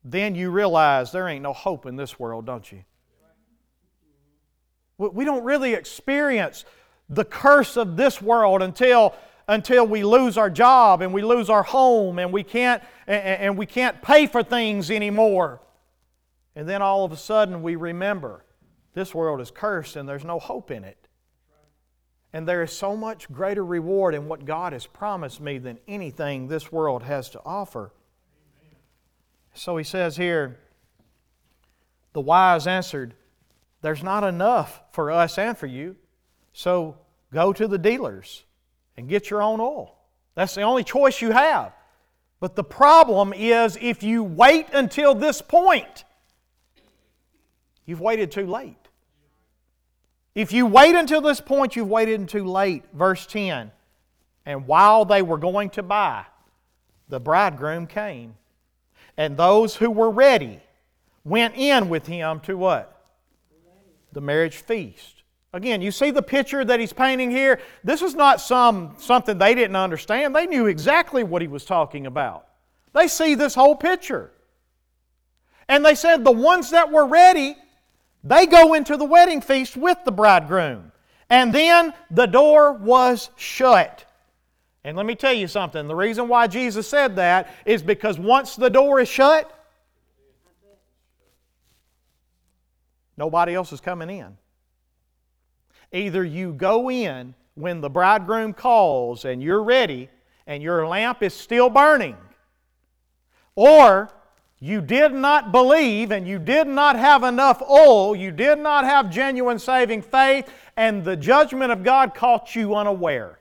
Then 0.04 0.34
you 0.36 0.50
realize 0.50 1.12
there 1.12 1.28
ain't 1.28 1.44
no 1.44 1.54
hope 1.54 1.86
in 1.86 1.96
this 1.96 2.18
world, 2.20 2.46
don't 2.46 2.72
you? 2.72 2.84
We 4.98 5.26
don't 5.26 5.44
really 5.44 5.74
experience 5.74 6.66
the 7.08 7.24
curse 7.24 7.78
of 7.78 7.98
this 7.98 8.20
world 8.20 8.64
until 8.64 9.14
until 9.48 9.88
we 9.88 10.04
lose 10.04 10.38
our 10.38 10.50
job 10.50 11.02
and 11.02 11.14
we 11.14 11.22
lose 11.22 11.50
our 11.50 11.64
home 11.64 12.20
and 12.20 12.34
we 12.34 12.44
can't 12.44 12.84
and 13.08 13.58
we 13.58 13.66
can't 13.66 14.02
pay 14.02 14.28
for 14.28 14.44
things 14.44 14.92
anymore. 14.92 15.62
And 16.56 16.68
then 16.68 16.82
all 16.82 17.06
of 17.06 17.12
a 17.12 17.18
sudden 17.18 17.62
we 17.62 17.76
remember 17.76 18.44
this 18.94 19.14
world 19.16 19.40
is 19.40 19.52
cursed 19.52 19.96
and 19.96 20.08
there's 20.08 20.26
no 20.26 20.40
hope 20.40 20.72
in 20.72 20.84
it. 20.84 20.98
And 22.34 22.48
there 22.48 22.62
is 22.62 22.72
so 22.72 22.98
much 22.98 23.32
greater 23.32 23.64
reward 23.64 24.14
in 24.14 24.28
what 24.28 24.44
God 24.44 24.74
has 24.74 24.86
promised 24.86 25.40
me 25.40 25.60
than 25.60 25.80
anything 25.88 26.48
this 26.48 26.72
world 26.72 27.04
has 27.04 27.30
to 27.30 27.42
offer. 27.46 27.94
So 29.54 29.78
he 29.78 29.84
says 29.84 30.18
here, 30.18 30.60
the 32.14 32.22
wise 32.22 32.68
answered, 32.68 33.14
There's 33.82 34.04
not 34.04 34.24
enough 34.24 34.82
for 34.92 35.10
us 35.10 35.38
and 35.38 35.58
for 35.58 35.68
you. 35.68 35.96
So 36.52 36.98
go 37.32 37.54
to 37.54 37.68
the 37.68 37.78
dealers 37.78 38.44
and 38.98 39.08
get 39.08 39.30
your 39.30 39.42
own 39.42 39.60
oil. 39.60 39.96
That's 40.36 40.56
the 40.56 40.64
only 40.64 40.84
choice 40.84 41.22
you 41.22 41.32
have. 41.32 41.74
But 42.40 42.56
the 42.56 42.64
problem 42.64 43.34
is 43.34 43.78
if 43.82 44.04
you 44.04 44.24
wait 44.24 44.68
until 44.74 45.16
this 45.16 45.42
point, 45.42 46.04
you've 47.86 48.02
waited 48.02 48.32
too 48.32 48.46
late. 48.46 48.76
If 50.36 50.54
you 50.54 50.68
wait 50.68 50.94
until 50.94 51.22
this 51.22 51.42
point, 51.42 51.76
you've 51.76 51.90
waited 51.90 52.30
too 52.30 52.46
late. 52.46 52.84
Verse 52.94 53.26
10 53.26 53.72
And 54.46 54.68
while 54.68 55.06
they 55.06 55.24
were 55.24 55.40
going 55.40 55.72
to 55.72 55.84
buy, 55.84 56.26
the 57.10 57.20
bridegroom 57.20 57.88
came. 57.88 58.36
And 59.18 59.36
those 59.36 59.76
who 59.76 59.90
were 59.90 60.12
ready 60.12 60.60
went 61.24 61.56
in 61.56 61.90
with 61.90 62.06
him 62.06 62.40
to 62.42 62.56
what? 62.56 63.04
The 64.14 64.22
marriage 64.22 64.58
feast. 64.58 65.17
Again, 65.54 65.82
you 65.82 65.92
see 65.92 66.12
the 66.12 66.22
picture 66.22 66.66
that 66.66 66.80
he's 66.80 66.94
painting 66.94 67.32
here? 67.32 67.60
This 67.84 68.02
is 68.02 68.16
not 68.16 68.42
some, 68.42 68.96
something 69.00 69.38
they 69.38 69.56
didn't 69.56 69.78
understand. 69.78 70.36
They 70.36 70.46
knew 70.46 70.68
exactly 70.68 71.24
what 71.24 71.42
he 71.42 71.48
was 71.48 71.64
talking 71.64 72.06
about. 72.06 72.48
They 72.94 73.08
see 73.08 73.34
this 73.34 73.56
whole 73.56 73.76
picture. 73.76 74.32
And 75.70 75.86
they 75.86 75.96
said 75.96 76.24
the 76.24 76.32
ones 76.32 76.72
that 76.72 76.92
were 76.92 77.06
ready, 77.06 77.56
they 78.24 78.46
go 78.46 78.74
into 78.74 78.98
the 78.98 79.06
wedding 79.06 79.42
feast 79.42 79.78
with 79.78 79.98
the 80.06 80.12
bridegroom. 80.12 80.92
And 81.30 81.54
then 81.54 81.94
the 82.12 82.26
door 82.26 82.74
was 82.74 83.30
shut. 83.36 84.06
And 84.84 84.96
let 84.96 85.06
me 85.06 85.16
tell 85.16 85.34
you 85.34 85.48
something 85.48 85.88
the 85.88 85.96
reason 85.96 86.28
why 86.28 86.48
Jesus 86.48 86.88
said 86.88 87.18
that 87.18 87.54
is 87.66 87.84
because 87.84 88.18
once 88.18 88.56
the 88.56 88.70
door 88.70 89.00
is 89.00 89.10
shut, 89.10 89.52
nobody 93.18 93.54
else 93.54 93.74
is 93.74 93.82
coming 93.82 94.10
in. 94.10 94.38
Either 95.92 96.24
you 96.24 96.54
go 96.54 96.90
in 96.90 97.34
when 97.56 97.82
the 97.82 97.90
bridegroom 97.90 98.54
calls 98.54 99.26
and 99.26 99.42
you're 99.42 99.64
ready 99.64 100.10
and 100.46 100.62
your 100.62 100.88
lamp 100.88 101.24
is 101.24 101.34
still 101.34 101.70
burning, 101.70 102.16
or 103.56 104.10
you 104.60 104.82
did 104.82 105.14
not 105.14 105.52
believe 105.52 106.12
and 106.12 106.28
you 106.28 106.40
did 106.40 106.68
not 106.68 106.96
have 106.96 107.24
enough 107.24 107.62
oil, 107.62 108.16
you 108.16 108.32
did 108.32 108.58
not 108.58 108.86
have 108.86 109.10
genuine 109.10 109.60
saving 109.60 110.02
faith, 110.02 110.50
and 110.76 111.04
the 111.04 111.16
judgment 111.16 111.72
of 111.72 111.84
God 111.84 112.14
caught 112.14 112.56
you 112.56 112.76
unaware. 112.76 113.40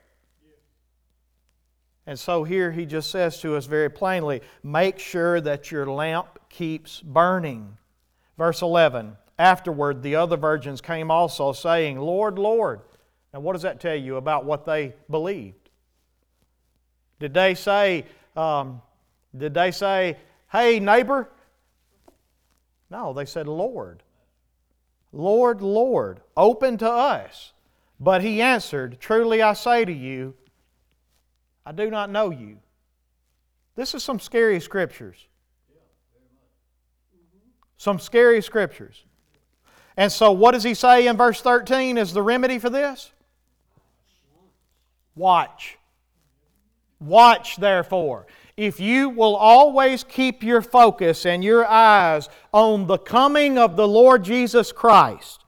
And 2.05 2.17
so 2.17 2.45
here 2.45 2.71
he 2.71 2.85
just 2.85 3.11
says 3.11 3.41
to 3.41 3.55
us 3.55 3.65
very 3.65 3.89
plainly 3.89 4.41
make 4.63 4.97
sure 4.97 5.41
that 5.41 5.71
your 5.71 5.85
lamp 5.85 6.39
keeps 6.49 7.01
burning. 7.01 7.77
Verse 8.37 8.61
11 8.61 9.17
Afterward, 9.39 10.01
the 10.01 10.15
other 10.15 10.37
virgins 10.37 10.81
came 10.81 11.11
also, 11.11 11.53
saying, 11.53 11.99
Lord, 11.99 12.39
Lord. 12.39 12.81
Now, 13.33 13.39
what 13.41 13.53
does 13.53 13.61
that 13.61 13.79
tell 13.79 13.95
you 13.95 14.15
about 14.15 14.45
what 14.45 14.65
they 14.65 14.93
believed? 15.09 15.69
Did 17.19 17.33
they 17.33 17.53
say, 17.55 18.05
um, 18.35 18.81
did 19.35 19.53
they 19.53 19.71
say, 19.71 20.17
hey, 20.51 20.79
neighbor? 20.79 21.29
No, 22.89 23.13
they 23.13 23.25
said, 23.25 23.47
Lord. 23.47 24.01
Lord, 25.11 25.61
Lord, 25.61 26.21
open 26.35 26.77
to 26.77 26.89
us. 26.89 27.53
But 27.99 28.21
he 28.21 28.41
answered, 28.41 28.99
Truly 28.99 29.41
I 29.41 29.53
say 29.53 29.85
to 29.85 29.91
you, 29.91 30.35
I 31.65 31.71
do 31.71 31.89
not 31.89 32.09
know 32.09 32.29
you. 32.29 32.59
This 33.75 33.93
is 33.93 34.03
some 34.03 34.19
scary 34.19 34.59
scriptures. 34.59 35.27
Some 37.77 37.99
scary 37.99 38.41
scriptures. 38.41 39.05
And 39.97 40.11
so, 40.11 40.31
what 40.31 40.51
does 40.51 40.63
he 40.63 40.75
say 40.75 41.07
in 41.07 41.17
verse 41.17 41.41
13 41.41 41.97
is 41.97 42.13
the 42.13 42.21
remedy 42.21 42.59
for 42.59 42.69
this? 42.69 43.11
Watch. 45.15 45.79
Watch, 46.99 47.57
therefore. 47.57 48.27
If 48.55 48.79
you 48.79 49.09
will 49.09 49.35
always 49.35 50.03
keep 50.03 50.43
your 50.43 50.61
focus 50.61 51.25
and 51.25 51.43
your 51.43 51.65
eyes 51.65 52.29
on 52.51 52.87
the 52.87 52.97
coming 52.97 53.57
of 53.57 53.75
the 53.75 53.87
Lord 53.87 54.23
Jesus 54.23 54.71
Christ, 54.71 55.43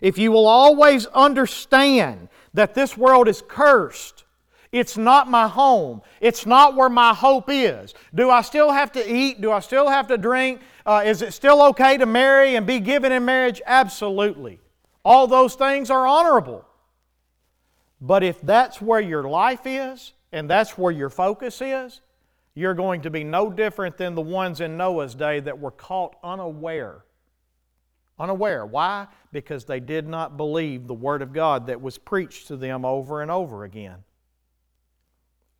if 0.00 0.18
you 0.18 0.30
will 0.32 0.46
always 0.46 1.06
understand 1.06 2.28
that 2.54 2.74
this 2.74 2.96
world 2.96 3.28
is 3.28 3.42
cursed, 3.46 4.24
it's 4.72 4.96
not 4.96 5.28
my 5.28 5.46
home. 5.48 6.02
It's 6.20 6.46
not 6.46 6.74
where 6.74 6.88
my 6.88 7.12
hope 7.12 7.48
is. 7.48 7.94
Do 8.14 8.30
I 8.30 8.40
still 8.40 8.72
have 8.72 8.92
to 8.92 9.14
eat? 9.14 9.40
Do 9.40 9.52
I 9.52 9.60
still 9.60 9.88
have 9.88 10.06
to 10.08 10.16
drink? 10.16 10.60
Uh, 10.84 11.02
is 11.04 11.22
it 11.22 11.32
still 11.32 11.62
okay 11.62 11.96
to 11.96 12.06
marry 12.06 12.56
and 12.56 12.66
be 12.66 12.80
given 12.80 13.12
in 13.12 13.24
marriage? 13.24 13.62
Absolutely. 13.66 14.58
All 15.04 15.26
those 15.26 15.54
things 15.54 15.90
are 15.90 16.06
honorable. 16.06 16.64
But 18.00 18.22
if 18.24 18.40
that's 18.40 18.80
where 18.80 19.00
your 19.00 19.22
life 19.24 19.62
is 19.64 20.12
and 20.32 20.50
that's 20.50 20.76
where 20.76 20.92
your 20.92 21.10
focus 21.10 21.60
is, 21.60 22.00
you're 22.54 22.74
going 22.74 23.02
to 23.02 23.10
be 23.10 23.24
no 23.24 23.50
different 23.50 23.96
than 23.96 24.14
the 24.14 24.22
ones 24.22 24.60
in 24.60 24.76
Noah's 24.76 25.14
day 25.14 25.40
that 25.40 25.58
were 25.58 25.70
caught 25.70 26.16
unaware. 26.22 27.04
Unaware. 28.18 28.66
Why? 28.66 29.06
Because 29.32 29.64
they 29.64 29.80
did 29.80 30.06
not 30.06 30.36
believe 30.36 30.86
the 30.86 30.94
Word 30.94 31.22
of 31.22 31.32
God 31.32 31.68
that 31.68 31.80
was 31.80 31.96
preached 31.96 32.48
to 32.48 32.56
them 32.56 32.84
over 32.84 33.22
and 33.22 33.30
over 33.30 33.64
again. 33.64 34.04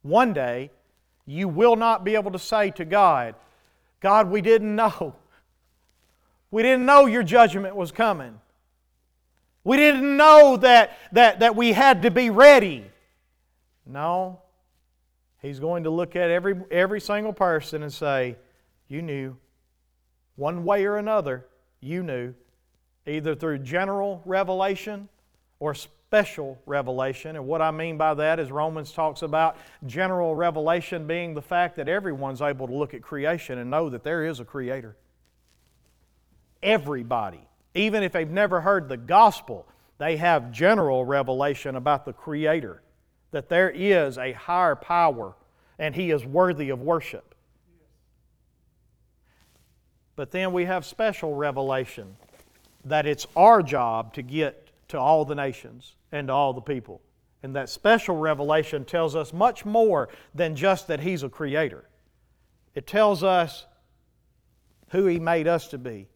One 0.02 0.32
day, 0.32 0.70
you 1.24 1.48
will 1.48 1.76
not 1.76 2.04
be 2.04 2.14
able 2.14 2.32
to 2.32 2.38
say 2.38 2.70
to 2.72 2.84
God, 2.84 3.36
God, 4.02 4.28
we 4.28 4.42
didn't 4.42 4.74
know. 4.74 5.14
We 6.50 6.62
didn't 6.62 6.84
know 6.84 7.06
your 7.06 7.22
judgment 7.22 7.74
was 7.74 7.92
coming. 7.92 8.38
We 9.64 9.76
didn't 9.76 10.16
know 10.16 10.58
that, 10.58 10.98
that, 11.12 11.40
that 11.40 11.56
we 11.56 11.72
had 11.72 12.02
to 12.02 12.10
be 12.10 12.28
ready. 12.28 12.84
No. 13.86 14.40
He's 15.40 15.60
going 15.60 15.84
to 15.84 15.90
look 15.90 16.14
at 16.16 16.30
every, 16.30 16.56
every 16.70 17.00
single 17.00 17.32
person 17.32 17.82
and 17.82 17.92
say, 17.92 18.36
You 18.88 19.02
knew. 19.02 19.36
One 20.36 20.64
way 20.64 20.84
or 20.84 20.96
another, 20.96 21.46
you 21.80 22.02
knew. 22.02 22.34
Either 23.06 23.34
through 23.34 23.58
general 23.58 24.20
revelation 24.24 25.08
or 25.58 25.74
special 26.12 26.60
revelation. 26.66 27.36
And 27.36 27.46
what 27.46 27.62
I 27.62 27.70
mean 27.70 27.96
by 27.96 28.12
that 28.12 28.38
is 28.38 28.52
Romans 28.52 28.92
talks 28.92 29.22
about 29.22 29.56
general 29.86 30.34
revelation 30.34 31.06
being 31.06 31.32
the 31.32 31.40
fact 31.40 31.76
that 31.76 31.88
everyone's 31.88 32.42
able 32.42 32.66
to 32.66 32.74
look 32.74 32.92
at 32.92 33.00
creation 33.00 33.56
and 33.56 33.70
know 33.70 33.88
that 33.88 34.04
there 34.04 34.26
is 34.26 34.38
a 34.38 34.44
creator. 34.44 34.94
Everybody, 36.62 37.40
even 37.74 38.02
if 38.02 38.12
they've 38.12 38.28
never 38.28 38.60
heard 38.60 38.90
the 38.90 38.98
gospel, 38.98 39.66
they 39.96 40.18
have 40.18 40.52
general 40.52 41.06
revelation 41.06 41.76
about 41.76 42.04
the 42.04 42.12
creator, 42.12 42.82
that 43.30 43.48
there 43.48 43.70
is 43.70 44.18
a 44.18 44.32
higher 44.32 44.76
power 44.76 45.34
and 45.78 45.94
he 45.94 46.10
is 46.10 46.26
worthy 46.26 46.68
of 46.68 46.82
worship. 46.82 47.34
But 50.14 50.30
then 50.30 50.52
we 50.52 50.66
have 50.66 50.84
special 50.84 51.34
revelation 51.34 52.16
that 52.84 53.06
it's 53.06 53.26
our 53.34 53.62
job 53.62 54.12
to 54.12 54.20
get 54.20 54.68
to 54.88 55.00
all 55.00 55.24
the 55.24 55.34
nations 55.34 55.94
and 56.12 56.28
to 56.28 56.32
all 56.32 56.52
the 56.52 56.60
people. 56.60 57.00
And 57.42 57.56
that 57.56 57.68
special 57.68 58.16
revelation 58.16 58.84
tells 58.84 59.16
us 59.16 59.32
much 59.32 59.64
more 59.64 60.08
than 60.34 60.54
just 60.54 60.86
that 60.86 61.00
He's 61.00 61.22
a 61.22 61.28
creator. 61.28 61.88
It 62.74 62.86
tells 62.86 63.24
us 63.24 63.66
who 64.90 65.06
He 65.06 65.18
made 65.18 65.48
us 65.48 65.68
to 65.68 65.78
be, 65.78 66.08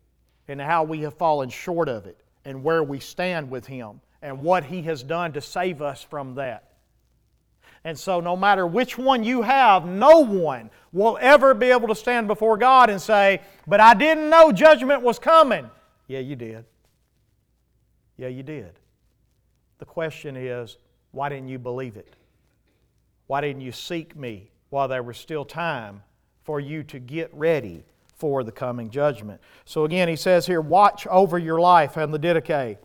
and 0.48 0.60
how 0.60 0.84
we 0.84 1.00
have 1.00 1.14
fallen 1.14 1.48
short 1.48 1.88
of 1.88 2.06
it 2.06 2.20
and 2.44 2.62
where 2.62 2.84
we 2.84 3.00
stand 3.00 3.50
with 3.50 3.66
Him 3.66 4.00
and 4.22 4.40
what 4.40 4.64
He 4.64 4.82
has 4.82 5.02
done 5.02 5.32
to 5.32 5.40
save 5.40 5.82
us 5.82 6.02
from 6.02 6.36
that. 6.36 6.62
And 7.82 7.98
so, 7.98 8.20
no 8.20 8.36
matter 8.36 8.66
which 8.66 8.96
one 8.98 9.22
you 9.22 9.42
have, 9.42 9.86
no 9.86 10.20
one 10.20 10.70
will 10.92 11.18
ever 11.20 11.54
be 11.54 11.70
able 11.70 11.88
to 11.88 11.94
stand 11.94 12.26
before 12.26 12.56
God 12.56 12.90
and 12.90 13.00
say, 13.00 13.40
But 13.66 13.80
I 13.80 13.94
didn't 13.94 14.30
know 14.30 14.52
judgment 14.52 15.02
was 15.02 15.18
coming. 15.18 15.70
Yeah, 16.08 16.20
you 16.20 16.36
did. 16.36 16.64
Yeah, 18.16 18.28
you 18.28 18.42
did. 18.42 18.78
The 19.78 19.84
question 19.84 20.36
is, 20.36 20.78
why 21.12 21.28
didn't 21.28 21.48
you 21.48 21.58
believe 21.58 21.96
it? 21.96 22.14
Why 23.26 23.40
didn't 23.40 23.62
you 23.62 23.72
seek 23.72 24.16
me 24.16 24.50
while 24.70 24.88
there 24.88 25.02
was 25.02 25.16
still 25.16 25.44
time 25.44 26.02
for 26.44 26.60
you 26.60 26.82
to 26.84 26.98
get 26.98 27.32
ready 27.34 27.84
for 28.14 28.44
the 28.44 28.52
coming 28.52 28.90
judgment? 28.90 29.40
So 29.64 29.84
again, 29.84 30.08
he 30.08 30.16
says 30.16 30.46
here, 30.46 30.60
watch 30.60 31.06
over 31.06 31.38
your 31.38 31.60
life 31.60 31.96
and 31.96 32.12
the 32.12 32.18
Didache. 32.18 32.78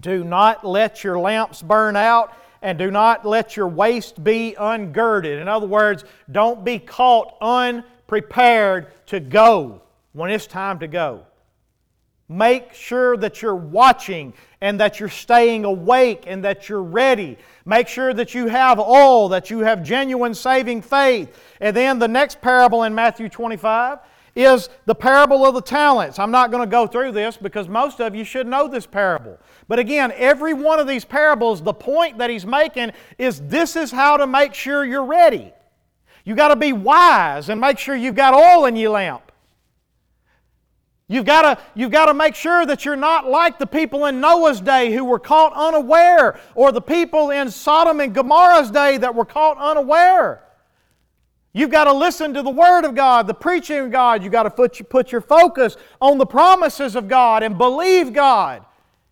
Do 0.00 0.24
not 0.24 0.66
let 0.66 1.04
your 1.04 1.18
lamps 1.18 1.62
burn 1.62 1.96
out 1.96 2.34
and 2.62 2.78
do 2.78 2.90
not 2.90 3.24
let 3.24 3.56
your 3.56 3.68
waist 3.68 4.22
be 4.22 4.56
ungirded. 4.58 5.40
In 5.40 5.46
other 5.46 5.66
words, 5.66 6.04
don't 6.32 6.64
be 6.64 6.78
caught 6.78 7.36
unprepared 7.40 8.88
to 9.06 9.20
go 9.20 9.82
when 10.12 10.30
it's 10.30 10.46
time 10.46 10.80
to 10.80 10.88
go. 10.88 11.24
Make 12.28 12.72
sure 12.72 13.16
that 13.18 13.40
you're 13.40 13.54
watching 13.54 14.34
and 14.60 14.80
that 14.80 14.98
you're 14.98 15.08
staying 15.08 15.64
awake 15.64 16.24
and 16.26 16.44
that 16.44 16.68
you're 16.68 16.82
ready. 16.82 17.38
Make 17.64 17.86
sure 17.86 18.12
that 18.14 18.34
you 18.34 18.48
have 18.48 18.80
all, 18.80 19.28
that 19.28 19.48
you 19.48 19.60
have 19.60 19.82
genuine 19.84 20.34
saving 20.34 20.82
faith. 20.82 21.38
And 21.60 21.76
then 21.76 21.98
the 22.00 22.08
next 22.08 22.40
parable 22.40 22.82
in 22.82 22.94
Matthew 22.94 23.28
25 23.28 24.00
is 24.34 24.68
the 24.84 24.94
parable 24.94 25.46
of 25.46 25.54
the 25.54 25.62
talents. 25.62 26.18
I'm 26.18 26.30
not 26.30 26.50
going 26.50 26.62
to 26.62 26.70
go 26.70 26.86
through 26.86 27.12
this 27.12 27.36
because 27.36 27.68
most 27.68 28.00
of 28.00 28.14
you 28.14 28.24
should 28.24 28.46
know 28.46 28.68
this 28.68 28.86
parable. 28.86 29.38
But 29.68 29.78
again, 29.78 30.12
every 30.14 30.52
one 30.52 30.80
of 30.80 30.86
these 30.86 31.04
parables, 31.04 31.62
the 31.62 31.72
point 31.72 32.18
that 32.18 32.28
he's 32.28 32.44
making 32.44 32.90
is 33.18 33.40
this 33.42 33.76
is 33.76 33.90
how 33.90 34.16
to 34.16 34.26
make 34.26 34.52
sure 34.52 34.84
you're 34.84 35.04
ready. 35.04 35.52
You 36.24 36.34
got 36.34 36.48
to 36.48 36.56
be 36.56 36.72
wise 36.72 37.48
and 37.48 37.60
make 37.60 37.78
sure 37.78 37.94
you've 37.94 38.14
got 38.14 38.34
oil 38.34 38.66
in 38.66 38.76
your 38.76 38.90
lamp. 38.90 39.25
You've 41.08 41.24
got, 41.24 41.42
to, 41.42 41.62
you've 41.76 41.92
to 41.92 42.14
make 42.14 42.34
sure 42.34 42.66
that 42.66 42.84
you're 42.84 42.96
not 42.96 43.28
like 43.28 43.58
the 43.58 43.66
people 43.66 44.06
in 44.06 44.20
Noah's 44.20 44.60
day 44.60 44.92
who 44.92 45.04
were 45.04 45.20
caught 45.20 45.52
unaware, 45.54 46.40
or 46.56 46.72
the 46.72 46.80
people 46.80 47.30
in 47.30 47.48
Sodom 47.50 48.00
and 48.00 48.12
Gomorrah's 48.12 48.72
day 48.72 48.96
that 48.96 49.14
were 49.14 49.24
caught 49.24 49.56
unaware. 49.58 50.42
You've 51.52 51.70
got 51.70 51.84
to 51.84 51.92
listen 51.92 52.34
to 52.34 52.42
the 52.42 52.50
Word 52.50 52.84
of 52.84 52.94
God, 52.96 53.28
the 53.28 53.34
preaching 53.34 53.78
of 53.78 53.90
God. 53.92 54.22
You've 54.22 54.32
got 54.32 54.42
to 54.42 54.50
put, 54.50 54.88
put 54.90 55.12
your 55.12 55.20
focus 55.20 55.76
on 56.00 56.18
the 56.18 56.26
promises 56.26 56.96
of 56.96 57.06
God 57.06 57.44
and 57.44 57.56
believe 57.56 58.12
God. 58.12 58.64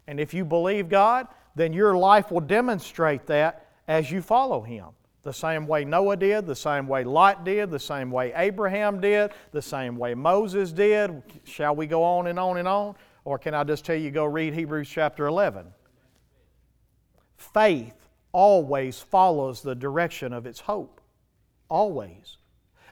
And 0.09 0.19
if 0.19 0.35
you 0.35 0.45
believe 0.45 0.89
God, 0.89 1.29
then 1.55 1.73
your 1.73 1.97
life 1.97 2.33
will 2.33 2.41
demonstrate 2.41 3.27
that 3.27 3.69
as 3.87 4.11
you 4.11 4.21
follow 4.21 4.63
Him 4.63 4.87
the 5.25 5.33
same 5.33 5.67
way 5.67 5.85
Noah 5.85 6.17
did, 6.17 6.47
the 6.47 6.55
same 6.55 6.87
way 6.87 7.03
Lot 7.03 7.45
did, 7.45 7.71
the 7.71 7.79
same 7.79 8.11
way 8.11 8.33
Abraham 8.37 9.01
did, 9.01 9.33
the 9.53 9.63
same 9.63 9.97
way 9.97 10.15
Moses 10.15 10.71
did. 10.71 11.23
Shall 11.45 11.75
we 11.75 11.87
go 11.87 12.05
on 12.05 12.29
and 12.29 12.39
on 12.39 12.59
and 12.59 12.69
on? 12.69 12.95
Or 13.25 13.39
can 13.39 13.55
I 13.55 13.65
just 13.65 13.85
tell 13.85 13.97
you, 13.97 14.11
go 14.11 14.27
read 14.27 14.55
Hebrews 14.55 14.89
chapter 14.89 15.27
11? 15.27 15.67
Faith 17.37 18.09
always 18.33 19.01
follows 19.01 19.63
the 19.63 19.75
direction 19.75 20.33
of 20.33 20.45
its 20.47 20.61
hope. 20.61 21.01
Always. 21.71 22.37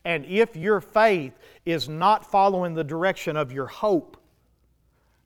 And 0.05 0.24
if 0.24 0.57
your 0.57 0.80
faith 0.80 1.39
is 1.66 1.89
not 1.89 2.28
following 2.30 2.74
the 2.74 2.83
direction 2.83 3.37
of 3.37 3.53
your 3.53 3.66
hope, 3.66 4.16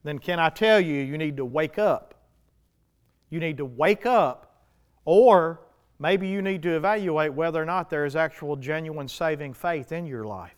then 0.03 0.19
can 0.19 0.39
I 0.39 0.51
tell 0.51 0.81
you, 0.81 1.03
you 1.03 1.17
need 1.17 1.37
to 1.37 1.45
wake 1.45 1.79
up. 1.79 2.15
You 3.31 3.41
need 3.41 3.57
to 3.57 3.65
wake 3.65 4.07
up, 4.07 4.65
or 5.05 5.61
Maybe 5.99 6.29
you 6.29 6.43
need 6.43 6.63
to 6.63 6.77
evaluate 6.77 7.33
whether 7.33 7.61
or 7.61 7.65
not 7.65 7.89
there 7.89 8.05
is 8.05 8.17
actual 8.17 8.57
genuine 8.57 9.09
saving 9.09 9.55
faith 9.55 9.93
in 9.93 10.07
your 10.07 10.25
life. 10.25 10.57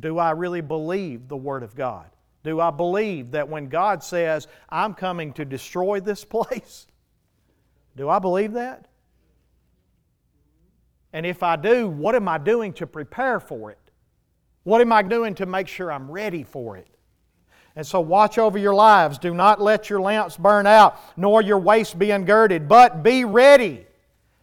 Do 0.00 0.18
I 0.18 0.30
really 0.30 0.62
believe 0.62 1.28
the 1.28 1.36
Word 1.36 1.62
of 1.62 1.74
God? 1.74 2.10
Do 2.42 2.60
I 2.60 2.70
believe 2.70 3.32
that 3.32 3.48
when 3.48 3.68
God 3.68 4.02
says, 4.02 4.48
I'm 4.68 4.94
coming 4.94 5.32
to 5.34 5.44
destroy 5.44 6.00
this 6.00 6.24
place? 6.36 6.86
Do 7.96 8.08
I 8.08 8.18
believe 8.18 8.52
that? 8.52 8.88
And 11.12 11.24
if 11.24 11.42
I 11.42 11.56
do, 11.56 11.88
what 11.88 12.14
am 12.14 12.28
I 12.28 12.38
doing 12.38 12.72
to 12.74 12.86
prepare 12.86 13.40
for 13.40 13.70
it? 13.70 13.78
What 14.64 14.80
am 14.80 14.92
I 14.92 15.02
doing 15.02 15.34
to 15.36 15.46
make 15.46 15.68
sure 15.68 15.92
I'm 15.92 16.10
ready 16.10 16.42
for 16.42 16.76
it? 16.76 16.95
And 17.76 17.86
so 17.86 18.00
watch 18.00 18.38
over 18.38 18.56
your 18.56 18.74
lives. 18.74 19.18
Do 19.18 19.34
not 19.34 19.60
let 19.60 19.90
your 19.90 20.00
lamps 20.00 20.36
burn 20.38 20.66
out, 20.66 20.98
nor 21.16 21.42
your 21.42 21.58
waist 21.58 21.98
be 21.98 22.06
ungirded, 22.06 22.66
but 22.66 23.02
be 23.02 23.24
ready. 23.24 23.86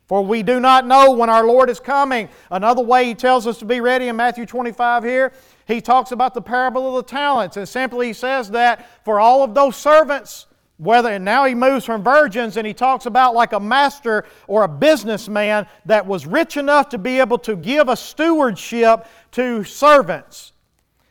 For 0.08 0.24
we 0.24 0.44
do 0.44 0.60
not 0.60 0.86
know 0.86 1.14
when 1.14 1.32
our 1.32 1.44
Lord 1.44 1.72
is 1.72 1.80
coming. 1.80 2.30
Another 2.52 2.84
way 2.84 3.06
he 3.06 3.16
tells 3.16 3.48
us 3.48 3.58
to 3.60 3.66
be 3.66 3.82
ready 3.82 4.08
in 4.08 4.16
Matthew 4.16 4.46
25 4.46 5.04
here, 5.04 5.34
he 5.68 5.82
talks 5.82 6.12
about 6.12 6.36
the 6.36 6.42
parable 6.42 6.96
of 6.96 7.06
the 7.06 7.10
talents. 7.10 7.58
And 7.58 7.68
simply 7.68 8.08
he 8.08 8.14
says 8.14 8.52
that 8.52 9.04
for 9.04 9.20
all 9.20 9.44
of 9.44 9.56
those 9.56 9.76
servants, 9.76 10.46
whether 10.78 11.10
and 11.10 11.26
now 11.26 11.46
he 11.46 11.56
moves 11.56 11.86
from 11.86 12.04
virgins 12.04 12.58
and 12.58 12.68
he 12.68 12.74
talks 12.74 13.06
about 13.08 13.34
like 13.34 13.54
a 13.54 13.60
master 13.60 14.26
or 14.48 14.64
a 14.64 14.68
businessman 14.68 15.66
that 15.86 16.06
was 16.06 16.28
rich 16.28 16.58
enough 16.58 16.90
to 16.90 16.98
be 17.00 17.20
able 17.20 17.40
to 17.40 17.56
give 17.56 17.90
a 17.90 17.96
stewardship 17.96 19.08
to 19.32 19.64
servants. 19.64 20.52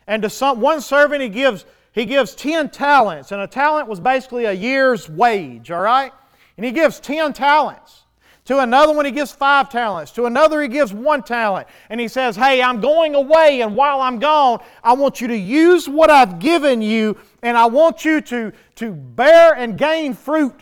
And 0.07 0.23
to 0.23 0.31
some 0.31 0.61
one 0.61 0.81
servant 0.81 1.23
he 1.23 1.29
gives 1.29 1.64
he 1.93 2.07
gives 2.07 2.34
10 2.34 2.70
talents, 2.70 3.32
and 3.32 3.40
a 3.40 3.47
talent 3.47 3.86
was 3.86 4.01
basically 4.01 4.47
a 4.47 4.53
year's 4.53 5.09
wage, 5.09 5.70
all 5.70 5.82
right? 5.82 6.12
And 6.57 6.64
he 6.64 6.72
gives 6.72 6.99
10 7.01 7.34
talents. 7.34 8.03
To 8.47 8.59
another 8.59 8.93
one, 8.93 9.05
he 9.05 9.12
gives 9.12 9.30
five 9.30 9.70
talents. 9.70 10.11
To 10.12 10.24
another, 10.24 10.61
he 10.61 10.68
gives 10.68 10.93
one 10.93 11.22
talent. 11.22 11.68
And 11.90 12.01
he 12.01 12.09
says, 12.09 12.34
Hey, 12.34 12.61
I'm 12.61 12.80
going 12.80 13.14
away, 13.14 13.61
and 13.61 13.76
while 13.76 14.01
I'm 14.01 14.18
gone, 14.18 14.61
I 14.82 14.95
want 14.95 15.20
you 15.20 15.28
to 15.28 15.36
use 15.36 15.88
what 15.88 16.11
I've 16.11 16.40
given 16.40 16.82
you, 16.82 17.16
and 17.43 17.57
I 17.57 17.66
want 17.66 18.05
you 18.05 18.20
to, 18.22 18.53
to 18.76 18.93
bear 18.93 19.55
and 19.55 19.78
gain 19.78 20.14
fruit 20.14 20.61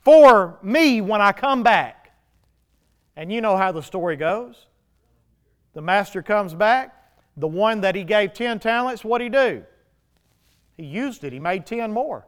for 0.00 0.58
me 0.62 1.00
when 1.00 1.20
I 1.20 1.30
come 1.32 1.62
back. 1.62 2.12
And 3.14 3.32
you 3.32 3.40
know 3.40 3.56
how 3.56 3.70
the 3.70 3.82
story 3.82 4.16
goes. 4.16 4.66
The 5.74 5.82
master 5.82 6.22
comes 6.22 6.54
back. 6.54 6.96
The 7.36 7.46
one 7.46 7.82
that 7.82 7.94
he 7.94 8.04
gave 8.04 8.34
10 8.34 8.58
talents, 8.58 9.04
what'd 9.04 9.24
he 9.24 9.28
do? 9.28 9.64
He 10.82 10.88
used 10.88 11.22
it. 11.22 11.32
He 11.32 11.38
made 11.38 11.64
10 11.64 11.92
more. 11.92 12.26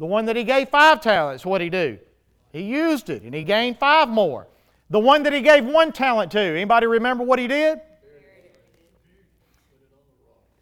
The 0.00 0.06
one 0.06 0.24
that 0.24 0.34
he 0.34 0.42
gave 0.42 0.70
five 0.70 1.00
talents, 1.00 1.46
what 1.46 1.58
did 1.58 1.64
he 1.66 1.70
do? 1.70 1.98
He 2.52 2.62
used 2.62 3.08
it 3.10 3.22
and 3.22 3.32
he 3.32 3.44
gained 3.44 3.78
five 3.78 4.08
more. 4.08 4.48
The 4.90 4.98
one 4.98 5.22
that 5.22 5.32
he 5.32 5.40
gave 5.40 5.64
one 5.64 5.92
talent 5.92 6.32
to, 6.32 6.40
anybody 6.40 6.88
remember 6.88 7.22
what 7.22 7.38
he 7.38 7.46
did? 7.46 7.80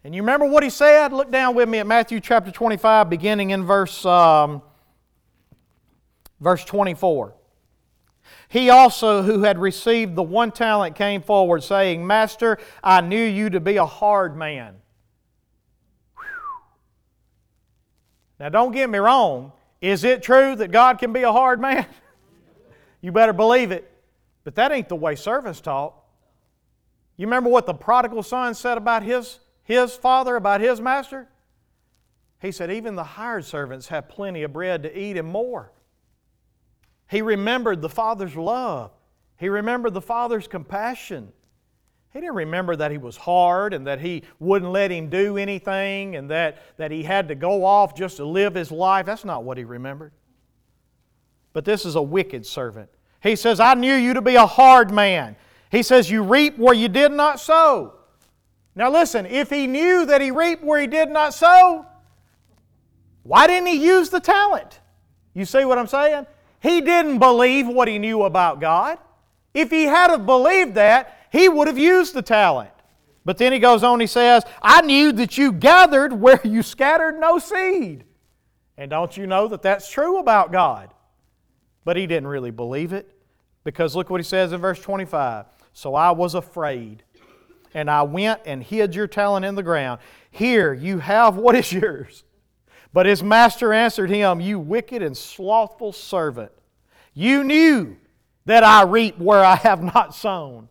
And 0.03 0.13
you 0.13 0.21
remember 0.21 0.45
what 0.45 0.61
he 0.61 0.69
said? 0.69 1.13
Look 1.13 1.31
down 1.31 1.55
with 1.55 1.67
me 1.67 1.79
at 1.79 1.87
Matthew 1.87 2.19
chapter 2.19 2.51
25, 2.51 3.09
beginning 3.09 3.49
in 3.49 3.65
verse, 3.65 4.05
um, 4.05 4.61
verse 6.39 6.63
24. 6.63 7.33
He 8.49 8.69
also, 8.69 9.23
who 9.23 9.41
had 9.41 9.57
received 9.57 10.15
the 10.15 10.21
one 10.21 10.51
talent, 10.51 10.95
came 10.95 11.23
forward, 11.23 11.63
saying, 11.63 12.05
Master, 12.05 12.59
I 12.83 13.01
knew 13.01 13.23
you 13.23 13.49
to 13.49 13.59
be 13.59 13.77
a 13.77 13.85
hard 13.85 14.37
man 14.37 14.80
Now, 18.41 18.49
don't 18.49 18.71
get 18.71 18.89
me 18.89 18.97
wrong. 18.97 19.51
Is 19.81 20.03
it 20.03 20.23
true 20.23 20.55
that 20.55 20.71
God 20.71 20.97
can 20.97 21.13
be 21.13 21.21
a 21.21 21.31
hard 21.31 21.61
man? 21.61 21.85
you 23.01 23.11
better 23.11 23.33
believe 23.33 23.71
it. 23.71 23.87
But 24.43 24.55
that 24.55 24.71
ain't 24.71 24.89
the 24.89 24.95
way 24.95 25.13
servants 25.13 25.61
talk. 25.61 26.03
You 27.17 27.27
remember 27.27 27.51
what 27.51 27.67
the 27.67 27.75
prodigal 27.75 28.23
son 28.23 28.55
said 28.55 28.79
about 28.79 29.03
his, 29.03 29.41
his 29.61 29.93
father, 29.95 30.35
about 30.37 30.59
his 30.59 30.81
master? 30.81 31.27
He 32.41 32.51
said, 32.51 32.71
Even 32.71 32.95
the 32.95 33.03
hired 33.03 33.45
servants 33.45 33.89
have 33.89 34.09
plenty 34.09 34.41
of 34.41 34.51
bread 34.51 34.81
to 34.81 34.99
eat 34.99 35.17
and 35.17 35.27
more. 35.27 35.71
He 37.11 37.21
remembered 37.21 37.79
the 37.83 37.89
father's 37.89 38.35
love, 38.35 38.89
he 39.37 39.49
remembered 39.49 39.93
the 39.93 40.01
father's 40.01 40.47
compassion. 40.47 41.31
He 42.13 42.19
didn't 42.19 42.35
remember 42.35 42.75
that 42.75 42.91
he 42.91 42.97
was 42.97 43.15
hard 43.15 43.73
and 43.73 43.87
that 43.87 44.01
he 44.01 44.23
wouldn't 44.39 44.71
let 44.71 44.91
him 44.91 45.09
do 45.09 45.37
anything 45.37 46.17
and 46.17 46.29
that, 46.29 46.77
that 46.77 46.91
he 46.91 47.03
had 47.03 47.29
to 47.29 47.35
go 47.35 47.63
off 47.63 47.95
just 47.95 48.17
to 48.17 48.25
live 48.25 48.53
his 48.53 48.69
life. 48.69 49.05
That's 49.05 49.23
not 49.23 49.45
what 49.45 49.57
he 49.57 49.63
remembered. 49.63 50.11
But 51.53 51.63
this 51.63 51.85
is 51.85 51.95
a 51.95 52.01
wicked 52.01 52.45
servant. 52.45 52.89
He 53.21 53.35
says, 53.35 53.59
I 53.59 53.75
knew 53.75 53.93
you 53.93 54.13
to 54.13 54.21
be 54.21 54.35
a 54.35 54.45
hard 54.45 54.91
man. 54.91 55.37
He 55.69 55.83
says, 55.83 56.09
You 56.09 56.23
reap 56.23 56.57
where 56.57 56.73
you 56.73 56.89
did 56.89 57.13
not 57.13 57.39
sow. 57.39 57.93
Now 58.75 58.91
listen, 58.91 59.25
if 59.25 59.49
he 59.49 59.67
knew 59.67 60.05
that 60.05 60.21
he 60.21 60.31
reaped 60.31 60.63
where 60.63 60.81
he 60.81 60.87
did 60.87 61.09
not 61.09 61.33
sow, 61.33 61.85
why 63.23 63.47
didn't 63.47 63.67
he 63.67 63.85
use 63.85 64.09
the 64.09 64.19
talent? 64.19 64.79
You 65.33 65.45
see 65.45 65.63
what 65.63 65.77
I'm 65.77 65.87
saying? 65.87 66.25
He 66.59 66.81
didn't 66.81 67.19
believe 67.19 67.67
what 67.67 67.87
he 67.87 67.99
knew 67.99 68.23
about 68.23 68.59
God. 68.59 68.97
If 69.53 69.69
he 69.69 69.83
had 69.83 70.09
have 70.09 70.25
believed 70.25 70.75
that, 70.75 71.17
he 71.31 71.47
would 71.47 71.67
have 71.67 71.77
used 71.77 72.13
the 72.13 72.21
talent. 72.21 72.71
But 73.23 73.37
then 73.37 73.53
he 73.53 73.59
goes 73.59 73.83
on, 73.83 73.99
he 73.99 74.07
says, 74.07 74.43
I 74.61 74.81
knew 74.81 75.11
that 75.13 75.37
you 75.37 75.51
gathered 75.51 76.11
where 76.13 76.41
you 76.43 76.61
scattered 76.61 77.19
no 77.19 77.39
seed. 77.39 78.03
And 78.77 78.89
don't 78.89 79.15
you 79.15 79.27
know 79.27 79.47
that 79.47 79.61
that's 79.61 79.89
true 79.89 80.17
about 80.17 80.51
God? 80.51 80.93
But 81.85 81.97
he 81.97 82.05
didn't 82.05 82.27
really 82.27 82.51
believe 82.51 82.93
it 82.93 83.15
because 83.63 83.95
look 83.95 84.09
what 84.09 84.19
he 84.19 84.25
says 84.25 84.51
in 84.51 84.59
verse 84.59 84.79
25. 84.81 85.45
So 85.73 85.95
I 85.95 86.11
was 86.11 86.35
afraid, 86.35 87.03
and 87.73 87.89
I 87.89 88.01
went 88.01 88.41
and 88.45 88.61
hid 88.61 88.93
your 88.93 89.07
talent 89.07 89.45
in 89.45 89.55
the 89.55 89.63
ground. 89.63 90.01
Here 90.31 90.73
you 90.73 90.99
have 90.99 91.37
what 91.37 91.55
is 91.55 91.71
yours. 91.71 92.23
But 92.91 93.05
his 93.05 93.23
master 93.23 93.71
answered 93.71 94.09
him, 94.09 94.41
You 94.41 94.59
wicked 94.59 95.01
and 95.01 95.15
slothful 95.15 95.93
servant. 95.93 96.51
You 97.13 97.43
knew 97.43 97.95
that 98.45 98.63
I 98.63 98.83
reap 98.83 99.17
where 99.17 99.45
I 99.45 99.55
have 99.55 99.81
not 99.81 100.13
sown 100.13 100.67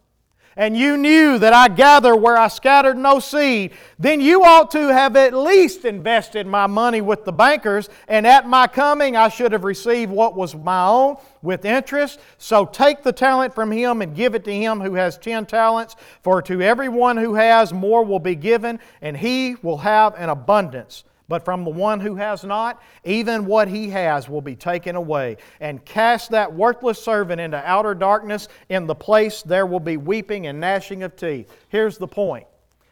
and 0.56 0.76
you 0.76 0.96
knew 0.96 1.38
that 1.38 1.52
I 1.52 1.68
gather 1.68 2.14
where 2.14 2.36
I 2.36 2.48
scattered 2.48 2.96
no 2.96 3.20
seed, 3.20 3.72
then 3.98 4.20
you 4.20 4.42
ought 4.42 4.70
to 4.72 4.92
have 4.92 5.16
at 5.16 5.32
least 5.32 5.84
invested 5.84 6.46
my 6.46 6.66
money 6.66 7.00
with 7.00 7.24
the 7.24 7.32
bankers, 7.32 7.88
and 8.08 8.26
at 8.26 8.48
my 8.48 8.66
coming 8.66 9.16
I 9.16 9.28
should 9.28 9.52
have 9.52 9.64
received 9.64 10.10
what 10.10 10.34
was 10.34 10.54
my 10.54 10.86
own 10.86 11.16
with 11.42 11.64
interest. 11.64 12.20
So 12.38 12.66
take 12.66 13.02
the 13.02 13.12
talent 13.12 13.54
from 13.54 13.70
him 13.70 14.02
and 14.02 14.14
give 14.14 14.34
it 14.34 14.44
to 14.44 14.52
him 14.52 14.80
who 14.80 14.94
has 14.94 15.16
ten 15.16 15.46
talents, 15.46 15.96
for 16.22 16.42
to 16.42 16.60
everyone 16.62 17.16
who 17.16 17.34
has 17.34 17.72
more 17.72 18.04
will 18.04 18.18
be 18.18 18.34
given, 18.34 18.80
and 19.00 19.16
he 19.16 19.56
will 19.62 19.78
have 19.78 20.14
an 20.16 20.28
abundance. 20.28 21.04
But 21.30 21.44
from 21.44 21.62
the 21.62 21.70
one 21.70 22.00
who 22.00 22.16
has 22.16 22.42
not, 22.42 22.82
even 23.04 23.46
what 23.46 23.68
he 23.68 23.88
has 23.90 24.28
will 24.28 24.40
be 24.40 24.56
taken 24.56 24.96
away. 24.96 25.36
And 25.60 25.82
cast 25.84 26.32
that 26.32 26.52
worthless 26.52 27.00
servant 27.00 27.40
into 27.40 27.56
outer 27.56 27.94
darkness. 27.94 28.48
In 28.68 28.88
the 28.88 28.96
place 28.96 29.42
there 29.42 29.64
will 29.64 29.78
be 29.78 29.96
weeping 29.96 30.48
and 30.48 30.58
gnashing 30.58 31.04
of 31.04 31.14
teeth. 31.14 31.48
Here's 31.68 31.98
the 31.98 32.08
point 32.08 32.48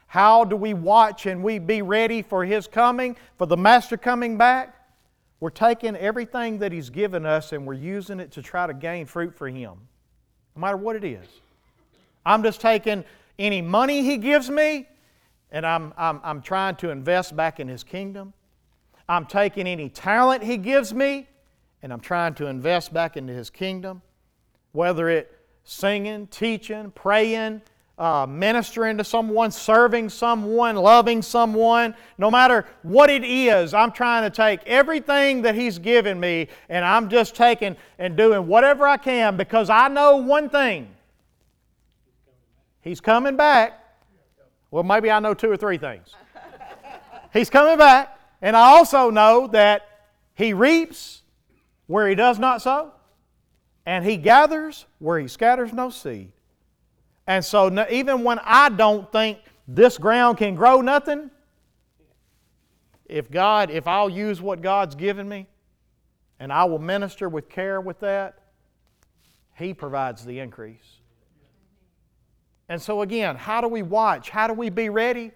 How 0.07 0.45
do 0.45 0.55
we 0.55 0.73
watch 0.73 1.27
and 1.27 1.43
we 1.43 1.59
be 1.59 1.83
ready 1.83 2.23
for 2.23 2.45
his 2.45 2.69
coming, 2.69 3.17
for 3.39 3.47
the 3.47 3.57
master 3.57 3.97
coming 3.97 4.39
back? 4.39 4.73
We're 5.41 5.51
taking 5.51 5.97
everything 5.97 6.61
that 6.61 6.71
he's 6.71 6.91
given 6.91 7.27
us 7.27 7.53
and 7.53 7.67
we're 7.67 7.75
using 7.75 8.21
it 8.21 8.31
to 8.33 8.43
try 8.43 8.69
to 8.69 8.75
gain 8.75 9.07
fruit 9.07 9.35
for 9.35 9.49
him, 9.49 9.73
no 10.55 10.61
matter 10.61 10.77
what 10.77 10.95
it 10.95 11.03
is. 11.03 11.27
I'm 12.25 12.45
just 12.45 12.61
taking 12.61 13.05
any 13.37 13.63
money 13.63 14.05
he 14.05 14.17
gives 14.17 14.49
me 14.49 14.87
and 15.51 15.67
I'm, 15.67 15.93
I'm, 15.97 16.21
I'm 16.23 16.43
trying 16.43 16.77
to 16.77 16.91
invest 16.91 17.37
back 17.37 17.61
in 17.61 17.69
His 17.69 17.85
kingdom. 17.85 18.33
I'm 19.09 19.27
taking 19.27 19.67
any 19.67 19.89
talent 19.89 20.43
He 20.43 20.57
gives 20.57 20.93
me 20.93 21.27
and 21.83 21.93
I'm 21.93 22.01
trying 22.01 22.35
to 22.35 22.47
invest 22.47 22.93
back 22.93 23.17
into 23.17 23.33
His 23.33 23.51
kingdom, 23.51 24.03
whether 24.73 25.09
it 25.09 25.33
singing, 25.65 26.27
teaching, 26.29 26.91
praying, 26.93 27.63
uh, 27.99 28.27
ministering 28.29 28.97
to 28.97 29.05
someone, 29.05 29.51
serving 29.51 30.09
someone, 30.09 30.77
loving 30.77 31.21
someone, 31.21 31.95
no 32.17 32.31
matter 32.31 32.65
what 32.83 33.11
it 33.11 33.25
is, 33.25 33.75
I'm 33.75 33.91
trying 33.91 34.23
to 34.23 34.31
take 34.31 34.61
everything 34.67 35.43
that 35.43 35.55
He's 35.55 35.79
given 35.79 36.21
me 36.21 36.49
and 36.69 36.85
I'm 36.85 37.09
just 37.09 37.35
taking 37.35 37.77
and 37.99 38.17
doing 38.17 38.47
whatever 38.47 38.87
I 38.87 38.99
can 38.99 39.37
because 39.37 39.69
I 39.69 39.89
know 39.89 40.17
one 40.17 40.49
thing. 40.49 40.89
He's 42.81 43.01
coming 43.01 43.37
back 43.37 43.88
well, 44.71 44.83
maybe 44.83 45.11
I 45.11 45.19
know 45.21 45.35
two 45.35 45.51
or 45.51 45.57
three 45.57 45.79
things. 45.79 46.15
He's 47.33 47.51
coming 47.51 47.79
back, 47.79 48.19
and 48.43 48.57
I 48.57 48.77
also 48.77 49.11
know 49.11 49.47
that 49.49 49.83
He 50.35 50.53
reaps 50.53 51.23
where 51.87 52.09
He 52.09 52.15
does 52.15 52.39
not 52.39 52.63
sow, 52.63 52.93
and 53.87 54.05
He 54.05 54.17
gathers 54.17 54.87
where 54.99 55.19
He 55.19 55.29
scatters 55.29 55.73
no 55.73 55.91
seed. 55.91 56.33
And 57.27 57.45
so, 57.45 57.87
even 57.91 58.25
when 58.25 58.39
I 58.43 58.71
don't 58.71 59.11
think 59.13 59.39
this 59.67 59.99
ground 59.99 60.39
can 60.39 60.55
grow 60.55 60.81
nothing, 60.81 61.31
if 63.07 63.31
God, 63.31 63.71
if 63.71 63.87
I'll 63.87 64.11
use 64.11 64.41
what 64.41 64.61
God's 64.61 64.95
given 64.95 65.29
me, 65.29 65.47
and 66.41 66.53
I 66.53 66.65
will 66.65 66.79
minister 66.79 67.29
with 67.29 67.49
care 67.49 67.81
with 67.81 68.01
that, 68.01 68.39
He 69.57 69.75
provides 69.75 70.25
the 70.25 70.39
increase. 70.39 70.98
And 72.69 72.81
so, 72.81 73.03
again, 73.03 73.37
how 73.37 73.61
do 73.61 73.69
we 73.69 73.83
watch? 73.83 74.31
How 74.31 74.47
do 74.47 74.53
we 74.53 74.69
be 74.69 74.89
ready? 74.91 75.33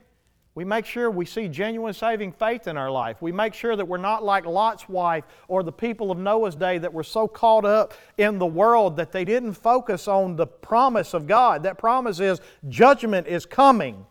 We 0.54 0.64
make 0.66 0.84
sure 0.84 1.10
we 1.10 1.24
see 1.24 1.48
genuine 1.48 1.94
saving 1.94 2.32
faith 2.32 2.68
in 2.68 2.76
our 2.76 2.90
life. 2.90 3.22
We 3.22 3.32
make 3.32 3.54
sure 3.54 3.74
that 3.74 3.86
we're 3.86 3.96
not 3.96 4.22
like 4.22 4.44
Lot's 4.44 4.86
wife 4.86 5.24
or 5.48 5.62
the 5.62 5.72
people 5.72 6.10
of 6.10 6.18
Noah's 6.18 6.54
day 6.54 6.76
that 6.76 6.92
were 6.92 7.02
so 7.02 7.26
caught 7.26 7.64
up 7.64 7.94
in 8.18 8.38
the 8.38 8.46
world 8.46 8.96
that 8.96 9.12
they 9.12 9.24
didn't 9.24 9.54
focus 9.54 10.08
on 10.08 10.36
the 10.36 10.46
promise 10.46 11.14
of 11.14 11.26
God. 11.26 11.62
That 11.62 11.78
promise 11.78 12.20
is 12.20 12.42
judgment 12.68 13.26
is 13.26 13.46
coming, 13.46 14.04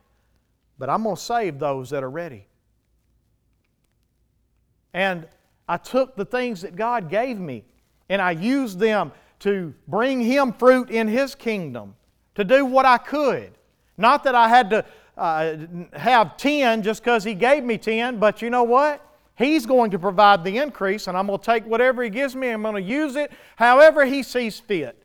but 0.79 0.89
I'm 0.89 1.03
going 1.03 1.15
to 1.15 1.21
save 1.21 1.59
those 1.59 1.91
that 1.91 2.03
are 2.03 2.09
ready. 2.09 2.47
And 4.95 5.27
I 5.69 5.77
took 5.77 6.15
the 6.15 6.25
things 6.25 6.61
that 6.61 6.75
God 6.75 7.07
gave 7.07 7.39
me 7.39 7.65
and 8.09 8.19
I 8.19 8.31
used 8.31 8.79
them 8.79 9.11
to 9.39 9.75
bring 9.87 10.21
Him 10.21 10.53
fruit 10.53 10.89
in 10.89 11.07
His 11.07 11.35
kingdom 11.35 11.95
to 12.47 12.55
do 12.57 12.65
what 12.65 12.85
I 12.85 12.97
could. 12.97 13.51
Not 13.97 14.23
that 14.23 14.35
I 14.35 14.47
had 14.49 14.69
to 14.71 14.85
uh, 15.17 15.57
have 15.93 16.37
10 16.37 16.83
just 16.83 17.03
because 17.03 17.23
He 17.23 17.33
gave 17.33 17.63
me 17.63 17.77
10, 17.77 18.17
but 18.17 18.41
you 18.41 18.49
know 18.49 18.63
what? 18.63 19.05
He's 19.37 19.65
going 19.65 19.91
to 19.91 19.99
provide 19.99 20.43
the 20.43 20.57
increase, 20.57 21.07
and 21.07 21.17
I'm 21.17 21.27
going 21.27 21.39
to 21.39 21.45
take 21.45 21.65
whatever 21.65 22.03
He 22.03 22.09
gives 22.09 22.35
me, 22.35 22.49
I'm 22.49 22.61
going 22.61 22.75
to 22.75 22.81
use 22.81 23.15
it 23.15 23.31
however 23.55 24.05
He 24.05 24.23
sees 24.23 24.59
fit. 24.59 24.97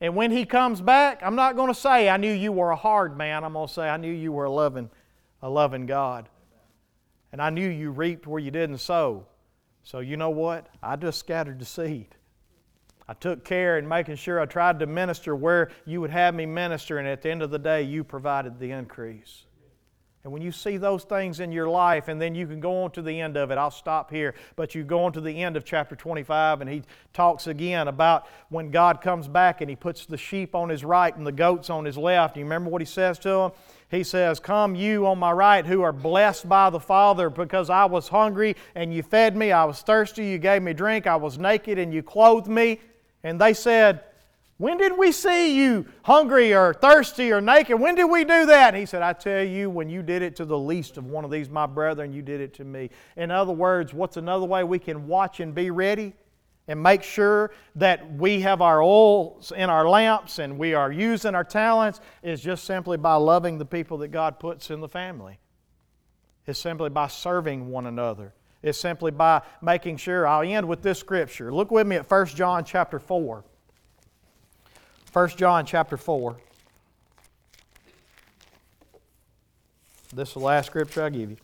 And 0.00 0.14
when 0.14 0.30
He 0.30 0.44
comes 0.44 0.80
back, 0.80 1.20
I'm 1.22 1.34
not 1.34 1.56
going 1.56 1.72
to 1.72 1.78
say, 1.78 2.08
I 2.08 2.16
knew 2.16 2.32
you 2.32 2.52
were 2.52 2.70
a 2.70 2.76
hard 2.76 3.16
man. 3.16 3.44
I'm 3.44 3.52
going 3.52 3.68
to 3.68 3.72
say, 3.72 3.88
I 3.88 3.96
knew 3.96 4.12
you 4.12 4.32
were 4.32 4.44
a 4.44 4.50
loving, 4.50 4.90
a 5.42 5.50
loving 5.50 5.86
God. 5.86 6.28
And 7.32 7.40
I 7.40 7.50
knew 7.50 7.68
you 7.68 7.90
reaped 7.90 8.26
where 8.26 8.40
you 8.40 8.50
didn't 8.50 8.78
sow. 8.78 9.26
So 9.82 10.00
you 10.00 10.16
know 10.16 10.30
what? 10.30 10.66
I 10.82 10.96
just 10.96 11.18
scattered 11.18 11.58
the 11.58 11.64
seed. 11.64 12.16
I 13.10 13.14
took 13.14 13.44
care 13.44 13.76
in 13.76 13.88
making 13.88 14.14
sure 14.14 14.38
I 14.38 14.46
tried 14.46 14.78
to 14.78 14.86
minister 14.86 15.34
where 15.34 15.72
you 15.84 16.00
would 16.00 16.10
have 16.10 16.32
me 16.32 16.46
minister, 16.46 16.98
and 16.98 17.08
at 17.08 17.22
the 17.22 17.30
end 17.30 17.42
of 17.42 17.50
the 17.50 17.58
day, 17.58 17.82
you 17.82 18.04
provided 18.04 18.60
the 18.60 18.70
increase. 18.70 19.46
And 20.22 20.32
when 20.32 20.42
you 20.42 20.52
see 20.52 20.76
those 20.76 21.02
things 21.02 21.40
in 21.40 21.50
your 21.50 21.68
life, 21.68 22.06
and 22.06 22.22
then 22.22 22.36
you 22.36 22.46
can 22.46 22.60
go 22.60 22.84
on 22.84 22.92
to 22.92 23.02
the 23.02 23.20
end 23.20 23.36
of 23.36 23.50
it, 23.50 23.58
I'll 23.58 23.72
stop 23.72 24.12
here, 24.12 24.36
but 24.54 24.76
you 24.76 24.84
go 24.84 25.02
on 25.02 25.12
to 25.14 25.20
the 25.20 25.42
end 25.42 25.56
of 25.56 25.64
chapter 25.64 25.96
25, 25.96 26.60
and 26.60 26.70
he 26.70 26.84
talks 27.12 27.48
again 27.48 27.88
about 27.88 28.28
when 28.48 28.70
God 28.70 29.00
comes 29.00 29.26
back 29.26 29.60
and 29.60 29.68
he 29.68 29.74
puts 29.74 30.06
the 30.06 30.16
sheep 30.16 30.54
on 30.54 30.68
his 30.68 30.84
right 30.84 31.16
and 31.16 31.26
the 31.26 31.32
goats 31.32 31.68
on 31.68 31.84
his 31.84 31.98
left. 31.98 32.36
You 32.36 32.44
remember 32.44 32.70
what 32.70 32.80
he 32.80 32.86
says 32.86 33.18
to 33.20 33.28
them? 33.28 33.52
He 33.90 34.04
says, 34.04 34.38
Come, 34.38 34.76
you 34.76 35.04
on 35.08 35.18
my 35.18 35.32
right 35.32 35.66
who 35.66 35.82
are 35.82 35.92
blessed 35.92 36.48
by 36.48 36.70
the 36.70 36.78
Father, 36.78 37.28
because 37.28 37.70
I 37.70 37.86
was 37.86 38.06
hungry 38.06 38.54
and 38.76 38.94
you 38.94 39.02
fed 39.02 39.36
me, 39.36 39.50
I 39.50 39.64
was 39.64 39.82
thirsty, 39.82 40.26
you 40.26 40.38
gave 40.38 40.62
me 40.62 40.74
drink, 40.74 41.08
I 41.08 41.16
was 41.16 41.38
naked 41.38 41.76
and 41.76 41.92
you 41.92 42.04
clothed 42.04 42.46
me. 42.46 42.78
And 43.22 43.40
they 43.40 43.54
said, 43.54 44.02
When 44.58 44.78
did 44.78 44.96
we 44.96 45.12
see 45.12 45.56
you 45.56 45.86
hungry 46.02 46.54
or 46.54 46.74
thirsty 46.74 47.32
or 47.32 47.40
naked? 47.40 47.78
When 47.78 47.94
did 47.94 48.04
we 48.04 48.24
do 48.24 48.46
that? 48.46 48.68
And 48.68 48.76
he 48.76 48.86
said, 48.86 49.02
I 49.02 49.12
tell 49.12 49.42
you, 49.42 49.70
when 49.70 49.88
you 49.88 50.02
did 50.02 50.22
it 50.22 50.36
to 50.36 50.44
the 50.44 50.58
least 50.58 50.96
of 50.96 51.06
one 51.06 51.24
of 51.24 51.30
these, 51.30 51.48
my 51.48 51.66
brethren, 51.66 52.12
you 52.12 52.22
did 52.22 52.40
it 52.40 52.54
to 52.54 52.64
me. 52.64 52.90
In 53.16 53.30
other 53.30 53.52
words, 53.52 53.92
what's 53.92 54.16
another 54.16 54.46
way 54.46 54.64
we 54.64 54.78
can 54.78 55.06
watch 55.06 55.40
and 55.40 55.54
be 55.54 55.70
ready? 55.70 56.14
and 56.68 56.80
make 56.80 57.02
sure 57.02 57.50
that 57.74 58.12
we 58.14 58.42
have 58.42 58.62
our 58.62 58.80
oil 58.80 59.42
in 59.56 59.68
our 59.68 59.88
lamps 59.88 60.38
and 60.38 60.56
we 60.56 60.72
are 60.72 60.92
using 60.92 61.34
our 61.34 61.42
talents 61.42 62.00
is 62.22 62.40
just 62.40 62.62
simply 62.62 62.96
by 62.96 63.14
loving 63.14 63.58
the 63.58 63.64
people 63.64 63.98
that 63.98 64.08
God 64.08 64.38
puts 64.38 64.70
in 64.70 64.80
the 64.80 64.88
family. 64.88 65.40
It's 66.46 66.60
simply 66.60 66.88
by 66.88 67.08
serving 67.08 67.68
one 67.70 67.86
another 67.86 68.34
is 68.62 68.76
simply 68.78 69.10
by 69.10 69.42
making 69.62 69.96
sure. 69.96 70.26
I'll 70.26 70.42
end 70.42 70.68
with 70.68 70.82
this 70.82 70.98
scripture. 70.98 71.52
Look 71.52 71.70
with 71.70 71.86
me 71.86 71.96
at 71.96 72.10
1 72.10 72.26
John 72.26 72.64
chapter 72.64 72.98
4. 72.98 73.44
1 75.12 75.28
John 75.30 75.66
chapter 75.66 75.96
4. 75.96 76.36
This 80.12 80.28
is 80.28 80.34
the 80.34 80.40
last 80.40 80.66
scripture 80.66 81.04
I 81.04 81.10
give 81.10 81.30
you. 81.30 81.36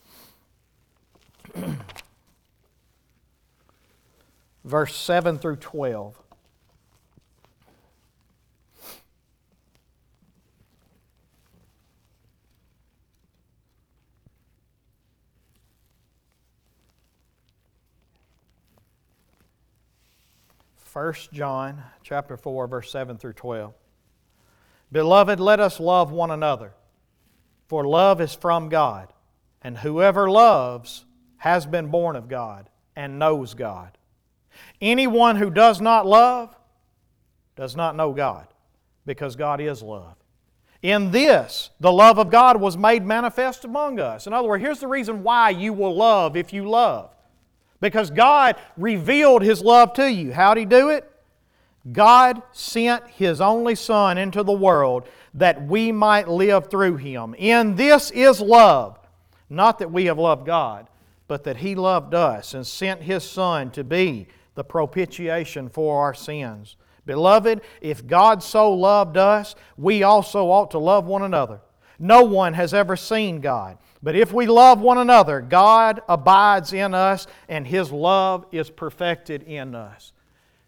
Verse 4.64 4.96
7 4.96 5.38
through 5.38 5.56
12. 5.56 6.20
1 20.96 21.12
John 21.30 21.82
chapter 22.02 22.38
4 22.38 22.68
verse 22.68 22.90
7 22.90 23.18
through 23.18 23.34
12. 23.34 23.74
Beloved, 24.90 25.38
let 25.38 25.60
us 25.60 25.78
love 25.78 26.10
one 26.10 26.30
another, 26.30 26.72
for 27.68 27.86
love 27.86 28.18
is 28.18 28.32
from 28.32 28.70
God, 28.70 29.12
and 29.60 29.76
whoever 29.76 30.30
loves 30.30 31.04
has 31.36 31.66
been 31.66 31.88
born 31.88 32.16
of 32.16 32.30
God 32.30 32.70
and 32.96 33.18
knows 33.18 33.52
God. 33.52 33.98
Anyone 34.80 35.36
who 35.36 35.50
does 35.50 35.82
not 35.82 36.06
love 36.06 36.56
does 37.56 37.76
not 37.76 37.94
know 37.94 38.14
God, 38.14 38.46
because 39.04 39.36
God 39.36 39.60
is 39.60 39.82
love. 39.82 40.16
In 40.80 41.10
this, 41.10 41.68
the 41.78 41.92
love 41.92 42.18
of 42.18 42.30
God 42.30 42.58
was 42.58 42.78
made 42.78 43.04
manifest 43.04 43.66
among 43.66 44.00
us. 44.00 44.26
In 44.26 44.32
other 44.32 44.48
words, 44.48 44.64
here's 44.64 44.80
the 44.80 44.88
reason 44.88 45.22
why 45.22 45.50
you 45.50 45.74
will 45.74 45.94
love 45.94 46.38
if 46.38 46.54
you 46.54 46.66
love. 46.66 47.14
Because 47.80 48.10
God 48.10 48.56
revealed 48.76 49.42
His 49.42 49.62
love 49.62 49.92
to 49.94 50.10
you. 50.10 50.32
How'd 50.32 50.56
He 50.56 50.64
do 50.64 50.90
it? 50.90 51.10
God 51.92 52.42
sent 52.52 53.06
His 53.08 53.40
only 53.40 53.74
Son 53.74 54.18
into 54.18 54.42
the 54.42 54.52
world 54.52 55.08
that 55.34 55.66
we 55.66 55.92
might 55.92 56.28
live 56.28 56.68
through 56.70 56.96
Him. 56.96 57.34
In 57.38 57.76
this 57.76 58.10
is 58.10 58.40
love. 58.40 58.98
Not 59.48 59.78
that 59.78 59.92
we 59.92 60.06
have 60.06 60.18
loved 60.18 60.46
God, 60.46 60.88
but 61.28 61.44
that 61.44 61.58
He 61.58 61.74
loved 61.74 62.14
us 62.14 62.54
and 62.54 62.66
sent 62.66 63.02
His 63.02 63.22
Son 63.22 63.70
to 63.72 63.84
be 63.84 64.26
the 64.54 64.64
propitiation 64.64 65.68
for 65.68 66.02
our 66.02 66.14
sins. 66.14 66.76
Beloved, 67.04 67.60
if 67.80 68.06
God 68.06 68.42
so 68.42 68.72
loved 68.72 69.16
us, 69.16 69.54
we 69.76 70.02
also 70.02 70.46
ought 70.46 70.72
to 70.72 70.78
love 70.78 71.06
one 71.06 71.22
another. 71.22 71.60
No 71.98 72.22
one 72.22 72.54
has 72.54 72.74
ever 72.74 72.96
seen 72.96 73.40
God. 73.40 73.78
But 74.02 74.14
if 74.14 74.32
we 74.32 74.46
love 74.46 74.80
one 74.80 74.98
another, 74.98 75.40
God 75.40 76.00
abides 76.08 76.72
in 76.72 76.94
us 76.94 77.26
and 77.48 77.66
His 77.66 77.90
love 77.90 78.46
is 78.52 78.70
perfected 78.70 79.42
in 79.42 79.74
us. 79.74 80.12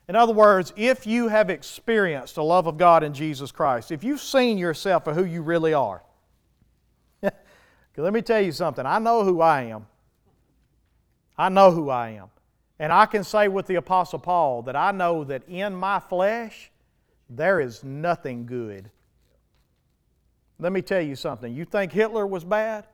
In 0.09 0.17
other 0.17 0.33
words, 0.33 0.73
if 0.77 1.07
you 1.07 1.29
have 1.29 1.51
experienced 1.51 2.37
the 2.37 2.43
love 2.43 2.67
of 2.67 2.79
God 2.79 3.05
in 3.05 3.13
Jesus 3.13 3.53
Christ, 3.53 3.93
if 3.93 4.03
you've 4.03 4.23
seen 4.23 4.57
yourself 4.57 5.05
for 5.05 5.13
who 5.13 5.25
you 5.25 5.43
really 5.43 5.75
are, 5.75 6.03
let 7.23 8.13
me 8.13 8.23
tell 8.23 8.41
you 8.41 8.53
something. 8.53 8.87
I 8.87 8.99
know 8.99 9.23
who 9.23 9.43
I 9.43 9.65
am. 9.65 9.87
I 11.37 11.51
know 11.51 11.71
who 11.71 11.91
I 11.91 12.11
am. 12.11 12.31
And 12.79 12.93
I 12.93 13.07
can 13.07 13.23
say 13.23 13.49
with 13.49 13.67
the 13.67 13.75
Apostle 13.75 14.19
Paul 14.19 14.63
that 14.63 14.77
I 14.77 14.93
know 14.93 15.25
that 15.25 15.43
in 15.49 15.75
my 15.75 16.01
flesh 16.01 16.71
there 17.29 17.61
is 17.61 17.85
nothing 17.85 18.47
good. 18.47 18.91
Let 20.59 20.73
me 20.73 20.81
tell 20.81 21.03
you 21.03 21.17
something. 21.17 21.55
You 21.55 21.65
think 21.65 21.93
Hitler 21.93 22.27
was 22.27 22.45
bad? 22.45 22.87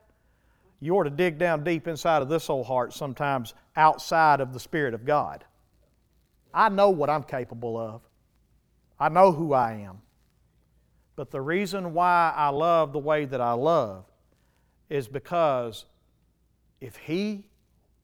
You 0.85 0.99
ought 0.99 1.05
to 1.05 1.11
dig 1.11 1.39
down 1.39 1.65
deep 1.65 1.89
inside 1.89 2.21
of 2.21 2.29
this 2.29 2.51
old 2.51 2.67
heart 2.67 2.93
sometimes 2.93 3.55
outside 3.75 4.43
of 4.43 4.53
the 4.53 4.61
Spirit 4.61 4.93
of 4.93 5.07
God. 5.07 5.43
I 6.53 6.69
know 6.69 6.91
what 6.91 7.09
I'm 7.09 7.23
capable 7.23 7.79
of, 7.79 8.03
I 9.01 9.09
know 9.09 9.33
who 9.33 9.55
I 9.55 9.77
am. 9.87 10.03
But 11.17 11.31
the 11.31 11.41
reason 11.41 11.95
why 11.95 12.35
I 12.37 12.51
love 12.51 12.93
the 12.93 12.99
way 12.99 13.25
that 13.25 13.41
I 13.41 13.53
love 13.53 14.05
is 14.91 15.09
because 15.09 15.87
if 16.83 16.97
He 16.97 17.45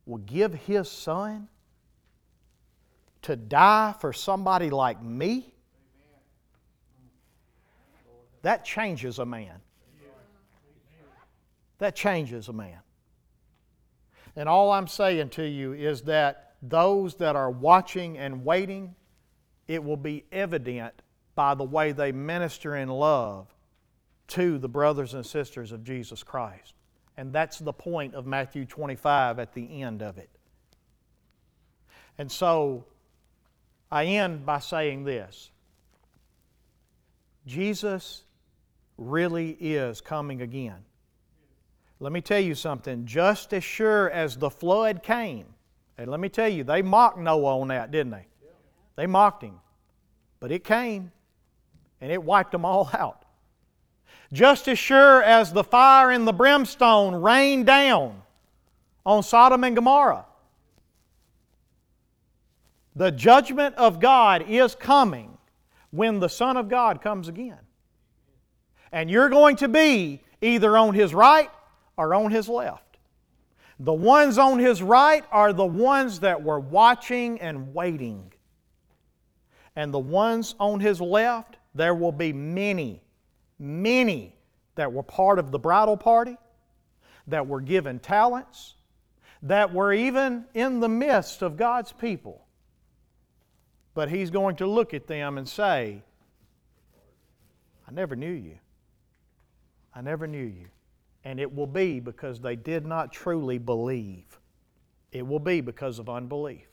will 0.06 0.16
give 0.16 0.54
His 0.54 0.90
Son, 0.90 1.48
to 3.20 3.36
die 3.36 3.94
for 4.00 4.14
somebody 4.14 4.70
like 4.70 5.02
me, 5.02 5.52
that 8.40 8.64
changes 8.64 9.18
a 9.18 9.26
man. 9.26 9.60
That 11.80 11.96
changes 11.96 12.48
a 12.48 12.52
man. 12.52 12.78
And 14.36 14.48
all 14.48 14.70
I'm 14.70 14.86
saying 14.86 15.30
to 15.30 15.44
you 15.46 15.72
is 15.72 16.02
that 16.02 16.54
those 16.62 17.16
that 17.16 17.36
are 17.36 17.50
watching 17.50 18.16
and 18.18 18.44
waiting, 18.44 18.94
it 19.66 19.82
will 19.82 19.96
be 19.96 20.24
evident 20.30 20.94
by 21.34 21.54
the 21.54 21.64
way 21.64 21.92
they 21.92 22.12
minister 22.12 22.76
in 22.76 22.88
love 22.88 23.48
to 24.28 24.58
the 24.58 24.68
brothers 24.68 25.14
and 25.14 25.24
sisters 25.24 25.72
of 25.72 25.82
Jesus 25.82 26.22
Christ. 26.22 26.74
And 27.16 27.32
that's 27.32 27.58
the 27.58 27.72
point 27.72 28.14
of 28.14 28.26
Matthew 28.26 28.66
25 28.66 29.38
at 29.38 29.54
the 29.54 29.82
end 29.82 30.02
of 30.02 30.18
it. 30.18 30.30
And 32.18 32.30
so 32.30 32.84
I 33.90 34.04
end 34.04 34.44
by 34.44 34.58
saying 34.58 35.04
this 35.04 35.50
Jesus 37.46 38.24
really 38.98 39.50
is 39.58 40.02
coming 40.02 40.42
again. 40.42 40.84
Let 42.02 42.12
me 42.12 42.22
tell 42.22 42.40
you 42.40 42.54
something. 42.54 43.04
Just 43.04 43.52
as 43.52 43.62
sure 43.62 44.10
as 44.10 44.36
the 44.36 44.48
flood 44.48 45.02
came, 45.02 45.44
and 45.98 46.10
let 46.10 46.18
me 46.18 46.30
tell 46.30 46.48
you, 46.48 46.64
they 46.64 46.80
mocked 46.80 47.18
Noah 47.18 47.60
on 47.60 47.68
that, 47.68 47.90
didn't 47.90 48.12
they? 48.12 48.26
They 48.96 49.06
mocked 49.06 49.42
him. 49.42 49.60
But 50.40 50.50
it 50.50 50.64
came, 50.64 51.12
and 52.00 52.10
it 52.10 52.22
wiped 52.22 52.52
them 52.52 52.64
all 52.64 52.90
out. 52.98 53.26
Just 54.32 54.66
as 54.66 54.78
sure 54.78 55.22
as 55.22 55.52
the 55.52 55.62
fire 55.62 56.10
and 56.10 56.26
the 56.26 56.32
brimstone 56.32 57.14
rained 57.14 57.66
down 57.66 58.22
on 59.04 59.22
Sodom 59.22 59.62
and 59.62 59.76
Gomorrah, 59.76 60.24
the 62.96 63.10
judgment 63.10 63.74
of 63.76 64.00
God 64.00 64.44
is 64.48 64.74
coming 64.74 65.36
when 65.90 66.18
the 66.18 66.28
Son 66.28 66.56
of 66.56 66.68
God 66.68 67.02
comes 67.02 67.28
again. 67.28 67.58
And 68.90 69.10
you're 69.10 69.28
going 69.28 69.56
to 69.56 69.68
be 69.68 70.22
either 70.40 70.76
on 70.78 70.94
His 70.94 71.12
right 71.12 71.50
or 72.00 72.14
on 72.14 72.30
His 72.30 72.48
left. 72.48 72.98
The 73.78 73.92
ones 73.92 74.38
on 74.38 74.58
His 74.58 74.82
right 74.82 75.24
are 75.30 75.52
the 75.52 75.66
ones 75.66 76.20
that 76.20 76.42
were 76.42 76.60
watching 76.60 77.40
and 77.40 77.74
waiting. 77.74 78.32
And 79.76 79.92
the 79.94 79.98
ones 79.98 80.54
on 80.58 80.80
His 80.80 81.00
left, 81.00 81.56
there 81.74 81.94
will 81.94 82.12
be 82.12 82.32
many, 82.32 83.02
many 83.58 84.34
that 84.74 84.92
were 84.92 85.02
part 85.02 85.38
of 85.38 85.50
the 85.50 85.58
bridal 85.58 85.96
party, 85.96 86.36
that 87.26 87.46
were 87.46 87.60
given 87.60 87.98
talents, 87.98 88.74
that 89.42 89.72
were 89.72 89.92
even 89.92 90.44
in 90.54 90.80
the 90.80 90.88
midst 90.88 91.42
of 91.42 91.56
God's 91.56 91.92
people 91.92 92.46
but 93.94 94.08
he's 94.08 94.30
going 94.30 94.56
to 94.56 94.66
look 94.66 94.94
at 94.94 95.06
them 95.06 95.38
and 95.38 95.48
say, 95.48 96.02
I 97.86 97.92
never 97.92 98.14
knew 98.14 98.32
you. 98.32 98.58
I 99.94 100.00
never 100.00 100.26
knew 100.26 100.44
you. 100.44 100.66
And 101.24 101.38
it 101.38 101.54
will 101.54 101.66
be 101.66 102.00
because 102.00 102.40
they 102.40 102.56
did 102.56 102.86
not 102.86 103.12
truly 103.12 103.58
believe. 103.58 104.38
It 105.12 105.26
will 105.26 105.40
be 105.40 105.60
because 105.60 105.98
of 105.98 106.08
unbelief. 106.08 106.68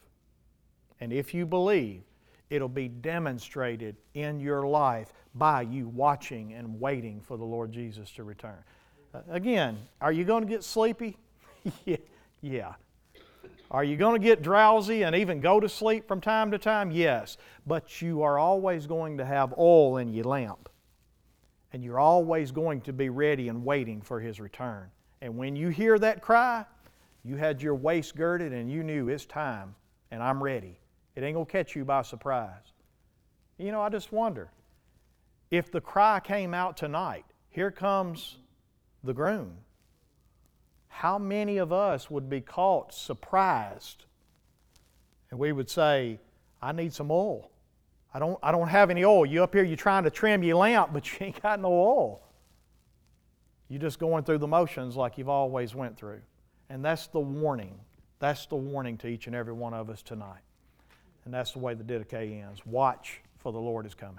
And 0.99 1.11
if 1.11 1.33
you 1.33 1.45
believe, 1.45 2.03
it'll 2.49 2.69
be 2.69 2.87
demonstrated 2.87 3.97
in 4.13 4.39
your 4.39 4.67
life 4.67 5.13
by 5.35 5.61
you 5.61 5.87
watching 5.89 6.53
and 6.53 6.79
waiting 6.79 7.21
for 7.21 7.37
the 7.37 7.43
Lord 7.43 7.71
Jesus 7.71 8.09
to 8.11 8.23
return. 8.23 8.57
Uh, 9.13 9.19
again, 9.29 9.77
are 10.01 10.11
you 10.11 10.23
going 10.23 10.43
to 10.43 10.49
get 10.49 10.63
sleepy? 10.63 11.17
yeah. 12.41 12.73
Are 13.69 13.83
you 13.83 13.97
going 13.97 14.19
to 14.19 14.25
get 14.25 14.41
drowsy 14.41 15.03
and 15.03 15.15
even 15.15 15.41
go 15.41 15.59
to 15.59 15.67
sleep 15.67 16.07
from 16.07 16.21
time 16.21 16.51
to 16.51 16.57
time? 16.57 16.89
Yes. 16.89 17.37
But 17.65 18.01
you 18.01 18.21
are 18.21 18.39
always 18.39 18.87
going 18.87 19.17
to 19.17 19.25
have 19.25 19.53
oil 19.57 19.97
in 19.97 20.13
your 20.13 20.23
lamp. 20.23 20.69
And 21.73 21.83
you're 21.83 21.99
always 21.99 22.51
going 22.51 22.81
to 22.81 22.93
be 22.93 23.09
ready 23.09 23.49
and 23.49 23.63
waiting 23.63 24.01
for 24.01 24.19
His 24.19 24.39
return. 24.39 24.89
And 25.21 25.37
when 25.37 25.55
you 25.55 25.69
hear 25.69 25.99
that 25.99 26.21
cry, 26.21 26.65
you 27.23 27.35
had 27.35 27.61
your 27.61 27.75
waist 27.75 28.15
girded 28.15 28.53
and 28.53 28.71
you 28.71 28.83
knew 28.83 29.09
it's 29.09 29.25
time 29.25 29.75
and 30.11 30.23
I'm 30.23 30.41
ready. 30.41 30.79
It 31.15 31.23
ain't 31.23 31.33
going 31.33 31.45
to 31.45 31.51
catch 31.51 31.75
you 31.75 31.83
by 31.83 32.03
surprise. 32.03 32.73
You 33.57 33.71
know, 33.71 33.81
I 33.81 33.89
just 33.89 34.11
wonder 34.11 34.49
if 35.49 35.71
the 35.71 35.81
cry 35.81 36.19
came 36.19 36.53
out 36.53 36.77
tonight, 36.77 37.25
here 37.49 37.71
comes 37.71 38.37
the 39.03 39.13
groom 39.13 39.57
how 40.97 41.19
many 41.19 41.57
of 41.57 41.71
us 41.71 42.09
would 42.09 42.27
be 42.27 42.41
caught 42.41 42.91
surprised? 42.91 44.05
And 45.29 45.39
we 45.39 45.51
would 45.51 45.69
say, 45.69 46.19
I 46.59 46.71
need 46.71 46.91
some 46.91 47.11
oil. 47.11 47.51
I 48.17 48.19
don't, 48.19 48.39
I 48.41 48.51
don't 48.51 48.67
have 48.67 48.89
any 48.89 49.05
oil. 49.05 49.27
You 49.27 49.43
up 49.43 49.53
here, 49.53 49.63
you're 49.63 49.77
trying 49.77 50.03
to 50.05 50.09
trim 50.09 50.41
your 50.41 50.55
lamp, 50.55 50.89
but 50.93 51.07
you 51.11 51.27
ain't 51.27 51.39
got 51.39 51.59
no 51.59 51.71
oil. 51.71 52.23
You're 53.69 53.79
just 53.79 53.99
going 53.99 54.23
through 54.23 54.39
the 54.39 54.47
motions 54.47 54.95
like 54.95 55.19
you've 55.19 55.29
always 55.29 55.75
went 55.75 55.95
through. 55.97 56.21
And 56.71 56.83
that's 56.83 57.05
the 57.05 57.19
warning. 57.19 57.79
That's 58.17 58.47
the 58.47 58.55
warning 58.55 58.97
to 58.97 59.07
each 59.07 59.27
and 59.27 59.35
every 59.35 59.53
one 59.53 59.75
of 59.75 59.91
us 59.91 60.01
tonight. 60.01 60.41
And 61.25 61.33
that's 61.33 61.51
the 61.51 61.59
way 61.59 61.75
the 61.75 61.83
Didache 61.83 62.43
ends. 62.43 62.65
Watch, 62.65 63.21
for 63.37 63.51
the 63.51 63.59
Lord 63.59 63.85
is 63.85 63.93
coming. 63.93 64.15